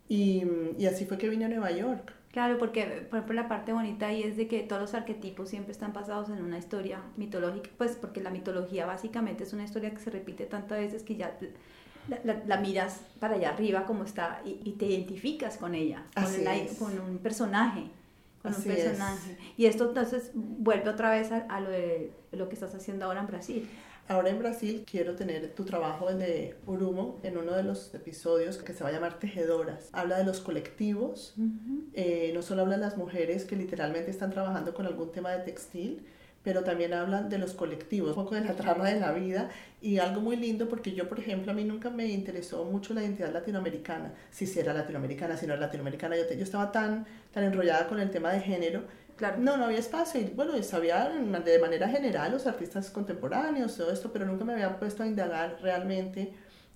Y, 0.08 0.44
y 0.78 0.86
así 0.86 1.04
fue 1.04 1.18
que 1.18 1.28
vine 1.28 1.44
a 1.44 1.48
Nueva 1.48 1.70
York. 1.70 2.12
Claro, 2.32 2.58
porque 2.58 2.84
por 3.10 3.18
ejemplo 3.18 3.34
la 3.34 3.48
parte 3.48 3.72
bonita 3.72 4.06
ahí 4.06 4.22
es 4.22 4.36
de 4.36 4.46
que 4.48 4.60
todos 4.62 4.80
los 4.82 4.94
arquetipos 4.94 5.48
siempre 5.48 5.72
están 5.72 5.92
basados 5.92 6.28
en 6.30 6.42
una 6.42 6.58
historia 6.58 7.00
mitológica, 7.16 7.70
pues 7.76 7.92
porque 8.00 8.20
la 8.20 8.30
mitología 8.30 8.86
básicamente 8.86 9.44
es 9.44 9.52
una 9.52 9.64
historia 9.64 9.90
que 9.90 9.98
se 9.98 10.10
repite 10.10 10.46
tantas 10.46 10.78
veces 10.78 11.02
que 11.02 11.16
ya 11.16 11.36
la, 12.08 12.20
la- 12.24 12.42
la 12.46 12.56
miras 12.60 13.00
para 13.18 13.34
allá 13.34 13.50
arriba 13.50 13.84
como 13.84 14.04
está 14.04 14.42
y, 14.44 14.60
y 14.64 14.72
te 14.72 14.86
identificas 14.86 15.58
con 15.58 15.74
ella, 15.74 16.04
la- 16.14 16.22
con 16.78 16.98
un 17.00 17.18
personaje. 17.18 17.84
Con 18.42 18.52
Así 18.52 18.68
un 18.68 18.74
es. 18.74 18.84
personaje. 18.84 19.36
Y 19.56 19.66
esto 19.66 19.88
entonces 19.88 20.30
vuelve 20.34 20.88
otra 20.88 21.10
vez 21.10 21.30
a, 21.30 21.38
a 21.48 21.60
lo 21.60 21.70
de 21.70 22.12
lo 22.32 22.48
que 22.48 22.54
estás 22.54 22.74
haciendo 22.74 23.04
ahora 23.04 23.20
en 23.20 23.26
Brasil. 23.26 23.68
Ahora 24.08 24.30
en 24.30 24.40
Brasil 24.40 24.84
quiero 24.90 25.14
tener 25.14 25.54
tu 25.54 25.64
trabajo, 25.64 26.12
de 26.12 26.56
Urumo, 26.66 27.20
en 27.22 27.38
uno 27.38 27.52
de 27.52 27.62
los 27.62 27.94
episodios 27.94 28.58
que 28.58 28.72
se 28.72 28.82
va 28.82 28.90
a 28.90 28.92
llamar 28.92 29.20
Tejedoras. 29.20 29.88
Habla 29.92 30.18
de 30.18 30.24
los 30.24 30.40
colectivos, 30.40 31.34
eh, 31.92 32.32
no 32.34 32.42
solo 32.42 32.62
habla 32.62 32.74
de 32.74 32.80
las 32.80 32.96
mujeres 32.96 33.44
que 33.44 33.54
literalmente 33.54 34.10
están 34.10 34.30
trabajando 34.30 34.74
con 34.74 34.86
algún 34.86 35.12
tema 35.12 35.30
de 35.30 35.44
textil, 35.44 36.04
pero 36.42 36.62
también 36.64 36.94
hablan 36.94 37.28
de 37.28 37.38
los 37.38 37.52
colectivos, 37.54 38.16
un 38.16 38.24
poco 38.24 38.34
de 38.34 38.42
la 38.42 38.54
trama 38.54 38.88
de 38.88 38.98
la 39.00 39.12
vida 39.12 39.50
y 39.82 39.98
algo 39.98 40.20
muy 40.20 40.36
lindo 40.36 40.68
porque 40.68 40.92
yo, 40.92 41.08
por 41.08 41.18
ejemplo, 41.18 41.52
a 41.52 41.54
mí 41.54 41.64
nunca 41.64 41.90
me 41.90 42.06
interesó 42.06 42.64
mucho 42.64 42.94
la 42.94 43.02
identidad 43.02 43.32
latinoamericana, 43.32 44.14
si 44.30 44.46
sí 44.46 44.58
era 44.58 44.72
latinoamericana, 44.72 45.36
si 45.36 45.46
no 45.46 45.52
era 45.54 45.60
latinoamericana, 45.60 46.16
yo, 46.16 46.26
te- 46.26 46.36
yo 46.36 46.42
estaba 46.44 46.72
tan, 46.72 47.06
tan 47.32 47.44
enrollada 47.44 47.86
con 47.88 48.00
el 48.00 48.10
tema 48.10 48.32
de 48.32 48.40
género 48.40 48.82
Claro. 49.16 49.36
no, 49.38 49.58
no 49.58 49.66
había 49.66 49.78
espacio. 49.78 50.18
Y 50.18 50.24
bueno, 50.34 50.60
sabía 50.62 51.10
de 51.44 51.58
manera 51.58 51.86
general 51.88 52.32
los 52.32 52.46
artistas 52.46 52.88
contemporáneos, 52.90 53.76
todo 53.76 53.92
esto, 53.92 54.10
pero 54.12 54.24
nunca 54.24 54.46
me 54.46 54.54
había 54.54 54.78
puesto 54.78 55.02
a 55.02 55.06
indagar 55.06 55.58
realmente 55.60 56.32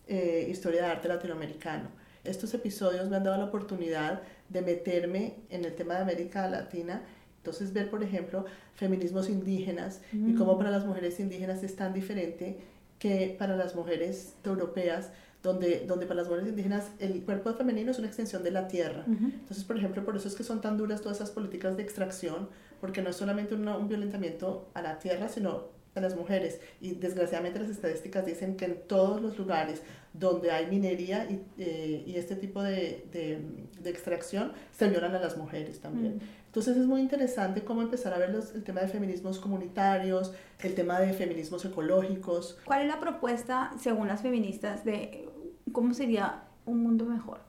eh, 0.06 0.46
historia 0.50 0.82
de 0.82 0.88
arte 0.88 1.08
latinoamericano. 1.08 1.88
Estos 2.22 2.52
episodios 2.52 3.08
me 3.08 3.16
han 3.16 3.24
dado 3.24 3.38
la 3.38 3.44
oportunidad 3.44 4.20
de 4.50 4.60
meterme 4.62 5.36
en 5.48 5.64
el 5.64 5.74
tema 5.74 5.94
de 5.94 6.00
América 6.02 6.46
Latina. 6.48 7.02
Entonces, 7.44 7.74
ver, 7.74 7.90
por 7.90 8.02
ejemplo, 8.02 8.46
feminismos 8.74 9.28
indígenas 9.28 10.00
y 10.14 10.32
cómo 10.34 10.56
para 10.56 10.70
las 10.70 10.86
mujeres 10.86 11.20
indígenas 11.20 11.62
es 11.62 11.76
tan 11.76 11.92
diferente 11.92 12.56
que 12.98 13.36
para 13.38 13.54
las 13.54 13.74
mujeres 13.76 14.32
europeas, 14.44 15.10
donde, 15.42 15.84
donde 15.86 16.06
para 16.06 16.20
las 16.20 16.28
mujeres 16.28 16.48
indígenas 16.48 16.90
el 17.00 17.22
cuerpo 17.22 17.52
femenino 17.52 17.90
es 17.90 17.98
una 17.98 18.06
extensión 18.08 18.42
de 18.42 18.50
la 18.50 18.66
tierra. 18.66 19.04
Ujú. 19.06 19.26
Entonces, 19.26 19.62
por 19.64 19.76
ejemplo, 19.76 20.02
por 20.06 20.16
eso 20.16 20.26
es 20.26 20.34
que 20.34 20.42
son 20.42 20.62
tan 20.62 20.78
duras 20.78 21.02
todas 21.02 21.18
esas 21.18 21.32
políticas 21.32 21.76
de 21.76 21.82
extracción, 21.82 22.48
porque 22.80 23.02
no 23.02 23.10
es 23.10 23.16
solamente 23.16 23.54
una- 23.54 23.76
un 23.76 23.88
violentamiento 23.88 24.70
a 24.72 24.80
la 24.80 24.98
tierra, 24.98 25.28
sino 25.28 25.64
a 25.94 26.00
las 26.00 26.16
mujeres. 26.16 26.60
Y 26.80 26.92
desgraciadamente 26.94 27.60
las 27.60 27.68
estadísticas 27.68 28.24
dicen 28.24 28.56
que 28.56 28.64
en 28.64 28.78
todos 28.88 29.20
los 29.20 29.36
lugares 29.36 29.82
donde 30.14 30.50
hay 30.50 30.66
minería 30.68 31.28
y, 31.30 31.40
eh, 31.58 32.04
y 32.06 32.16
este 32.16 32.36
tipo 32.36 32.62
de, 32.62 33.04
de, 33.12 33.38
de 33.82 33.90
extracción, 33.90 34.52
se 34.72 34.88
violan 34.88 35.14
a 35.14 35.18
las 35.20 35.36
mujeres 35.36 35.80
también. 35.80 36.16
Mm. 36.16 36.20
Entonces 36.54 36.76
es 36.76 36.86
muy 36.86 37.00
interesante 37.00 37.64
cómo 37.64 37.82
empezar 37.82 38.14
a 38.14 38.18
ver 38.18 38.30
los- 38.30 38.54
el 38.54 38.62
tema 38.62 38.80
de 38.80 38.86
feminismos 38.86 39.40
comunitarios, 39.40 40.32
el 40.60 40.76
tema 40.76 41.00
de 41.00 41.12
feminismos 41.12 41.64
ecológicos, 41.64 42.56
¿Cuál 42.64 42.82
es 42.82 42.86
la 42.86 43.00
propuesta, 43.00 43.72
según 43.76 44.06
las 44.06 44.22
feministas, 44.22 44.84
de 44.84 45.28
cómo 45.72 45.92
sería 45.94 46.44
un 46.64 46.80
mundo 46.84 47.06
mejor? 47.06 47.40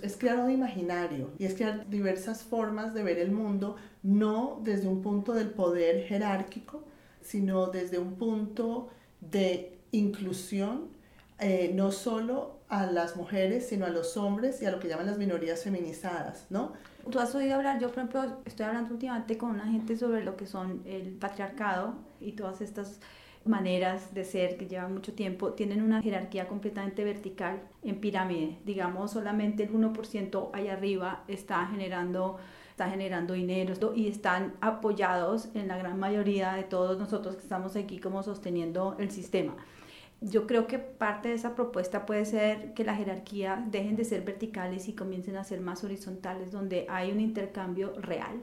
es 0.00 0.16
crear 0.16 0.38
un 0.38 0.50
imaginario 0.50 1.30
y 1.38 1.44
es 1.44 1.54
crear 1.54 1.88
diversas 1.90 2.42
formas 2.44 2.92
de 2.94 3.02
ver 3.04 3.18
el 3.18 3.30
mundo, 3.32 3.76
no 4.04 4.60
desde 4.64 4.86
un 4.88 5.00
punto 5.02 5.32
del 5.32 5.50
poder 5.50 6.04
jerárquico, 6.04 6.84
sino 7.20 7.66
desde 7.66 7.98
un 7.98 8.14
punto 8.14 8.88
de 9.20 9.78
inclusión, 9.92 10.88
eh, 11.40 11.72
no 11.74 11.90
solo 11.92 12.58
a 12.72 12.86
las 12.86 13.16
mujeres, 13.16 13.68
sino 13.68 13.84
a 13.84 13.90
los 13.90 14.16
hombres 14.16 14.62
y 14.62 14.64
a 14.64 14.70
lo 14.70 14.80
que 14.80 14.88
llaman 14.88 15.04
las 15.04 15.18
minorías 15.18 15.62
feminizadas, 15.62 16.46
¿no? 16.48 16.72
Tú 17.10 17.20
has 17.20 17.34
oído 17.34 17.56
hablar, 17.56 17.78
yo 17.78 17.88
por 17.88 17.98
ejemplo 17.98 18.38
estoy 18.46 18.64
hablando 18.64 18.94
últimamente 18.94 19.36
con 19.36 19.50
una 19.50 19.66
gente 19.66 19.94
sobre 19.94 20.24
lo 20.24 20.36
que 20.36 20.46
son 20.46 20.80
el 20.86 21.10
patriarcado 21.12 21.94
y 22.18 22.32
todas 22.32 22.62
estas 22.62 22.98
maneras 23.44 24.14
de 24.14 24.24
ser 24.24 24.56
que 24.56 24.68
llevan 24.68 24.94
mucho 24.94 25.12
tiempo, 25.12 25.52
tienen 25.52 25.82
una 25.82 26.00
jerarquía 26.00 26.48
completamente 26.48 27.04
vertical 27.04 27.60
en 27.82 28.00
pirámide. 28.00 28.56
Digamos, 28.64 29.10
solamente 29.10 29.64
el 29.64 29.72
1% 29.72 30.48
allá 30.54 30.72
arriba 30.72 31.24
está 31.28 31.66
generando, 31.66 32.38
está 32.70 32.88
generando 32.88 33.34
dinero 33.34 33.74
y 33.94 34.08
están 34.08 34.54
apoyados 34.62 35.50
en 35.54 35.68
la 35.68 35.76
gran 35.76 35.98
mayoría 35.98 36.54
de 36.54 36.62
todos 36.62 36.98
nosotros 36.98 37.36
que 37.36 37.42
estamos 37.42 37.76
aquí 37.76 37.98
como 37.98 38.22
sosteniendo 38.22 38.96
el 38.98 39.10
sistema. 39.10 39.56
Yo 40.22 40.46
creo 40.46 40.68
que 40.68 40.78
parte 40.78 41.30
de 41.30 41.34
esa 41.34 41.54
propuesta 41.54 42.06
puede 42.06 42.24
ser 42.24 42.74
que 42.74 42.84
la 42.84 42.94
jerarquía 42.94 43.64
dejen 43.70 43.96
de 43.96 44.04
ser 44.04 44.22
verticales 44.22 44.88
y 44.88 44.92
comiencen 44.92 45.36
a 45.36 45.44
ser 45.44 45.60
más 45.60 45.82
horizontales, 45.82 46.52
donde 46.52 46.86
hay 46.88 47.10
un 47.10 47.20
intercambio 47.20 47.92
real 48.00 48.40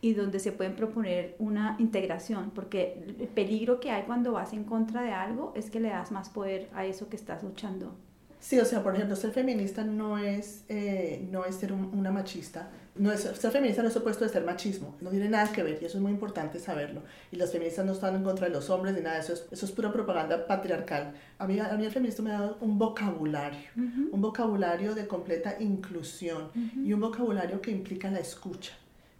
y 0.00 0.14
donde 0.14 0.38
se 0.38 0.52
pueden 0.52 0.74
proponer 0.74 1.36
una 1.38 1.76
integración, 1.78 2.50
porque 2.50 3.04
el 3.18 3.28
peligro 3.28 3.80
que 3.80 3.90
hay 3.90 4.02
cuando 4.02 4.32
vas 4.32 4.52
en 4.52 4.64
contra 4.64 5.02
de 5.02 5.12
algo 5.12 5.52
es 5.56 5.70
que 5.70 5.80
le 5.80 5.88
das 5.88 6.10
más 6.10 6.28
poder 6.28 6.68
a 6.74 6.84
eso 6.84 7.08
que 7.08 7.16
estás 7.16 7.42
luchando. 7.42 7.94
Sí, 8.40 8.58
o 8.58 8.64
sea, 8.64 8.82
por 8.82 8.94
ejemplo, 8.96 9.14
ser 9.14 9.30
feminista 9.30 9.84
no 9.84 10.18
es, 10.18 10.64
eh, 10.68 11.24
no 11.30 11.44
es 11.44 11.54
ser 11.54 11.72
una 11.72 12.10
machista. 12.10 12.70
No 12.94 13.10
es, 13.10 13.20
ser 13.22 13.50
feminista 13.50 13.82
no 13.82 13.88
es 13.88 13.96
opuesto 13.96 14.24
de 14.24 14.30
ser 14.30 14.44
machismo. 14.44 14.96
No 15.00 15.10
tiene 15.10 15.28
nada 15.28 15.50
que 15.50 15.62
ver 15.62 15.78
y 15.80 15.86
eso 15.86 15.96
es 15.96 16.02
muy 16.02 16.12
importante 16.12 16.58
saberlo. 16.58 17.02
Y 17.30 17.36
las 17.36 17.50
feministas 17.50 17.86
no 17.86 17.92
están 17.92 18.16
en 18.16 18.22
contra 18.22 18.46
de 18.48 18.52
los 18.52 18.68
hombres 18.68 18.94
ni 18.94 19.00
nada 19.00 19.16
de 19.16 19.22
eso. 19.22 19.32
Es, 19.32 19.46
eso 19.50 19.66
es 19.66 19.72
pura 19.72 19.92
propaganda 19.92 20.46
patriarcal. 20.46 21.14
A 21.38 21.46
mí, 21.46 21.58
a 21.58 21.72
mí 21.74 21.84
el 21.84 21.90
feminismo 21.90 22.24
me 22.24 22.34
ha 22.34 22.40
dado 22.40 22.58
un 22.60 22.78
vocabulario. 22.78 23.70
Un 23.76 24.20
vocabulario 24.20 24.94
de 24.94 25.06
completa 25.06 25.56
inclusión. 25.58 26.50
Y 26.84 26.92
un 26.92 27.00
vocabulario 27.00 27.60
que 27.62 27.70
implica 27.70 28.10
la 28.10 28.20
escucha. 28.20 28.72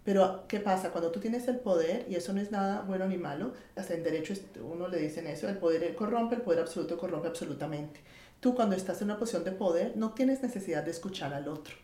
Pero, 0.03 0.43
¿qué 0.47 0.59
pasa? 0.59 0.91
Cuando 0.91 1.11
tú 1.11 1.19
tienes 1.19 1.47
el 1.47 1.57
poder, 1.57 2.05
y 2.09 2.15
eso 2.15 2.33
no 2.33 2.41
es 2.41 2.51
nada 2.51 2.81
bueno 2.81 3.07
ni 3.07 3.17
malo, 3.17 3.53
hasta 3.75 3.93
en 3.93 4.03
derecho 4.03 4.33
uno 4.61 4.87
le 4.87 4.97
dicen 4.97 5.27
eso, 5.27 5.47
el 5.47 5.57
poder 5.57 5.95
corrompe, 5.95 6.35
el 6.35 6.41
poder 6.41 6.59
absoluto 6.59 6.97
corrompe 6.97 7.29
absolutamente. 7.29 8.01
Tú 8.41 8.53
cuando 8.53 8.75
estás 8.75 9.01
en 9.01 9.05
una 9.05 9.17
posición 9.17 9.45
de 9.45 9.51
poder 9.51 9.95
no 9.95 10.11
tienes 10.11 10.43
necesidad 10.43 10.83
de 10.83 10.91
escuchar 10.91 11.33
al 11.33 11.47
otro. 11.47 11.75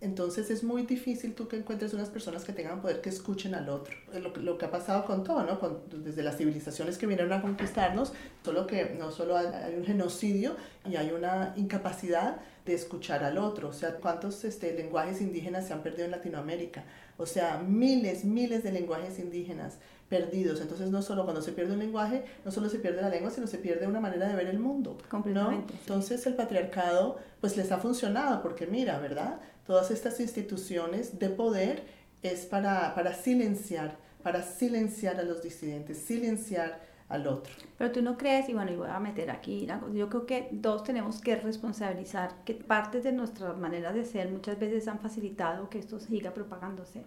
Entonces 0.00 0.50
es 0.50 0.64
muy 0.64 0.82
difícil 0.82 1.34
tú 1.34 1.46
que 1.46 1.56
encuentres 1.56 1.92
unas 1.92 2.08
personas 2.08 2.44
que 2.44 2.54
tengan 2.54 2.80
poder 2.80 3.02
que 3.02 3.10
escuchen 3.10 3.54
al 3.54 3.68
otro. 3.68 3.94
Lo, 4.14 4.34
lo 4.36 4.56
que 4.56 4.64
ha 4.64 4.70
pasado 4.70 5.04
con 5.04 5.24
todo, 5.24 5.44
¿no? 5.44 5.58
desde 5.92 6.22
las 6.22 6.38
civilizaciones 6.38 6.96
que 6.96 7.06
vinieron 7.06 7.32
a 7.34 7.42
conquistarnos, 7.42 8.14
solo 8.42 8.66
que 8.66 8.96
no 8.98 9.10
solo 9.10 9.36
hay, 9.36 9.74
un 9.76 9.84
genocidio 9.84 10.56
y 10.88 10.96
hay 10.96 11.10
una 11.10 11.52
incapacidad 11.56 12.40
de 12.64 12.74
escuchar 12.74 13.24
al 13.24 13.36
otro. 13.36 13.68
O 13.68 13.72
sea, 13.74 13.96
¿cuántos 13.96 14.44
este, 14.44 14.74
lenguajes 14.74 15.20
indígenas 15.20 15.66
se 15.66 15.74
han 15.74 15.82
perdido 15.82 16.06
en 16.06 16.12
Latinoamérica? 16.12 16.84
O 17.18 17.26
sea, 17.26 17.58
miles, 17.58 18.24
miles 18.24 18.62
de 18.62 18.72
lenguajes 18.72 19.18
indígenas 19.18 19.76
perdidos. 20.08 20.60
Entonces, 20.60 20.90
no 20.90 21.02
solo 21.02 21.24
cuando 21.24 21.42
se 21.42 21.52
pierde 21.52 21.74
un 21.74 21.78
lenguaje, 21.78 22.24
no 22.44 22.50
solo 22.50 22.68
se 22.68 22.78
pierde 22.78 23.02
la 23.02 23.10
lengua, 23.10 23.30
sino 23.30 23.46
se 23.46 23.58
pierde 23.58 23.86
una 23.86 24.00
manera 24.00 24.28
de 24.28 24.34
ver 24.34 24.48
el 24.48 24.58
mundo. 24.58 24.98
Completamente. 25.08 25.74
Entonces, 25.74 26.26
el 26.26 26.34
patriarcado, 26.34 27.18
pues 27.40 27.56
les 27.56 27.70
ha 27.70 27.78
funcionado, 27.78 28.42
porque 28.42 28.66
mira, 28.66 28.98
¿verdad? 28.98 29.38
Todas 29.70 29.92
estas 29.92 30.18
instituciones 30.18 31.20
de 31.20 31.30
poder 31.30 31.84
es 32.22 32.44
para, 32.44 32.92
para 32.92 33.14
silenciar, 33.14 33.98
para 34.20 34.42
silenciar 34.42 35.20
a 35.20 35.22
los 35.22 35.44
disidentes, 35.44 35.96
silenciar 35.96 36.80
al 37.08 37.28
otro. 37.28 37.52
Pero 37.78 37.92
tú 37.92 38.02
no 38.02 38.18
crees, 38.18 38.48
y 38.48 38.52
bueno, 38.52 38.72
y 38.72 38.74
voy 38.74 38.88
a 38.90 38.98
meter 38.98 39.30
aquí, 39.30 39.68
yo 39.94 40.08
creo 40.08 40.26
que 40.26 40.48
dos 40.50 40.82
tenemos 40.82 41.20
que 41.20 41.36
responsabilizar 41.36 42.34
que 42.44 42.54
partes 42.54 43.04
de 43.04 43.12
nuestra 43.12 43.52
manera 43.52 43.92
de 43.92 44.04
ser 44.04 44.28
muchas 44.32 44.58
veces 44.58 44.88
han 44.88 44.98
facilitado 44.98 45.70
que 45.70 45.78
esto 45.78 46.00
siga 46.00 46.34
propagándose. 46.34 47.04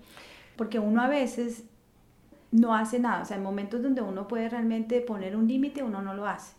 Porque 0.55 0.80
uno 0.80 1.01
a 1.01 1.09
veces 1.09 1.66
no 2.51 2.74
hace 2.74 2.97
nada, 2.97 3.24
o 3.24 3.26
sea, 3.26 3.36
en 3.36 3.43
momentos 3.43 3.84
donde 3.84 4.01
uno 4.01 4.26
puede 4.30 4.47
realmente 4.47 5.01
poner 5.01 5.36
un 5.36 5.49
límite, 5.49 5.84
uno 5.84 6.01
no 6.01 6.14
lo 6.14 6.26
hace. 6.26 6.53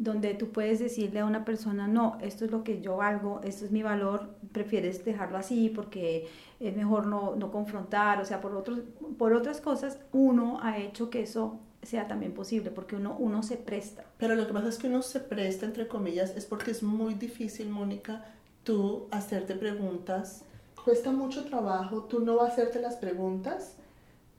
Donde 0.00 0.32
tú 0.32 0.50
puedes 0.50 0.78
decirle 0.78 1.20
a 1.20 1.26
una 1.26 1.44
persona, 1.44 1.86
no, 1.86 2.16
esto 2.22 2.46
es 2.46 2.50
lo 2.50 2.64
que 2.64 2.80
yo 2.80 2.96
valgo, 2.96 3.42
esto 3.44 3.66
es 3.66 3.70
mi 3.70 3.82
valor, 3.82 4.30
prefieres 4.50 5.04
dejarlo 5.04 5.36
así 5.36 5.68
porque 5.68 6.26
es 6.58 6.74
mejor 6.74 7.06
no, 7.06 7.36
no 7.36 7.50
confrontar, 7.50 8.18
o 8.18 8.24
sea, 8.24 8.40
por, 8.40 8.56
otros, 8.56 8.80
por 9.18 9.34
otras 9.34 9.60
cosas, 9.60 10.00
uno 10.12 10.58
ha 10.62 10.78
hecho 10.78 11.10
que 11.10 11.20
eso 11.20 11.60
sea 11.82 12.08
también 12.08 12.32
posible, 12.32 12.70
porque 12.70 12.96
uno, 12.96 13.14
uno 13.18 13.42
se 13.42 13.58
presta. 13.58 14.06
Pero 14.16 14.34
lo 14.36 14.46
que 14.46 14.54
pasa 14.54 14.68
es 14.70 14.78
que 14.78 14.86
uno 14.86 15.02
se 15.02 15.20
presta, 15.20 15.66
entre 15.66 15.86
comillas, 15.86 16.30
es 16.34 16.46
porque 16.46 16.70
es 16.70 16.82
muy 16.82 17.12
difícil, 17.12 17.68
Mónica, 17.68 18.24
tú 18.64 19.06
hacerte 19.10 19.54
preguntas. 19.54 20.46
Cuesta 20.82 21.12
mucho 21.12 21.44
trabajo, 21.44 22.04
tú 22.04 22.20
no 22.20 22.36
vas 22.36 22.50
a 22.50 22.52
hacerte 22.54 22.80
las 22.80 22.96
preguntas 22.96 23.76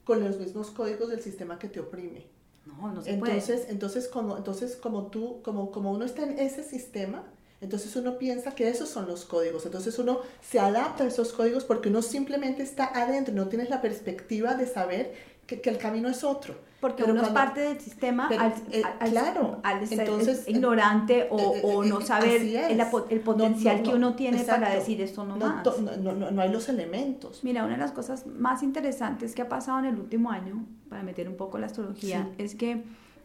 con 0.02 0.24
los 0.24 0.38
mismos 0.40 0.72
códigos 0.72 1.08
del 1.08 1.20
sistema 1.20 1.58
que 1.60 1.68
te 1.68 1.78
oprime. 1.78 2.26
No, 2.64 3.02
se 3.02 3.10
entonces. 3.10 3.66
Entonces, 3.68 4.08
como, 4.08 4.36
entonces, 4.36 4.76
como 4.76 5.06
tú, 5.06 5.40
como, 5.42 5.70
como 5.70 5.92
uno 5.92 6.04
está 6.04 6.22
en 6.22 6.38
ese 6.38 6.62
sistema, 6.62 7.24
entonces 7.60 7.94
uno 7.96 8.18
piensa 8.18 8.54
que 8.54 8.68
esos 8.68 8.88
son 8.88 9.06
los 9.06 9.24
códigos. 9.24 9.64
Entonces 9.66 9.98
uno 9.98 10.20
se 10.40 10.58
adapta 10.58 11.04
a 11.04 11.06
esos 11.06 11.32
códigos 11.32 11.64
porque 11.64 11.88
uno 11.88 12.02
simplemente 12.02 12.62
está 12.62 12.86
adentro, 12.86 13.32
no 13.34 13.48
tienes 13.48 13.70
la 13.70 13.80
perspectiva 13.80 14.54
de 14.54 14.66
saber 14.66 15.14
que, 15.46 15.60
que 15.60 15.70
el 15.70 15.78
camino 15.78 16.08
es 16.08 16.24
otro. 16.24 16.56
Porque 16.82 17.04
uno 17.04 17.22
es 17.22 17.28
parte 17.28 17.60
del 17.60 17.80
sistema 17.80 18.26
al, 18.26 18.54
eh, 18.72 18.82
claro, 19.08 19.60
al 19.62 19.86
ser 19.86 20.00
entonces, 20.00 20.48
ignorante 20.48 21.28
o, 21.30 21.54
eh, 21.54 21.60
o, 21.62 21.84
no 21.84 22.00
eh, 22.00 22.04
saber 22.04 22.42
el, 22.42 22.80
el, 23.08 23.20
potencial 23.20 23.84
que 23.84 23.90
uno 23.90 24.16
tiene 24.16 24.42
para 24.42 24.68
decir 24.68 25.00
esto 25.00 25.24
no, 25.24 25.36
más. 25.36 25.64
No, 25.64 26.12
no, 26.12 26.30
no, 26.32 26.42
hay 26.42 26.50
los 26.50 26.68
elementos. 26.68 27.44
Mira, 27.44 27.62
una 27.62 27.74
de 27.74 27.78
las 27.78 27.92
cosas 27.92 28.26
más 28.26 28.64
interesantes 28.64 29.32
que 29.32 29.42
ha 29.42 29.48
pasado 29.48 29.78
en 29.78 29.84
el 29.84 29.96
último 29.96 30.32
año, 30.32 30.66
para 30.88 31.04
meter 31.04 31.28
un 31.28 31.36
poco 31.36 31.56
la 31.56 31.66
astrología, 31.66 32.28
es 32.36 32.56
que 32.56 32.82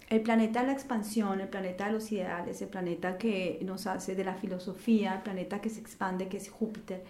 el 0.10 0.22
planeta 0.22 0.62
de 0.62 0.68
la 0.68 0.74
expansión, 0.74 1.42
el 1.42 1.48
planeta 1.48 1.88
de 1.88 1.94
los 1.94 2.12
ideales, 2.12 2.62
el 2.62 2.70
planeta 2.70 3.18
que 3.18 3.60
nos 3.66 3.88
hace 3.88 4.14
de 4.14 4.24
la 4.24 4.36
filosofía, 4.36 5.16
el 5.16 5.22
planeta 5.24 5.62
que 5.62 5.72
se 5.72 5.80
expande, 5.80 6.28
que 6.28 6.38
es 6.38 6.52
Júpiter, 6.52 7.04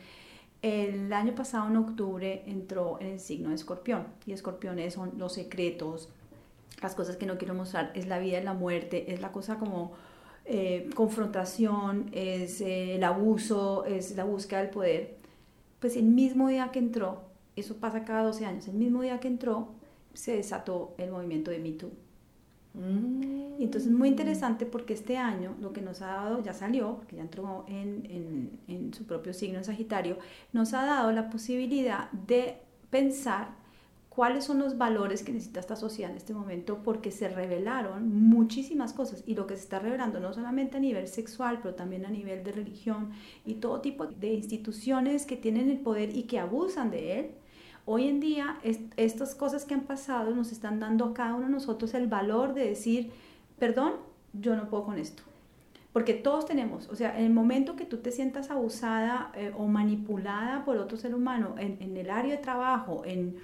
el 0.61 1.11
año 1.11 1.35
pasado, 1.35 1.67
en 1.67 1.75
octubre, 1.75 2.43
entró 2.47 2.99
en 3.01 3.07
el 3.07 3.19
signo 3.19 3.49
de 3.49 3.55
escorpión. 3.55 4.07
Y 4.25 4.31
escorpiones 4.31 4.93
son 4.93 5.11
los 5.17 5.33
secretos, 5.33 6.09
las 6.81 6.95
cosas 6.95 7.17
que 7.17 7.25
no 7.25 7.37
quiero 7.37 7.53
mostrar, 7.53 7.91
es 7.95 8.07
la 8.07 8.19
vida 8.19 8.39
y 8.39 8.43
la 8.43 8.53
muerte, 8.53 9.11
es 9.13 9.21
la 9.21 9.31
cosa 9.31 9.57
como 9.57 9.93
eh, 10.45 10.89
confrontación, 10.95 12.09
es 12.11 12.61
eh, 12.61 12.95
el 12.95 13.03
abuso, 13.03 13.85
es 13.85 14.15
la 14.15 14.23
búsqueda 14.23 14.61
del 14.61 14.69
poder. 14.69 15.17
Pues 15.79 15.95
el 15.95 16.05
mismo 16.05 16.47
día 16.49 16.69
que 16.71 16.79
entró, 16.79 17.23
eso 17.55 17.77
pasa 17.77 18.03
cada 18.05 18.23
12 18.23 18.45
años, 18.45 18.67
el 18.67 18.75
mismo 18.75 19.01
día 19.01 19.19
que 19.19 19.27
entró, 19.27 19.69
se 20.13 20.35
desató 20.35 20.95
el 20.97 21.11
movimiento 21.11 21.51
de 21.51 21.59
Me 21.59 21.71
Too. 21.71 21.91
Y 23.59 23.63
entonces 23.63 23.91
es 23.91 23.97
muy 23.97 24.07
interesante 24.07 24.67
porque 24.67 24.93
este 24.93 25.17
año 25.17 25.55
lo 25.59 25.73
que 25.73 25.81
nos 25.81 26.03
ha 26.03 26.07
dado, 26.07 26.43
ya 26.43 26.53
salió, 26.53 26.97
porque 26.97 27.15
ya 27.15 27.23
entró 27.23 27.65
en, 27.67 28.05
en, 28.09 28.59
en 28.67 28.93
su 28.93 29.05
propio 29.05 29.33
signo 29.33 29.57
en 29.57 29.65
Sagitario, 29.65 30.19
nos 30.53 30.75
ha 30.75 30.85
dado 30.85 31.11
la 31.11 31.31
posibilidad 31.31 32.11
de 32.11 32.59
pensar 32.91 33.56
cuáles 34.17 34.45
son 34.45 34.57
los 34.57 34.79
valores 34.79 35.21
que 35.21 35.31
necesita 35.31 35.59
esta 35.59 35.75
sociedad 35.75 36.09
en 36.09 36.17
este 36.17 36.33
momento, 36.33 36.81
porque 36.83 37.11
se 37.11 37.29
revelaron 37.29 38.11
muchísimas 38.11 38.91
cosas 38.91 39.23
y 39.27 39.35
lo 39.35 39.45
que 39.45 39.55
se 39.55 39.61
está 39.61 39.77
revelando 39.77 40.19
no 40.19 40.33
solamente 40.33 40.77
a 40.77 40.79
nivel 40.79 41.07
sexual, 41.07 41.59
pero 41.61 41.75
también 41.75 42.03
a 42.03 42.09
nivel 42.09 42.43
de 42.43 42.51
religión 42.51 43.11
y 43.45 43.53
todo 43.53 43.79
tipo 43.79 44.07
de 44.07 44.33
instituciones 44.33 45.27
que 45.27 45.37
tienen 45.37 45.69
el 45.69 45.77
poder 45.77 46.17
y 46.17 46.23
que 46.23 46.39
abusan 46.39 46.89
de 46.89 47.19
él. 47.19 47.31
Hoy 47.85 48.07
en 48.07 48.19
día 48.19 48.57
estas 48.95 49.35
cosas 49.35 49.65
que 49.65 49.75
han 49.75 49.81
pasado 49.81 50.33
nos 50.33 50.51
están 50.51 50.79
dando 50.79 51.05
a 51.05 51.13
cada 51.13 51.35
uno 51.35 51.45
de 51.45 51.51
nosotros 51.51 51.93
el 51.93 52.07
valor 52.07 52.55
de 52.55 52.69
decir, 52.69 53.11
perdón, 53.59 53.97
yo 54.33 54.55
no 54.55 54.67
puedo 54.67 54.85
con 54.85 54.97
esto. 54.97 55.21
Porque 55.93 56.15
todos 56.15 56.47
tenemos, 56.47 56.89
o 56.89 56.95
sea, 56.95 57.19
en 57.19 57.25
el 57.25 57.33
momento 57.33 57.75
que 57.75 57.85
tú 57.85 57.97
te 57.97 58.11
sientas 58.11 58.49
abusada 58.49 59.31
eh, 59.35 59.53
o 59.55 59.67
manipulada 59.67 60.65
por 60.65 60.77
otro 60.77 60.97
ser 60.97 61.13
humano 61.13 61.53
en, 61.59 61.77
en 61.81 61.95
el 61.97 62.09
área 62.09 62.35
de 62.35 62.41
trabajo, 62.41 63.03
en, 63.05 63.35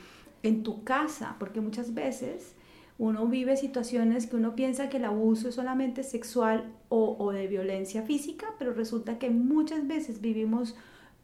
en 0.43 0.63
tu 0.63 0.83
casa, 0.83 1.37
porque 1.39 1.61
muchas 1.61 1.93
veces 1.93 2.55
uno 2.97 3.27
vive 3.27 3.57
situaciones 3.57 4.27
que 4.27 4.35
uno 4.35 4.55
piensa 4.55 4.89
que 4.89 4.97
el 4.97 5.05
abuso 5.05 5.49
es 5.49 5.55
solamente 5.55 6.03
sexual 6.03 6.71
o, 6.89 7.31
de 7.31 7.47
violencia 7.47 8.03
física, 8.03 8.47
pero 8.59 8.73
resulta 8.73 9.17
que 9.17 9.29
muchas 9.31 9.87
veces 9.87 10.21
vivimos 10.21 10.75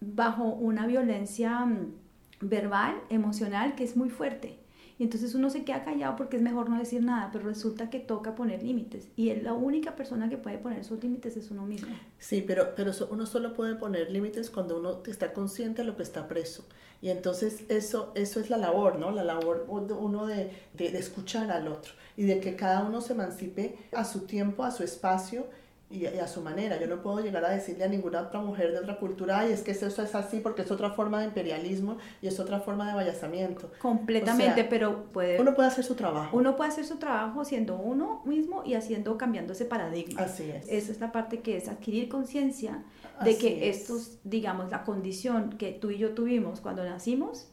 bajo 0.01 0.45
una 0.45 0.87
violencia 0.87 1.65
mm, 1.65 1.93
verbal, 2.41 2.95
emocional, 3.09 3.75
que 3.75 3.83
es 3.83 3.95
muy 3.95 4.09
fuerte. 4.09 4.58
Y 4.99 5.03
entonces 5.03 5.33
uno 5.33 5.49
se 5.49 5.63
queda 5.63 5.85
callado 5.85 6.17
porque 6.17 6.35
es 6.35 6.43
mejor 6.43 6.69
no 6.69 6.77
decir 6.77 7.01
nada, 7.01 7.29
pero 7.31 7.45
resulta 7.45 7.89
que 7.89 7.99
toca 7.99 8.35
poner 8.35 8.61
límites. 8.61 9.07
Y 9.15 9.33
la 9.35 9.53
única 9.53 9.95
persona 9.95 10.29
que 10.29 10.37
puede 10.37 10.57
poner 10.57 10.79
esos 10.79 11.01
límites 11.01 11.37
es 11.37 11.49
uno 11.51 11.65
mismo. 11.65 11.95
Sí, 12.19 12.43
pero, 12.45 12.75
pero 12.75 12.91
uno 13.09 13.25
solo 13.25 13.53
puede 13.53 13.75
poner 13.75 14.11
límites 14.11 14.49
cuando 14.49 14.77
uno 14.77 15.01
está 15.07 15.31
consciente 15.31 15.83
de 15.83 15.87
lo 15.87 15.95
que 15.95 16.03
está 16.03 16.27
preso. 16.27 16.65
Y 17.01 17.09
entonces 17.11 17.63
eso, 17.69 18.11
eso 18.13 18.41
es 18.41 18.49
la 18.49 18.57
labor, 18.57 18.99
¿no? 18.99 19.09
La 19.11 19.23
labor 19.23 19.65
uno 19.69 20.27
de, 20.27 20.51
de, 20.73 20.91
de 20.91 20.99
escuchar 20.99 21.49
al 21.49 21.69
otro 21.69 21.93
y 22.17 22.23
de 22.23 22.41
que 22.41 22.57
cada 22.57 22.83
uno 22.83 22.99
se 22.99 23.13
emancipe 23.13 23.77
a 23.93 24.03
su 24.03 24.25
tiempo, 24.25 24.65
a 24.65 24.71
su 24.71 24.83
espacio 24.83 25.47
y, 25.89 26.05
a 26.05 26.27
su 26.27 26.41
manera. 26.41 26.79
Yo 26.79 26.87
no 26.87 27.01
puedo 27.01 27.19
llegar 27.19 27.43
a 27.45 27.49
decirle 27.49 27.83
a 27.83 27.87
ninguna 27.87 28.21
otra 28.21 28.39
mujer 28.39 28.71
de 28.71 28.79
otra 28.79 28.97
cultura, 28.97 29.39
ay, 29.39 29.51
es 29.51 29.61
que 29.61 29.71
eso 29.71 29.87
es 29.87 30.15
así 30.15 30.39
porque 30.39 30.61
es 30.61 30.71
otra 30.71 30.91
forma 30.91 31.19
de 31.19 31.25
imperialismo 31.25 31.97
y 32.21 32.27
es 32.27 32.39
otra 32.39 32.59
forma 32.59 32.87
de 32.87 32.93
vallazamiento. 32.93 33.71
Completamente, 33.81 34.63
pero 34.65 35.05
puede... 35.11 35.39
Uno 35.41 35.55
puede 35.55 35.69
hacer 35.69 35.83
su 35.83 35.95
trabajo. 35.95 36.37
Uno 36.37 36.55
puede 36.55 36.69
hacer 36.69 36.85
su 36.85 36.97
trabajo 36.97 37.43
siendo 37.43 37.75
uno 37.77 38.21
mismo 38.25 38.63
y 38.65 38.75
haciendo, 38.75 39.17
cambiando 39.17 39.53
ese 39.53 39.65
paradigma. 39.65 40.21
Así 40.21 40.49
es. 40.49 40.67
Esa 40.69 40.91
es 40.91 40.99
la 40.99 41.11
parte 41.11 41.41
que 41.41 41.57
es 41.57 41.67
adquirir 41.67 42.07
conciencia 42.07 42.83
de 43.23 43.37
que 43.37 43.69
estos, 43.69 44.19
digamos, 44.23 44.69
la 44.71 44.83
condición 44.83 45.57
que 45.57 45.71
tú 45.71 45.89
y 45.89 45.97
yo 45.97 46.13
tuvimos 46.13 46.61
cuando 46.61 46.83
nacimos, 46.83 47.48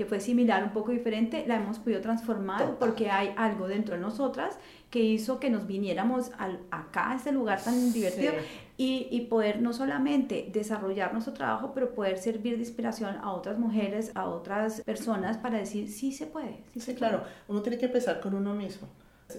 que 0.00 0.06
fue 0.06 0.18
similar, 0.18 0.64
un 0.64 0.70
poco 0.70 0.92
diferente, 0.92 1.44
la 1.46 1.56
hemos 1.56 1.78
podido 1.78 2.00
transformar 2.00 2.78
porque 2.78 3.10
hay 3.10 3.34
algo 3.36 3.68
dentro 3.68 3.96
de 3.96 4.00
nosotras 4.00 4.56
que 4.88 5.00
hizo 5.00 5.38
que 5.38 5.50
nos 5.50 5.66
viniéramos 5.66 6.30
al, 6.38 6.58
acá, 6.70 7.10
a 7.12 7.16
este 7.16 7.32
lugar 7.32 7.62
tan 7.62 7.92
divertido, 7.92 8.32
y, 8.78 9.08
y, 9.10 9.26
poder 9.26 9.60
no 9.60 9.74
solamente 9.74 10.48
desarrollar 10.54 11.12
nuestro 11.12 11.34
trabajo, 11.34 11.72
pero 11.74 11.94
poder 11.94 12.16
servir 12.16 12.54
de 12.54 12.60
inspiración 12.60 13.18
a 13.20 13.32
otras 13.32 13.58
mujeres, 13.58 14.10
a 14.14 14.26
otras 14.26 14.80
personas 14.86 15.36
para 15.36 15.58
decir, 15.58 15.90
sí 15.90 16.12
se 16.12 16.24
puede. 16.24 16.62
Sí, 16.72 16.80
sí 16.80 16.94
claro, 16.94 17.22
uno 17.46 17.60
tiene 17.60 17.76
que 17.76 17.84
empezar 17.84 18.20
con 18.22 18.32
uno 18.32 18.54
mismo. 18.54 18.88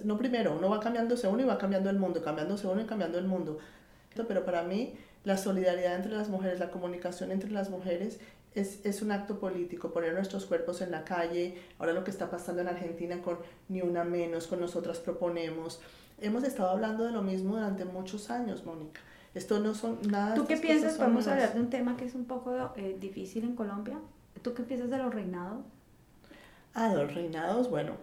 No 0.04 0.16
primero, 0.16 0.54
uno 0.56 0.70
va 0.70 0.78
cambiándose 0.78 1.26
uno 1.26 1.42
y 1.42 1.44
va 1.44 1.58
cambiando 1.58 1.90
el 1.90 1.98
mundo, 1.98 2.22
cambiándose 2.22 2.68
uno 2.68 2.82
y 2.82 2.84
cambiando 2.84 3.18
el 3.18 3.26
mundo. 3.26 3.58
Pero 4.14 4.44
para 4.44 4.62
mí, 4.62 4.94
la 5.24 5.36
solidaridad 5.36 5.96
entre 5.96 6.12
las 6.12 6.28
mujeres, 6.28 6.60
la 6.60 6.70
comunicación 6.70 7.32
entre 7.32 7.50
las 7.50 7.68
mujeres 7.68 8.20
es, 8.54 8.84
es, 8.84 9.02
un 9.02 9.12
acto 9.12 9.38
político, 9.38 9.92
poner 9.92 10.14
nuestros 10.14 10.46
cuerpos 10.46 10.80
en 10.80 10.90
la 10.90 11.04
calle, 11.04 11.56
ahora 11.78 11.92
lo 11.92 12.04
que 12.04 12.10
está 12.10 12.30
pasando 12.30 12.62
en 12.62 12.68
Argentina 12.68 13.20
con 13.22 13.38
Ni 13.68 13.82
Una 13.82 14.04
Menos, 14.04 14.46
con 14.46 14.60
Nosotras 14.60 14.98
Proponemos. 14.98 15.80
Hemos 16.20 16.44
estado 16.44 16.70
hablando 16.70 17.04
de 17.04 17.12
lo 17.12 17.22
mismo 17.22 17.54
durante 17.54 17.84
muchos 17.84 18.30
años, 18.30 18.64
Mónica. 18.64 19.00
Esto 19.34 19.60
no 19.60 19.74
son 19.74 19.98
nada... 20.08 20.34
¿Tú 20.34 20.46
qué 20.46 20.56
piensas? 20.56 20.96
Podemos 20.96 21.26
hablar 21.26 21.54
de 21.54 21.60
un 21.60 21.70
tema 21.70 21.96
que 21.96 22.04
es 22.04 22.14
un 22.14 22.26
poco 22.26 22.72
eh, 22.76 22.96
difícil 23.00 23.44
en 23.44 23.56
Colombia. 23.56 23.98
¿Tú 24.42 24.54
qué 24.54 24.62
piensas 24.62 24.90
de 24.90 24.98
los 24.98 25.14
reinados? 25.14 25.64
Ah, 26.74 26.92
los 26.94 27.14
reinados, 27.14 27.68
bueno, 27.70 27.96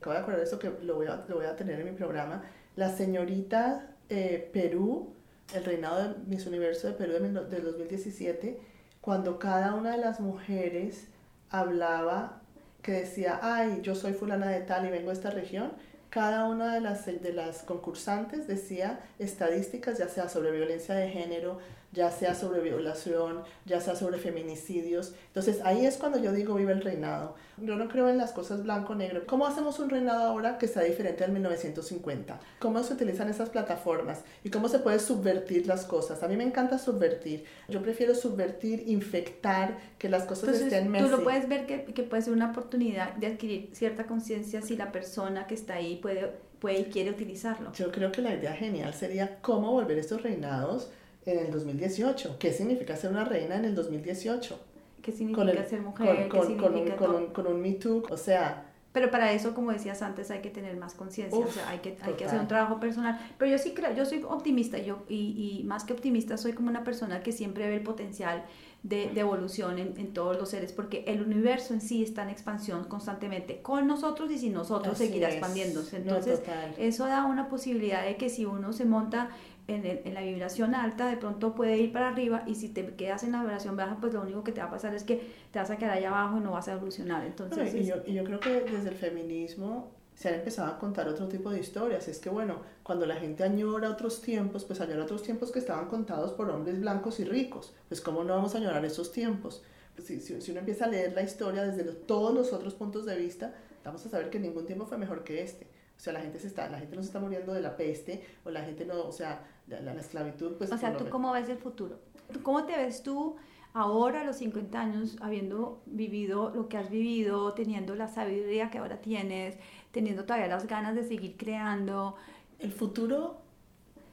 acabo 0.00 0.14
de 0.14 0.20
acordar 0.20 0.40
esto 0.40 0.58
que 0.58 0.72
lo 0.82 0.96
voy 0.96 1.06
a, 1.06 1.24
lo 1.28 1.36
voy 1.36 1.46
a 1.46 1.56
tener 1.56 1.80
en 1.80 1.86
mi 1.86 1.92
programa. 1.92 2.42
La 2.76 2.88
señorita 2.90 3.86
eh, 4.08 4.48
Perú, 4.52 5.12
el 5.54 5.64
reinado 5.64 6.02
de 6.02 6.14
Miss 6.26 6.46
Universo 6.46 6.88
de 6.88 6.94
Perú 6.94 7.12
de, 7.14 7.28
de 7.28 7.60
2017, 7.60 8.60
cuando 9.00 9.38
cada 9.38 9.74
una 9.74 9.92
de 9.92 9.98
las 9.98 10.20
mujeres 10.20 11.08
hablaba 11.50 12.40
que 12.82 12.92
decía, 12.92 13.40
ay, 13.42 13.80
yo 13.82 13.94
soy 13.94 14.12
fulana 14.12 14.48
de 14.48 14.60
tal 14.60 14.86
y 14.86 14.90
vengo 14.90 15.08
de 15.08 15.14
esta 15.14 15.30
región, 15.30 15.72
cada 16.10 16.46
una 16.46 16.74
de 16.74 16.80
las, 16.80 17.04
de 17.06 17.32
las 17.32 17.62
concursantes 17.62 18.46
decía 18.46 19.00
estadísticas, 19.18 19.98
ya 19.98 20.08
sea 20.08 20.28
sobre 20.28 20.52
violencia 20.52 20.94
de 20.94 21.10
género, 21.10 21.58
ya 21.92 22.10
sea 22.10 22.34
sobre 22.34 22.60
violación, 22.60 23.42
ya 23.64 23.80
sea 23.80 23.96
sobre 23.96 24.18
feminicidios. 24.18 25.14
Entonces 25.28 25.60
ahí 25.64 25.86
es 25.86 25.96
cuando 25.96 26.18
yo 26.18 26.32
digo 26.32 26.54
vive 26.54 26.72
el 26.72 26.82
reinado. 26.82 27.34
Yo 27.56 27.76
no 27.76 27.88
creo 27.88 28.08
en 28.08 28.18
las 28.18 28.32
cosas 28.32 28.62
blanco-negro. 28.62 29.26
¿Cómo 29.26 29.46
hacemos 29.46 29.78
un 29.78 29.88
reinado 29.88 30.22
ahora 30.22 30.58
que 30.58 30.68
sea 30.68 30.82
diferente 30.82 31.24
al 31.24 31.32
1950? 31.32 32.38
¿Cómo 32.58 32.82
se 32.82 32.94
utilizan 32.94 33.28
esas 33.28 33.48
plataformas? 33.48 34.20
¿Y 34.44 34.50
cómo 34.50 34.68
se 34.68 34.78
puede 34.78 34.98
subvertir 34.98 35.66
las 35.66 35.84
cosas? 35.84 36.22
A 36.22 36.28
mí 36.28 36.36
me 36.36 36.44
encanta 36.44 36.78
subvertir. 36.78 37.44
Yo 37.68 37.82
prefiero 37.82 38.14
subvertir, 38.14 38.84
infectar, 38.86 39.78
que 39.98 40.08
las 40.08 40.24
cosas 40.24 40.60
estén 40.60 40.90
mejor. 40.90 41.10
Tú 41.10 41.16
lo 41.16 41.24
puedes 41.24 41.48
ver 41.48 41.66
que, 41.66 41.84
que 41.84 42.02
puede 42.02 42.22
ser 42.22 42.34
una 42.34 42.50
oportunidad 42.50 43.14
de 43.14 43.28
adquirir 43.28 43.70
cierta 43.72 44.04
conciencia 44.04 44.62
si 44.62 44.76
la 44.76 44.92
persona 44.92 45.46
que 45.46 45.54
está 45.54 45.74
ahí 45.74 45.96
puede, 45.96 46.32
puede 46.60 46.80
y 46.80 46.84
quiere 46.84 47.10
utilizarlo. 47.10 47.72
Yo 47.72 47.90
creo 47.90 48.12
que 48.12 48.22
la 48.22 48.34
idea 48.34 48.52
genial 48.52 48.94
sería 48.94 49.40
cómo 49.40 49.72
volver 49.72 49.98
estos 49.98 50.22
reinados 50.22 50.90
en 51.32 51.46
el 51.46 51.50
2018. 51.50 52.36
¿Qué 52.38 52.52
significa 52.52 52.96
ser 52.96 53.10
una 53.10 53.24
reina 53.24 53.56
en 53.56 53.64
el 53.64 53.74
2018? 53.74 54.58
¿Qué 55.02 55.12
significa 55.12 55.64
ser 55.64 55.80
mujer? 55.80 56.28
Con, 56.28 56.40
con, 56.58 56.74
un, 56.74 56.90
con, 56.90 57.14
un, 57.14 57.26
con 57.26 57.46
un 57.46 57.60
Me 57.60 57.72
Too, 57.72 58.04
o 58.10 58.16
sea... 58.16 58.64
Pero 58.92 59.10
para 59.10 59.32
eso, 59.32 59.54
como 59.54 59.70
decías 59.70 60.00
antes, 60.02 60.30
hay 60.30 60.40
que 60.40 60.50
tener 60.50 60.76
más 60.76 60.94
conciencia, 60.94 61.38
o 61.38 61.50
sea, 61.50 61.68
hay 61.68 61.78
que, 61.78 61.96
hay 62.00 62.14
que 62.14 62.24
hacer 62.24 62.40
un 62.40 62.48
trabajo 62.48 62.80
personal. 62.80 63.20
Pero 63.36 63.50
yo 63.50 63.58
sí 63.58 63.72
creo, 63.72 63.94
yo 63.94 64.04
soy 64.06 64.24
optimista, 64.26 64.78
yo, 64.78 65.04
y, 65.08 65.60
y, 65.60 65.64
más 65.64 65.84
que 65.84 65.92
optimista, 65.92 66.36
soy 66.38 66.52
como 66.52 66.68
una 66.68 66.84
persona 66.84 67.22
que 67.22 67.30
siempre 67.30 67.68
ve 67.68 67.76
el 67.76 67.82
potencial 67.82 68.44
de, 68.82 69.10
de 69.10 69.20
evolución 69.20 69.78
en, 69.78 69.94
en, 69.98 70.14
todos 70.14 70.38
los 70.38 70.48
seres, 70.48 70.72
porque 70.72 71.04
el 71.06 71.22
universo 71.22 71.74
en 71.74 71.80
sí 71.80 72.02
está 72.02 72.22
en 72.22 72.30
expansión 72.30 72.84
constantemente, 72.84 73.60
con 73.60 73.86
nosotros 73.86 74.30
y 74.30 74.38
sin 74.38 74.54
nosotros 74.54 74.96
seguirá 74.96 75.28
expandiéndose. 75.28 75.98
Entonces, 75.98 76.40
eso 76.78 77.06
da 77.06 77.24
una 77.24 77.48
posibilidad 77.48 78.04
de 78.04 78.16
que 78.16 78.30
si 78.30 78.46
uno 78.46 78.72
se 78.72 78.84
monta 78.84 79.30
en, 79.68 80.14
la 80.14 80.22
vibración 80.22 80.74
alta, 80.74 81.08
de 81.08 81.18
pronto 81.18 81.54
puede 81.54 81.76
ir 81.76 81.92
para 81.92 82.08
arriba 82.08 82.42
y 82.46 82.54
si 82.54 82.70
te 82.70 82.94
quedas 82.94 83.22
en 83.22 83.32
la 83.32 83.42
vibración 83.42 83.76
baja, 83.76 83.98
pues 84.00 84.14
lo 84.14 84.22
único 84.22 84.42
que 84.42 84.52
te 84.52 84.60
va 84.60 84.66
a 84.66 84.70
pasar 84.70 84.94
es 84.94 85.04
que 85.04 85.30
te 85.52 85.58
vas 85.58 85.70
a 85.70 85.76
quedar 85.76 85.98
allá 85.98 86.08
abajo 86.08 86.38
y 86.38 86.40
no 86.40 86.52
vas 86.52 86.68
a 86.68 86.72
evolucionar. 86.72 87.24
Entonces, 87.24 87.74
y, 87.74 87.84
yo, 87.84 87.96
y 88.06 88.14
yo 88.14 88.24
creo 88.24 88.40
que 88.40 88.62
desde 88.62 88.88
el 88.88 88.94
feminismo 88.94 89.90
se 90.14 90.28
han 90.28 90.34
empezado 90.34 90.72
a 90.72 90.78
contar 90.78 91.06
otro 91.06 91.28
tipo 91.28 91.50
de 91.50 91.60
historias. 91.60 92.08
Es 92.08 92.18
que, 92.18 92.30
bueno, 92.30 92.62
cuando 92.82 93.06
la 93.06 93.16
gente 93.16 93.44
añora 93.44 93.90
otros 93.90 94.20
tiempos, 94.20 94.64
pues 94.64 94.80
añora 94.80 95.04
otros 95.04 95.22
tiempos 95.22 95.52
que 95.52 95.60
estaban 95.60 95.86
contados 95.86 96.32
por 96.32 96.50
hombres 96.50 96.80
blancos 96.80 97.20
y 97.20 97.24
ricos. 97.24 97.74
Pues, 97.88 98.00
¿cómo 98.00 98.24
no 98.24 98.34
vamos 98.34 98.54
a 98.54 98.58
añorar 98.58 98.84
esos 98.84 99.12
tiempos? 99.12 99.62
Pues, 99.94 100.08
si, 100.08 100.20
si, 100.20 100.50
uno 100.50 100.60
empieza 100.60 100.86
a 100.86 100.88
leer 100.88 101.12
la 101.12 101.22
historia 101.22 101.62
desde 101.62 101.84
todos 101.92 102.34
los 102.34 102.52
otros 102.52 102.74
puntos 102.74 103.06
de 103.06 103.16
vista, 103.16 103.54
vamos 103.84 104.04
a 104.06 104.08
saber 104.08 104.30
que 104.30 104.40
ningún 104.40 104.66
tiempo 104.66 104.86
fue 104.86 104.98
mejor 104.98 105.22
que 105.22 105.42
este. 105.42 105.66
O 105.96 106.00
sea, 106.00 106.12
la 106.12 106.20
gente, 106.20 106.38
se 106.38 106.46
está, 106.46 106.68
la 106.68 106.78
gente 106.78 106.96
no 106.96 107.02
se 107.02 107.08
está 107.08 107.20
muriendo 107.20 107.52
de 107.52 107.60
la 107.60 107.76
peste, 107.76 108.24
o 108.44 108.50
la 108.50 108.62
gente 108.62 108.86
no, 108.86 109.02
o 109.02 109.12
sea, 109.12 109.44
la, 109.68 109.80
la, 109.80 110.00
esclavitud, 110.00 110.56
pues... 110.56 110.72
O 110.72 110.78
sea, 110.78 110.96
¿tú 110.96 111.08
cómo 111.08 111.32
ves 111.32 111.48
el 111.48 111.58
futuro? 111.58 111.98
¿Cómo 112.42 112.64
te 112.64 112.76
ves 112.76 113.02
tú 113.02 113.36
ahora 113.74 114.22
a 114.22 114.24
los 114.24 114.36
50 114.36 114.80
años, 114.80 115.16
habiendo 115.20 115.82
vivido 115.86 116.50
lo 116.54 116.68
que 116.68 116.76
has 116.76 116.90
vivido, 116.90 117.52
teniendo 117.54 117.94
la 117.94 118.08
sabiduría 118.08 118.70
que 118.70 118.78
ahora 118.78 119.00
tienes, 119.00 119.56
teniendo 119.92 120.24
todavía 120.24 120.48
las 120.48 120.66
ganas 120.66 120.94
de 120.94 121.04
seguir 121.04 121.36
creando? 121.36 122.16
El 122.58 122.72
futuro, 122.72 123.38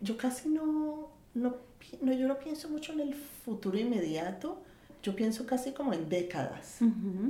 yo 0.02 0.18
casi 0.18 0.50
no, 0.50 1.10
no, 1.34 1.56
no 2.02 2.14
yo 2.14 2.28
no 2.28 2.38
pienso 2.38 2.70
mucho 2.70 2.94
en 2.94 3.02
el 3.02 3.14
futuro 3.14 3.78
inmediato, 3.78 4.62
yo 5.02 5.16
pienso 5.16 5.46
casi 5.46 5.72
como 5.72 5.94
en 5.94 6.10
décadas. 6.10 6.80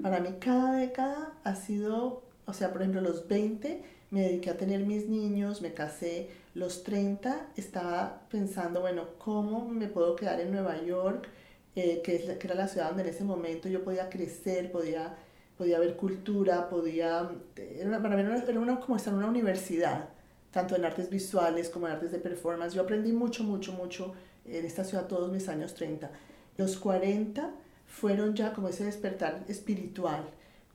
Para 0.02 0.22
mí 0.22 0.30
cada 0.40 0.78
década 0.78 1.34
ha 1.44 1.56
sido, 1.56 2.24
o 2.46 2.54
sea, 2.54 2.72
por 2.72 2.82
ejemplo, 2.82 3.02
los 3.02 3.28
20 3.28 3.84
me 4.12 4.22
dediqué 4.22 4.50
a 4.50 4.58
tener 4.58 4.86
mis 4.86 5.08
niños, 5.08 5.62
me 5.62 5.74
casé, 5.74 6.30
los 6.54 6.84
30 6.84 7.48
estaba 7.58 8.22
pensando, 8.30 8.82
bueno, 8.82 9.06
¿cómo 9.18 9.68
me 9.68 9.88
puedo 9.88 10.16
quedar 10.16 10.40
en 10.40 10.52
Nueva 10.52 10.82
York? 10.84 11.28
Eh, 11.76 12.02
que, 12.04 12.16
es 12.16 12.38
que 12.38 12.48
era 12.48 12.56
la 12.56 12.68
ciudad 12.70 12.88
donde 12.88 13.04
en 13.04 13.10
ese 13.10 13.26
momento 13.26 13.68
yo 13.68 13.84
podía 13.84 14.10
crecer, 14.10 14.72
podía, 14.72 15.16
podía 15.58 15.80
ver 15.80 15.98
cultura, 15.98 16.70
podía... 16.70 17.30
Era, 17.58 18.02
para 18.02 18.16
mí 18.16 18.22
era, 18.22 18.60
una, 18.60 18.80
como 18.80 18.96
estar 18.96 19.12
en 19.12 19.20
una 19.20 19.28
universidad, 19.28 20.10
tanto 20.52 20.76
en 20.76 20.86
artes 20.86 21.10
visuales 21.10 21.70
como 21.70 21.88
en 21.88 21.94
artes 21.94 22.12
de 22.14 22.20
performance. 22.20 22.74
Yo 22.74 22.84
aprendí 22.84 23.12
mucho, 23.12 23.44
mucho, 23.44 23.74
mucho 23.74 24.14
en 24.46 24.64
esta 24.66 24.86
ciudad 24.86 25.08
todos 25.08 25.32
mis 25.32 25.50
años 25.50 25.74
30. 25.74 26.10
Los 26.58 26.78
40 26.78 27.52
fueron 27.88 28.36
ya 28.36 28.54
como 28.54 28.70
ese 28.70 28.86
despertar 28.86 29.44
espiritual 29.50 30.24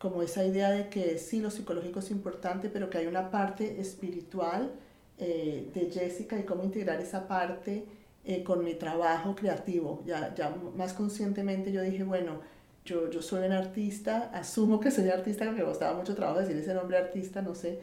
como 0.01 0.23
esa 0.23 0.43
idea 0.47 0.71
de 0.71 0.89
que 0.89 1.19
sí, 1.19 1.41
lo 1.41 1.51
psicológico 1.51 1.99
es 1.99 2.11
importante, 2.11 2.71
pero 2.71 2.89
que 2.89 2.97
hay 2.97 3.07
una 3.07 3.31
parte 3.31 3.83
espiritual 3.83 4.73
eh, 5.19 5.71
de 5.75 5.91
Jessica 5.91 6.39
y 6.39 6.45
cómo 6.45 6.65
integrar 6.65 6.99
esa 7.03 7.29
parte 7.29 7.85
eh, 8.25 8.43
con 8.43 8.65
mi 8.65 8.73
trabajo 8.73 9.37
creativo. 9.37 10.03
Ya, 10.07 10.35
ya 10.35 10.57
más 10.75 10.95
conscientemente 10.95 11.71
yo 11.71 11.83
dije, 11.83 12.03
bueno, 12.03 12.41
yo, 12.83 13.11
yo 13.11 13.21
soy 13.21 13.45
un 13.45 13.53
artista, 13.53 14.31
asumo 14.33 14.81
que 14.81 14.91
soy 14.91 15.11
artista, 15.11 15.45
porque 15.45 15.61
me 15.61 15.67
costaba 15.67 15.99
mucho 15.99 16.15
trabajo 16.15 16.41
decir 16.41 16.57
ese 16.57 16.73
nombre 16.73 16.97
artista, 16.97 17.43
no 17.43 17.55
sé. 17.55 17.81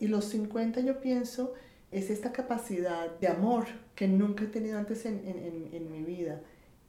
Y 0.00 0.08
los 0.08 0.24
50 0.24 0.80
yo 0.80 1.00
pienso 1.00 1.54
es 1.92 2.10
esta 2.10 2.32
capacidad 2.32 3.08
de 3.20 3.28
amor 3.28 3.66
que 3.94 4.08
nunca 4.08 4.42
he 4.42 4.48
tenido 4.48 4.78
antes 4.78 5.06
en, 5.06 5.22
en, 5.28 5.70
en 5.72 5.92
mi 5.92 6.02
vida. 6.02 6.40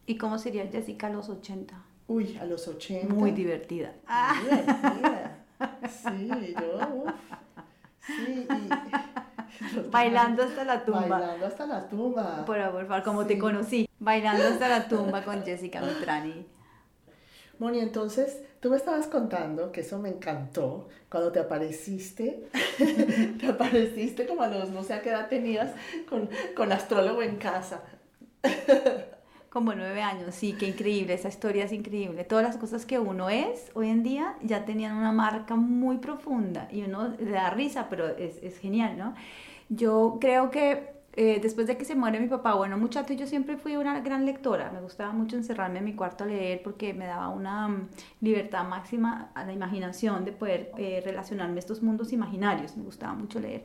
¿Y 0.08 0.18
cómo 0.18 0.40
sería 0.40 0.66
Jessica 0.66 1.08
a 1.08 1.10
los 1.12 1.30
80? 1.30 1.93
Uy, 2.08 2.38
a 2.38 2.46
los 2.46 2.68
80. 2.68 3.14
Muy 3.14 3.32
divertida. 3.32 3.94
Muy 4.42 4.50
divertida. 4.50 5.38
Sí, 5.90 6.56
yo. 6.60 7.06
Sí, 8.06 8.48
y... 8.50 8.70
Bailando 9.92 10.44
hasta 10.44 10.64
la 10.64 10.84
tumba. 10.84 11.08
Bailando 11.08 11.46
hasta 11.46 11.66
la 11.66 11.88
tumba. 11.88 12.46
Por, 12.46 12.58
favor, 12.58 13.04
como 13.04 13.26
te 13.26 13.38
conocí. 13.38 13.88
Bailando 14.00 14.44
hasta 14.48 14.68
la 14.68 14.88
tumba 14.88 15.24
con 15.24 15.44
Jessica 15.44 15.82
Mitrani. 15.82 16.46
Moni, 17.60 17.80
entonces 17.80 18.42
tú 18.60 18.72
me 18.72 18.78
estabas 18.78 19.08
contando 19.08 19.72
que 19.72 19.82
eso 19.82 20.00
me 20.00 20.10
encantó 20.10 20.90
cuando 21.10 21.32
te 21.32 21.40
apareciste, 21.40 22.50
te 23.40 23.48
apareciste 23.48 24.26
como 24.26 24.42
a 24.42 24.48
los 24.48 24.70
no 24.70 24.84
sé 24.84 24.94
a 24.94 25.02
qué 25.02 25.10
edad 25.10 25.30
tenías 25.30 25.72
con, 26.10 26.30
con 26.56 26.72
astrólogo 26.72 27.22
en 27.22 27.38
casa. 27.38 27.82
Como 29.54 29.76
nueve 29.76 30.02
años, 30.02 30.34
sí, 30.34 30.56
qué 30.58 30.68
increíble, 30.68 31.14
esa 31.14 31.28
historia 31.28 31.66
es 31.66 31.72
increíble. 31.72 32.24
Todas 32.24 32.44
las 32.44 32.58
cosas 32.58 32.88
que 32.88 32.98
uno 32.98 33.30
es 33.30 33.70
hoy 33.76 33.90
en 33.90 34.02
día 34.02 34.36
ya 34.42 34.66
tenían 34.66 34.98
una 34.98 35.12
marca 35.12 35.56
muy 35.56 36.00
profunda 36.00 36.68
y 36.72 36.82
uno 36.82 37.10
le 37.20 37.30
da 37.30 37.52
risa, 37.52 37.86
pero 37.88 38.08
es, 38.18 38.42
es 38.42 38.58
genial, 38.58 38.98
¿no? 38.98 39.14
Yo 39.70 40.18
creo 40.20 40.50
que 40.50 40.94
eh, 41.16 41.40
después 41.40 41.68
de 41.68 41.78
que 41.78 41.86
se 41.86 41.94
muere 41.94 42.20
mi 42.20 42.28
papá, 42.28 42.56
bueno, 42.56 42.80
muchacho, 42.80 43.14
yo 43.14 43.28
siempre 43.28 43.56
fui 43.56 43.76
una 43.76 44.00
gran 44.00 44.26
lectora, 44.26 44.72
me 44.72 44.82
gustaba 44.82 45.14
mucho 45.14 45.36
encerrarme 45.36 45.78
en 45.78 45.86
mi 45.86 45.94
cuarto 45.94 46.24
a 46.24 46.28
leer 46.28 46.64
porque 46.64 46.96
me 46.96 47.06
daba 47.06 47.30
una 47.30 47.68
mm, 47.68 47.90
libertad 48.22 48.68
máxima 48.68 49.30
a 49.36 49.46
la 49.46 49.54
imaginación 49.54 50.26
de 50.26 50.32
poder 50.32 50.72
eh, 50.80 51.04
relacionarme 51.06 51.58
a 51.58 51.60
estos 51.60 51.84
mundos 51.84 52.12
imaginarios, 52.12 52.76
me 52.76 52.84
gustaba 52.84 53.14
mucho 53.14 53.40
leer 53.40 53.64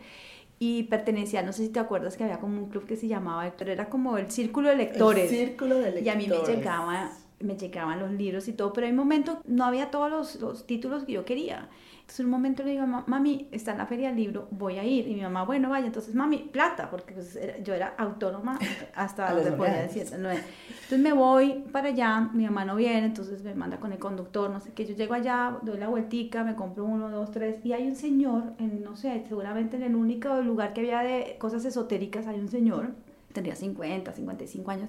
y 0.59 0.85
pertenecía, 0.85 1.43
no 1.43 1.53
sé 1.53 1.65
si 1.65 1.69
te 1.69 1.81
acuerdas 1.81 2.17
que 2.17 2.25
había 2.25 2.41
como 2.41 2.59
un 2.59 2.69
club 2.69 2.87
que 2.87 2.97
se 2.97 3.09
llamaba 3.09 3.47
Héctor, 3.47 3.69
era 3.71 3.89
como 3.89 4.19
el 4.19 4.31
círculo 4.31 4.69
de 4.69 4.77
lectores. 4.77 5.31
El 5.31 5.39
círculo 5.39 5.77
de 5.77 5.93
lectores. 5.93 6.07
Y 6.07 6.09
a 6.09 6.15
mí 6.15 6.27
me 6.27 6.39
llegaba 6.47 7.11
me 7.41 7.57
llegaban 7.57 8.01
los 8.01 8.11
libros 8.11 8.49
y 8.49 8.53
todo, 8.53 8.73
pero 8.73 8.87
en 8.87 8.95
un 8.95 8.99
momento 8.99 9.41
no 9.47 9.65
había 9.65 9.91
todos 9.91 10.11
los, 10.11 10.37
los, 10.41 10.67
títulos 10.67 11.05
que 11.05 11.13
yo 11.13 11.25
quería. 11.25 11.69
Entonces 12.09 12.21
en 12.21 12.27
un 12.27 12.33
momento 12.33 12.63
le 12.63 12.71
digo, 12.71 12.87
mami, 12.87 13.49
está 13.53 13.73
en 13.73 13.79
la 13.79 13.87
feria 13.87 14.09
del 14.09 14.17
libro, 14.17 14.49
voy 14.51 14.79
a 14.79 14.85
ir. 14.85 15.07
Y 15.09 15.15
mi 15.15 15.21
mamá, 15.21 15.45
bueno, 15.45 15.69
vaya. 15.69 15.85
Entonces, 15.85 16.15
mami, 16.15 16.39
plata, 16.39 16.89
porque 16.89 17.13
pues, 17.13 17.39
yo 17.63 17.75
era 17.75 17.89
autónoma 17.99 18.59
hasta 18.95 19.35
donde 19.35 19.53
podía 19.53 19.83
decir. 19.83 20.07
Entonces 20.11 20.99
me 20.99 21.13
voy 21.13 21.65
para 21.71 21.89
allá, 21.89 22.31
mi 22.33 22.47
mamá 22.47 22.65
no 22.65 22.77
viene, 22.77 23.05
entonces 23.05 23.43
me 23.43 23.55
manda 23.55 23.79
con 23.79 23.93
el 23.93 23.99
conductor, 23.99 24.49
no 24.49 24.59
sé 24.59 24.73
qué. 24.73 24.87
Yo 24.87 24.95
llego 24.95 25.13
allá, 25.13 25.59
doy 25.61 25.77
la 25.77 25.89
vueltica, 25.89 26.45
me 26.45 26.55
compro 26.55 26.87
uno, 26.87 27.11
dos, 27.11 27.31
tres. 27.31 27.63
Y 27.63 27.75
hay 27.75 27.87
un 27.87 27.95
señor, 27.95 28.55
en, 28.59 28.83
no 28.83 28.97
sé, 28.97 29.27
seguramente 29.29 29.77
en 29.77 29.83
el 29.83 29.95
único 29.95 30.41
lugar 30.41 30.73
que 30.73 30.81
había 30.81 31.01
de 31.01 31.37
cosas 31.39 31.63
esotéricas, 31.67 32.27
hay 32.27 32.41
un 32.41 32.49
señor 32.49 32.95
tendría 33.35 33.55
50, 33.55 34.15
55 34.15 34.71
años, 34.71 34.89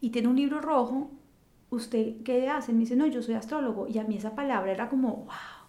y 0.00 0.10
tiene 0.10 0.26
un 0.26 0.34
libro 0.36 0.60
rojo, 0.60 1.12
¿usted 1.70 2.22
qué 2.24 2.48
hace? 2.48 2.72
Me 2.72 2.80
dice, 2.80 2.96
no, 2.96 3.06
yo 3.06 3.22
soy 3.22 3.36
astrólogo. 3.36 3.86
Y 3.86 3.98
a 3.98 4.04
mí 4.04 4.16
esa 4.16 4.34
palabra 4.34 4.72
era 4.72 4.88
como, 4.88 5.16
wow. 5.16 5.59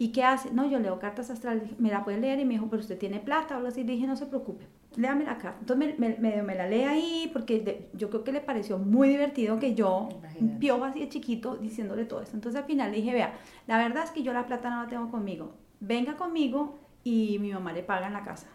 ¿Y 0.00 0.12
qué 0.12 0.24
hace? 0.24 0.50
No, 0.50 0.66
yo 0.66 0.78
leo 0.78 0.98
cartas 0.98 1.28
astrales. 1.28 1.78
¿Me 1.78 1.90
la 1.90 2.02
puede 2.02 2.16
leer? 2.16 2.40
Y 2.40 2.46
me 2.46 2.54
dijo, 2.54 2.68
pero 2.70 2.80
usted 2.80 2.96
tiene 2.96 3.20
plata 3.20 3.52
o 3.52 3.56
algo 3.58 3.68
así. 3.68 3.84
Le 3.84 3.92
dije, 3.92 4.06
no 4.06 4.16
se 4.16 4.24
preocupe, 4.24 4.66
léame 4.96 5.24
la 5.24 5.36
carta. 5.36 5.58
Entonces 5.60 5.98
me, 5.98 6.16
me, 6.16 6.42
me 6.42 6.54
la 6.54 6.66
lee 6.66 6.84
ahí 6.84 7.30
porque 7.34 7.90
yo 7.92 8.08
creo 8.08 8.24
que 8.24 8.32
le 8.32 8.40
pareció 8.40 8.78
muy 8.78 9.10
divertido 9.10 9.58
que 9.58 9.74
yo, 9.74 10.08
un 10.40 10.58
piojo 10.58 10.84
así 10.84 11.00
de 11.00 11.10
chiquito, 11.10 11.58
diciéndole 11.58 12.06
todo 12.06 12.22
eso. 12.22 12.30
Entonces 12.32 12.58
al 12.58 12.66
final 12.66 12.92
le 12.92 12.96
dije, 12.96 13.12
vea, 13.12 13.34
la 13.66 13.76
verdad 13.76 14.04
es 14.04 14.10
que 14.10 14.22
yo 14.22 14.32
la 14.32 14.46
plata 14.46 14.70
no 14.70 14.82
la 14.82 14.88
tengo 14.88 15.10
conmigo. 15.10 15.52
Venga 15.80 16.16
conmigo 16.16 16.78
y 17.04 17.38
mi 17.38 17.52
mamá 17.52 17.74
le 17.74 17.82
paga 17.82 18.06
en 18.06 18.14
la 18.14 18.24
casa. 18.24 18.46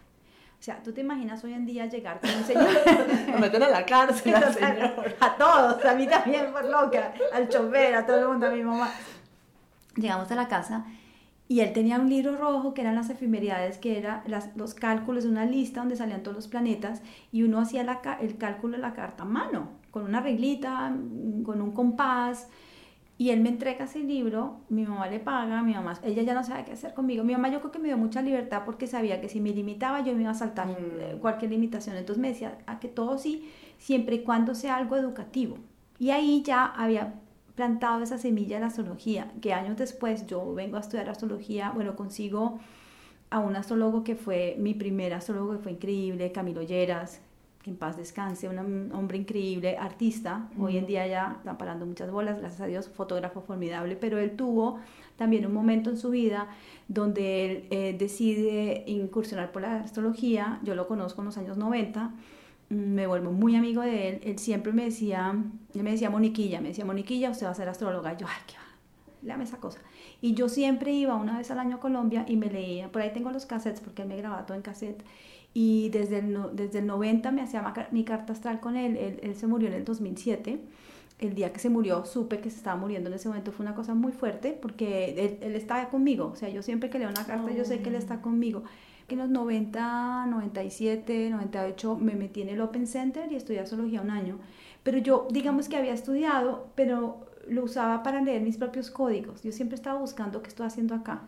O 0.59 0.63
sea, 0.63 0.81
tú 0.81 0.93
te 0.93 1.01
imaginas 1.01 1.43
hoy 1.43 1.53
en 1.53 1.67
día 1.67 1.85
llegar 1.85 2.21
con 2.21 2.31
un 2.31 2.43
señor. 2.43 2.69
Lo 3.31 3.37
meten 3.37 3.61
a 3.61 3.69
la 3.69 3.85
cárcel 3.85 4.33
señor. 4.51 5.15
A 5.19 5.35
todos, 5.35 5.85
a 5.85 5.93
mí 5.93 6.07
también 6.07 6.51
por 6.51 6.65
loca, 6.65 7.13
al 7.31 7.47
chofer, 7.49 7.93
a 7.93 8.03
todo 8.03 8.17
el 8.17 8.27
mundo, 8.29 8.47
a 8.47 8.49
mi 8.49 8.63
mamá. 8.63 8.89
Llegamos 9.95 10.31
a 10.31 10.35
la 10.35 10.47
casa 10.47 10.83
y 11.47 11.59
él 11.59 11.73
tenía 11.73 11.99
un 11.99 12.09
libro 12.09 12.35
rojo 12.35 12.73
que 12.73 12.81
eran 12.81 12.95
las 12.95 13.09
efemeridades, 13.09 13.77
que 13.77 13.99
eran 13.99 14.23
los 14.55 14.73
cálculos 14.73 15.25
de 15.25 15.29
una 15.29 15.45
lista 15.45 15.81
donde 15.81 15.95
salían 15.95 16.23
todos 16.23 16.35
los 16.35 16.47
planetas 16.47 17.03
y 17.31 17.43
uno 17.43 17.59
hacía 17.59 17.81
el 18.19 18.37
cálculo 18.37 18.77
de 18.77 18.81
la 18.81 18.93
carta 18.93 19.23
a 19.23 19.27
mano, 19.27 19.69
con 19.91 20.03
una 20.03 20.21
reglita, 20.21 20.95
con 21.43 21.61
un 21.61 21.71
compás. 21.71 22.49
Y 23.17 23.29
él 23.29 23.39
me 23.39 23.49
entrega 23.49 23.85
ese 23.85 23.99
libro, 23.99 24.57
mi 24.67 24.85
mamá 24.85 25.07
le 25.07 25.19
paga, 25.19 25.63
mi 25.63 25.73
mamá, 25.73 25.93
ella 26.03 26.23
ya 26.23 26.33
no 26.33 26.43
sabe 26.43 26.65
qué 26.65 26.73
hacer 26.73 26.93
conmigo. 26.93 27.23
Mi 27.23 27.31
mamá 27.31 27.47
yo 27.47 27.59
creo 27.59 27.71
que 27.71 27.79
me 27.79 27.87
dio 27.87 27.97
mucha 27.97 28.21
libertad 28.21 28.63
porque 28.65 28.87
sabía 28.87 29.21
que 29.21 29.29
si 29.29 29.39
me 29.39 29.51
limitaba 29.51 30.01
yo 30.01 30.13
me 30.15 30.23
iba 30.23 30.31
a 30.31 30.33
saltar 30.33 30.67
mm. 30.67 30.75
eh, 30.99 31.17
cualquier 31.21 31.51
limitación. 31.51 31.95
Entonces 31.95 32.21
me 32.21 32.29
decía 32.29 32.57
a 32.65 32.79
que 32.79 32.89
todo 32.89 33.17
sí, 33.17 33.49
siempre 33.77 34.15
y 34.15 34.23
cuando 34.23 34.53
sea 34.53 34.75
algo 34.75 34.97
educativo. 34.97 35.59
Y 35.97 36.09
ahí 36.09 36.43
ya 36.43 36.65
había 36.65 37.13
plantado 37.55 38.03
esa 38.03 38.17
semilla 38.17 38.57
de 38.57 38.61
la 38.61 38.67
astrología, 38.67 39.31
que 39.41 39.53
años 39.53 39.77
después 39.77 40.27
yo 40.27 40.53
vengo 40.53 40.77
a 40.77 40.81
estudiar 40.81 41.09
astrología, 41.09 41.71
bueno, 41.73 41.95
consigo 41.95 42.59
a 43.29 43.39
un 43.39 43.55
astrólogo 43.55 44.03
que 44.03 44.15
fue 44.15 44.55
mi 44.59 44.73
primer 44.73 45.13
astrólogo, 45.13 45.53
que 45.53 45.59
fue 45.59 45.71
increíble, 45.71 46.31
Camilo 46.31 46.61
Lleras, 46.61 47.21
que 47.63 47.71
en 47.71 47.77
paz 47.77 47.97
descanse, 47.97 48.47
un 48.47 48.91
hombre 48.93 49.17
increíble, 49.17 49.75
artista, 49.77 50.49
hoy 50.59 50.77
en 50.77 50.85
día 50.85 51.07
ya 51.07 51.37
está 51.39 51.57
parando 51.57 51.85
muchas 51.87 52.11
bolas, 52.11 52.37
gracias 52.37 52.61
a 52.61 52.67
Dios, 52.67 52.89
fotógrafo 52.89 53.41
formidable, 53.41 53.95
pero 53.95 54.19
él 54.19 54.35
tuvo 54.35 54.79
también 55.15 55.47
un 55.47 55.53
momento 55.53 55.89
en 55.89 55.97
su 55.97 56.11
vida 56.11 56.47
donde 56.87 57.45
él 57.45 57.67
eh, 57.71 57.95
decide 57.97 58.83
incursionar 58.85 59.51
por 59.51 59.63
la 59.63 59.77
astrología, 59.77 60.59
yo 60.61 60.75
lo 60.75 60.87
conozco 60.87 61.21
en 61.21 61.25
los 61.25 61.37
años 61.39 61.57
90, 61.57 62.11
me 62.75 63.07
vuelvo 63.07 63.31
muy 63.31 63.55
amigo 63.55 63.81
de 63.81 64.09
él, 64.09 64.21
él 64.23 64.39
siempre 64.39 64.73
me 64.73 64.85
decía, 64.85 65.35
él 65.73 65.83
me 65.83 65.91
decía 65.91 66.09
Moniquilla, 66.09 66.61
me 66.61 66.69
decía 66.69 66.85
Moniquilla, 66.85 67.31
usted 67.31 67.45
va 67.45 67.51
a 67.51 67.55
ser 67.55 67.69
astróloga, 67.69 68.13
y 68.13 68.17
yo, 68.17 68.27
ay, 68.27 68.41
qué 68.47 68.53
va, 68.53 68.63
léame 69.21 69.43
esa 69.43 69.57
cosa. 69.57 69.79
Y 70.21 70.33
yo 70.33 70.49
siempre 70.49 70.91
iba 70.91 71.15
una 71.15 71.37
vez 71.37 71.49
al 71.51 71.59
año 71.59 71.77
a 71.77 71.79
Colombia 71.79 72.25
y 72.27 72.35
me 72.35 72.49
leía, 72.49 72.91
por 72.91 73.01
ahí 73.01 73.11
tengo 73.13 73.31
los 73.31 73.45
cassettes 73.45 73.81
porque 73.81 74.03
él 74.03 74.07
me 74.07 74.17
grababa 74.17 74.45
todo 74.45 74.55
en 74.57 74.63
cassette, 74.63 75.03
y 75.53 75.89
desde 75.89 76.19
el, 76.19 76.37
desde 76.53 76.79
el 76.79 76.87
90 76.87 77.31
me 77.31 77.41
hacía 77.41 77.73
mi 77.91 78.03
carta 78.03 78.33
astral 78.33 78.59
con 78.59 78.75
él, 78.75 78.97
él, 78.97 79.19
él 79.23 79.35
se 79.35 79.47
murió 79.47 79.69
en 79.69 79.75
el 79.75 79.85
2007, 79.85 80.59
el 81.19 81.33
día 81.33 81.53
que 81.53 81.59
se 81.59 81.69
murió 81.69 82.05
supe 82.05 82.39
que 82.39 82.49
se 82.49 82.57
estaba 82.57 82.75
muriendo 82.75 83.09
en 83.09 83.15
ese 83.15 83.29
momento 83.29 83.53
fue 83.53 83.65
una 83.65 83.73
cosa 83.73 83.93
muy 83.93 84.11
fuerte 84.11 84.51
porque 84.51 85.15
él, 85.17 85.37
él 85.41 85.55
estaba 85.55 85.87
conmigo, 85.89 86.31
o 86.33 86.35
sea, 86.35 86.49
yo 86.49 86.61
siempre 86.61 86.89
que 86.89 86.99
leo 86.99 87.09
una 87.09 87.25
carta 87.25 87.51
yo 87.53 87.63
sé 87.63 87.81
que 87.81 87.89
él 87.89 87.95
está 87.95 88.21
conmigo 88.21 88.63
que 89.07 89.15
en 89.15 89.19
los 89.19 89.29
90, 89.29 90.25
97, 90.27 91.29
98 91.29 91.97
me 91.97 92.15
metí 92.15 92.41
en 92.41 92.49
el 92.49 92.61
Open 92.61 92.87
Center 92.87 93.31
y 93.31 93.35
estudié 93.35 93.59
astrología 93.59 94.01
un 94.01 94.09
año. 94.09 94.39
Pero 94.83 94.97
yo, 94.97 95.27
digamos 95.31 95.69
que 95.69 95.77
había 95.77 95.93
estudiado, 95.93 96.69
pero 96.75 97.25
lo 97.47 97.63
usaba 97.63 98.03
para 98.03 98.21
leer 98.21 98.41
mis 98.41 98.57
propios 98.57 98.89
códigos. 98.89 99.43
Yo 99.43 99.51
siempre 99.51 99.75
estaba 99.75 99.99
buscando 99.99 100.41
qué 100.41 100.49
estoy 100.49 100.67
haciendo 100.67 100.95
acá, 100.95 101.23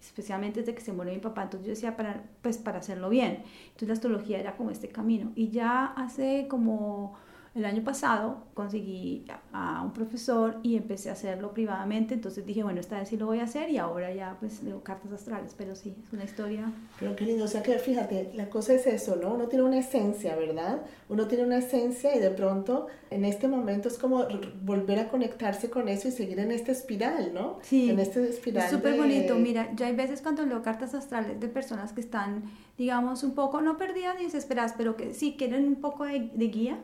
especialmente 0.00 0.60
desde 0.60 0.74
que 0.74 0.80
se 0.80 0.92
murió 0.92 1.12
mi 1.12 1.20
papá. 1.20 1.44
Entonces 1.44 1.66
yo 1.66 1.70
decía, 1.70 1.96
para, 1.96 2.24
pues 2.42 2.58
para 2.58 2.78
hacerlo 2.78 3.08
bien. 3.08 3.42
Entonces 3.66 3.88
la 3.88 3.94
astrología 3.94 4.38
era 4.38 4.56
como 4.56 4.70
este 4.70 4.88
camino. 4.88 5.32
Y 5.34 5.50
ya 5.50 5.86
hace 5.86 6.46
como 6.48 7.14
el 7.54 7.64
año 7.64 7.82
pasado 7.82 8.44
conseguí 8.54 9.24
a 9.52 9.82
un 9.82 9.92
profesor 9.92 10.58
y 10.62 10.76
empecé 10.76 11.10
a 11.10 11.14
hacerlo 11.14 11.52
privadamente, 11.52 12.14
entonces 12.14 12.46
dije, 12.46 12.62
bueno, 12.62 12.78
esta 12.78 13.00
vez 13.00 13.08
sí 13.08 13.16
lo 13.16 13.26
voy 13.26 13.40
a 13.40 13.44
hacer 13.44 13.70
y 13.70 13.78
ahora 13.78 14.14
ya 14.14 14.36
pues 14.38 14.62
leo 14.62 14.84
cartas 14.84 15.10
astrales, 15.10 15.54
pero 15.58 15.74
sí, 15.74 15.96
es 16.06 16.12
una 16.12 16.22
historia. 16.22 16.70
Pero 17.00 17.16
qué 17.16 17.24
lindo, 17.24 17.44
o 17.44 17.48
sea 17.48 17.62
que 17.62 17.76
fíjate, 17.78 18.30
la 18.34 18.48
cosa 18.48 18.74
es 18.74 18.86
eso, 18.86 19.16
¿no? 19.16 19.34
Uno 19.34 19.48
tiene 19.48 19.64
una 19.64 19.78
esencia, 19.78 20.36
¿verdad? 20.36 20.82
Uno 21.08 21.26
tiene 21.26 21.44
una 21.44 21.58
esencia 21.58 22.14
y 22.14 22.20
de 22.20 22.30
pronto 22.30 22.86
en 23.10 23.24
este 23.24 23.48
momento 23.48 23.88
es 23.88 23.98
como 23.98 24.24
volver 24.62 25.00
a 25.00 25.08
conectarse 25.08 25.70
con 25.70 25.88
eso 25.88 26.06
y 26.06 26.12
seguir 26.12 26.38
en 26.38 26.52
esta 26.52 26.70
espiral, 26.70 27.34
¿no? 27.34 27.58
Sí. 27.62 27.90
En 27.90 27.98
este 27.98 28.28
espiral. 28.28 28.66
Es 28.66 28.70
súper 28.70 28.96
bonito, 28.96 29.34
mira, 29.34 29.72
ya 29.74 29.86
hay 29.86 29.96
veces 29.96 30.22
cuando 30.22 30.46
leo 30.46 30.62
cartas 30.62 30.94
astrales 30.94 31.40
de 31.40 31.48
personas 31.48 31.92
que 31.92 32.00
están, 32.00 32.44
digamos, 32.78 33.24
un 33.24 33.34
poco, 33.34 33.60
no 33.60 33.76
perdidas 33.76 34.14
ni 34.16 34.24
desesperadas, 34.26 34.74
pero 34.78 34.96
que 34.96 35.14
sí 35.14 35.34
quieren 35.36 35.66
un 35.66 35.80
poco 35.80 36.04
de, 36.04 36.30
de 36.32 36.46
guía 36.46 36.78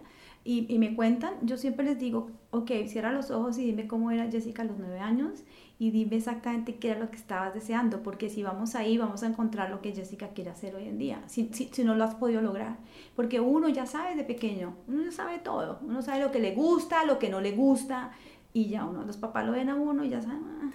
y, 0.46 0.78
me 0.78 0.94
cuentan, 0.94 1.34
yo 1.42 1.56
siempre 1.56 1.84
les 1.84 1.98
digo, 1.98 2.30
ok, 2.52 2.70
cierra 2.86 3.10
los 3.10 3.32
ojos 3.32 3.58
y 3.58 3.64
dime 3.64 3.88
cómo 3.88 4.12
era 4.12 4.30
Jessica 4.30 4.62
a 4.62 4.64
los 4.64 4.78
nueve 4.78 5.00
años 5.00 5.42
y 5.78 5.90
dime 5.90 6.16
exactamente 6.16 6.76
qué 6.76 6.90
era 6.90 7.00
lo 7.00 7.10
que 7.10 7.16
estabas 7.16 7.52
deseando, 7.52 8.02
porque 8.04 8.30
si 8.30 8.44
vamos 8.44 8.76
ahí 8.76 8.96
vamos 8.96 9.24
a 9.24 9.26
encontrar 9.26 9.70
lo 9.70 9.82
que 9.82 9.92
Jessica 9.92 10.28
quiere 10.28 10.50
hacer 10.50 10.76
hoy 10.76 10.86
en 10.88 10.98
día, 10.98 11.20
si, 11.26 11.50
si, 11.52 11.68
si 11.72 11.82
no 11.82 11.96
lo 11.96 12.04
has 12.04 12.14
podido 12.14 12.42
lograr. 12.42 12.76
Porque 13.16 13.40
uno 13.40 13.68
ya 13.68 13.86
sabe 13.86 14.14
de 14.14 14.22
pequeño, 14.22 14.76
uno 14.86 15.02
ya 15.02 15.10
sabe 15.10 15.40
todo, 15.40 15.80
uno 15.82 16.00
sabe 16.00 16.22
lo 16.22 16.30
que 16.30 16.38
le 16.38 16.54
gusta, 16.54 17.04
lo 17.04 17.18
que 17.18 17.28
no 17.28 17.40
le 17.40 17.50
gusta, 17.50 18.12
y 18.52 18.68
ya 18.68 18.84
uno, 18.84 19.02
los 19.02 19.16
papás 19.16 19.44
lo 19.44 19.52
ven 19.52 19.68
a 19.68 19.74
uno 19.74 20.04
y 20.04 20.10
ya 20.10 20.22
saben... 20.22 20.44
Ah, 20.62 20.70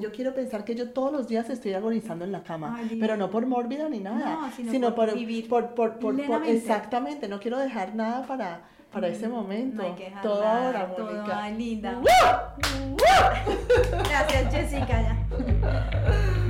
yo 0.00 0.10
quiero 0.10 0.34
pensar 0.34 0.64
que 0.64 0.74
yo 0.74 0.90
todos 0.90 1.12
los 1.12 1.28
días 1.28 1.48
estoy 1.50 1.72
agonizando 1.72 2.24
en 2.24 2.32
la 2.32 2.42
cama, 2.42 2.80
pero 2.98 3.16
no 3.16 3.30
por 3.30 3.46
mórbida 3.46 3.88
ni 3.88 4.00
nada, 4.00 4.50
sino, 4.52 4.94
por, 4.94 5.14
vivir 5.14 5.48
por, 5.48 5.74
por, 5.74 5.98
por, 5.98 6.20
exactamente, 6.46 7.28
no 7.28 7.38
quiero 7.38 7.58
dejar 7.58 7.94
nada 7.94 8.26
para 8.26 8.62
para 8.92 9.08
ese 9.08 9.28
momento. 9.28 9.82
No 9.82 9.88
hay 9.88 9.94
que 9.94 10.12
toda 10.22 10.68
hora, 10.68 10.86
Mónica. 10.96 11.24
Toda 11.24 11.50
linda. 11.50 11.92
¡Woo! 11.98 12.90
¡Woo! 12.90 12.98
Gracias, 14.08 14.54
Jessica. 14.54 15.02
Ya. 15.02 16.44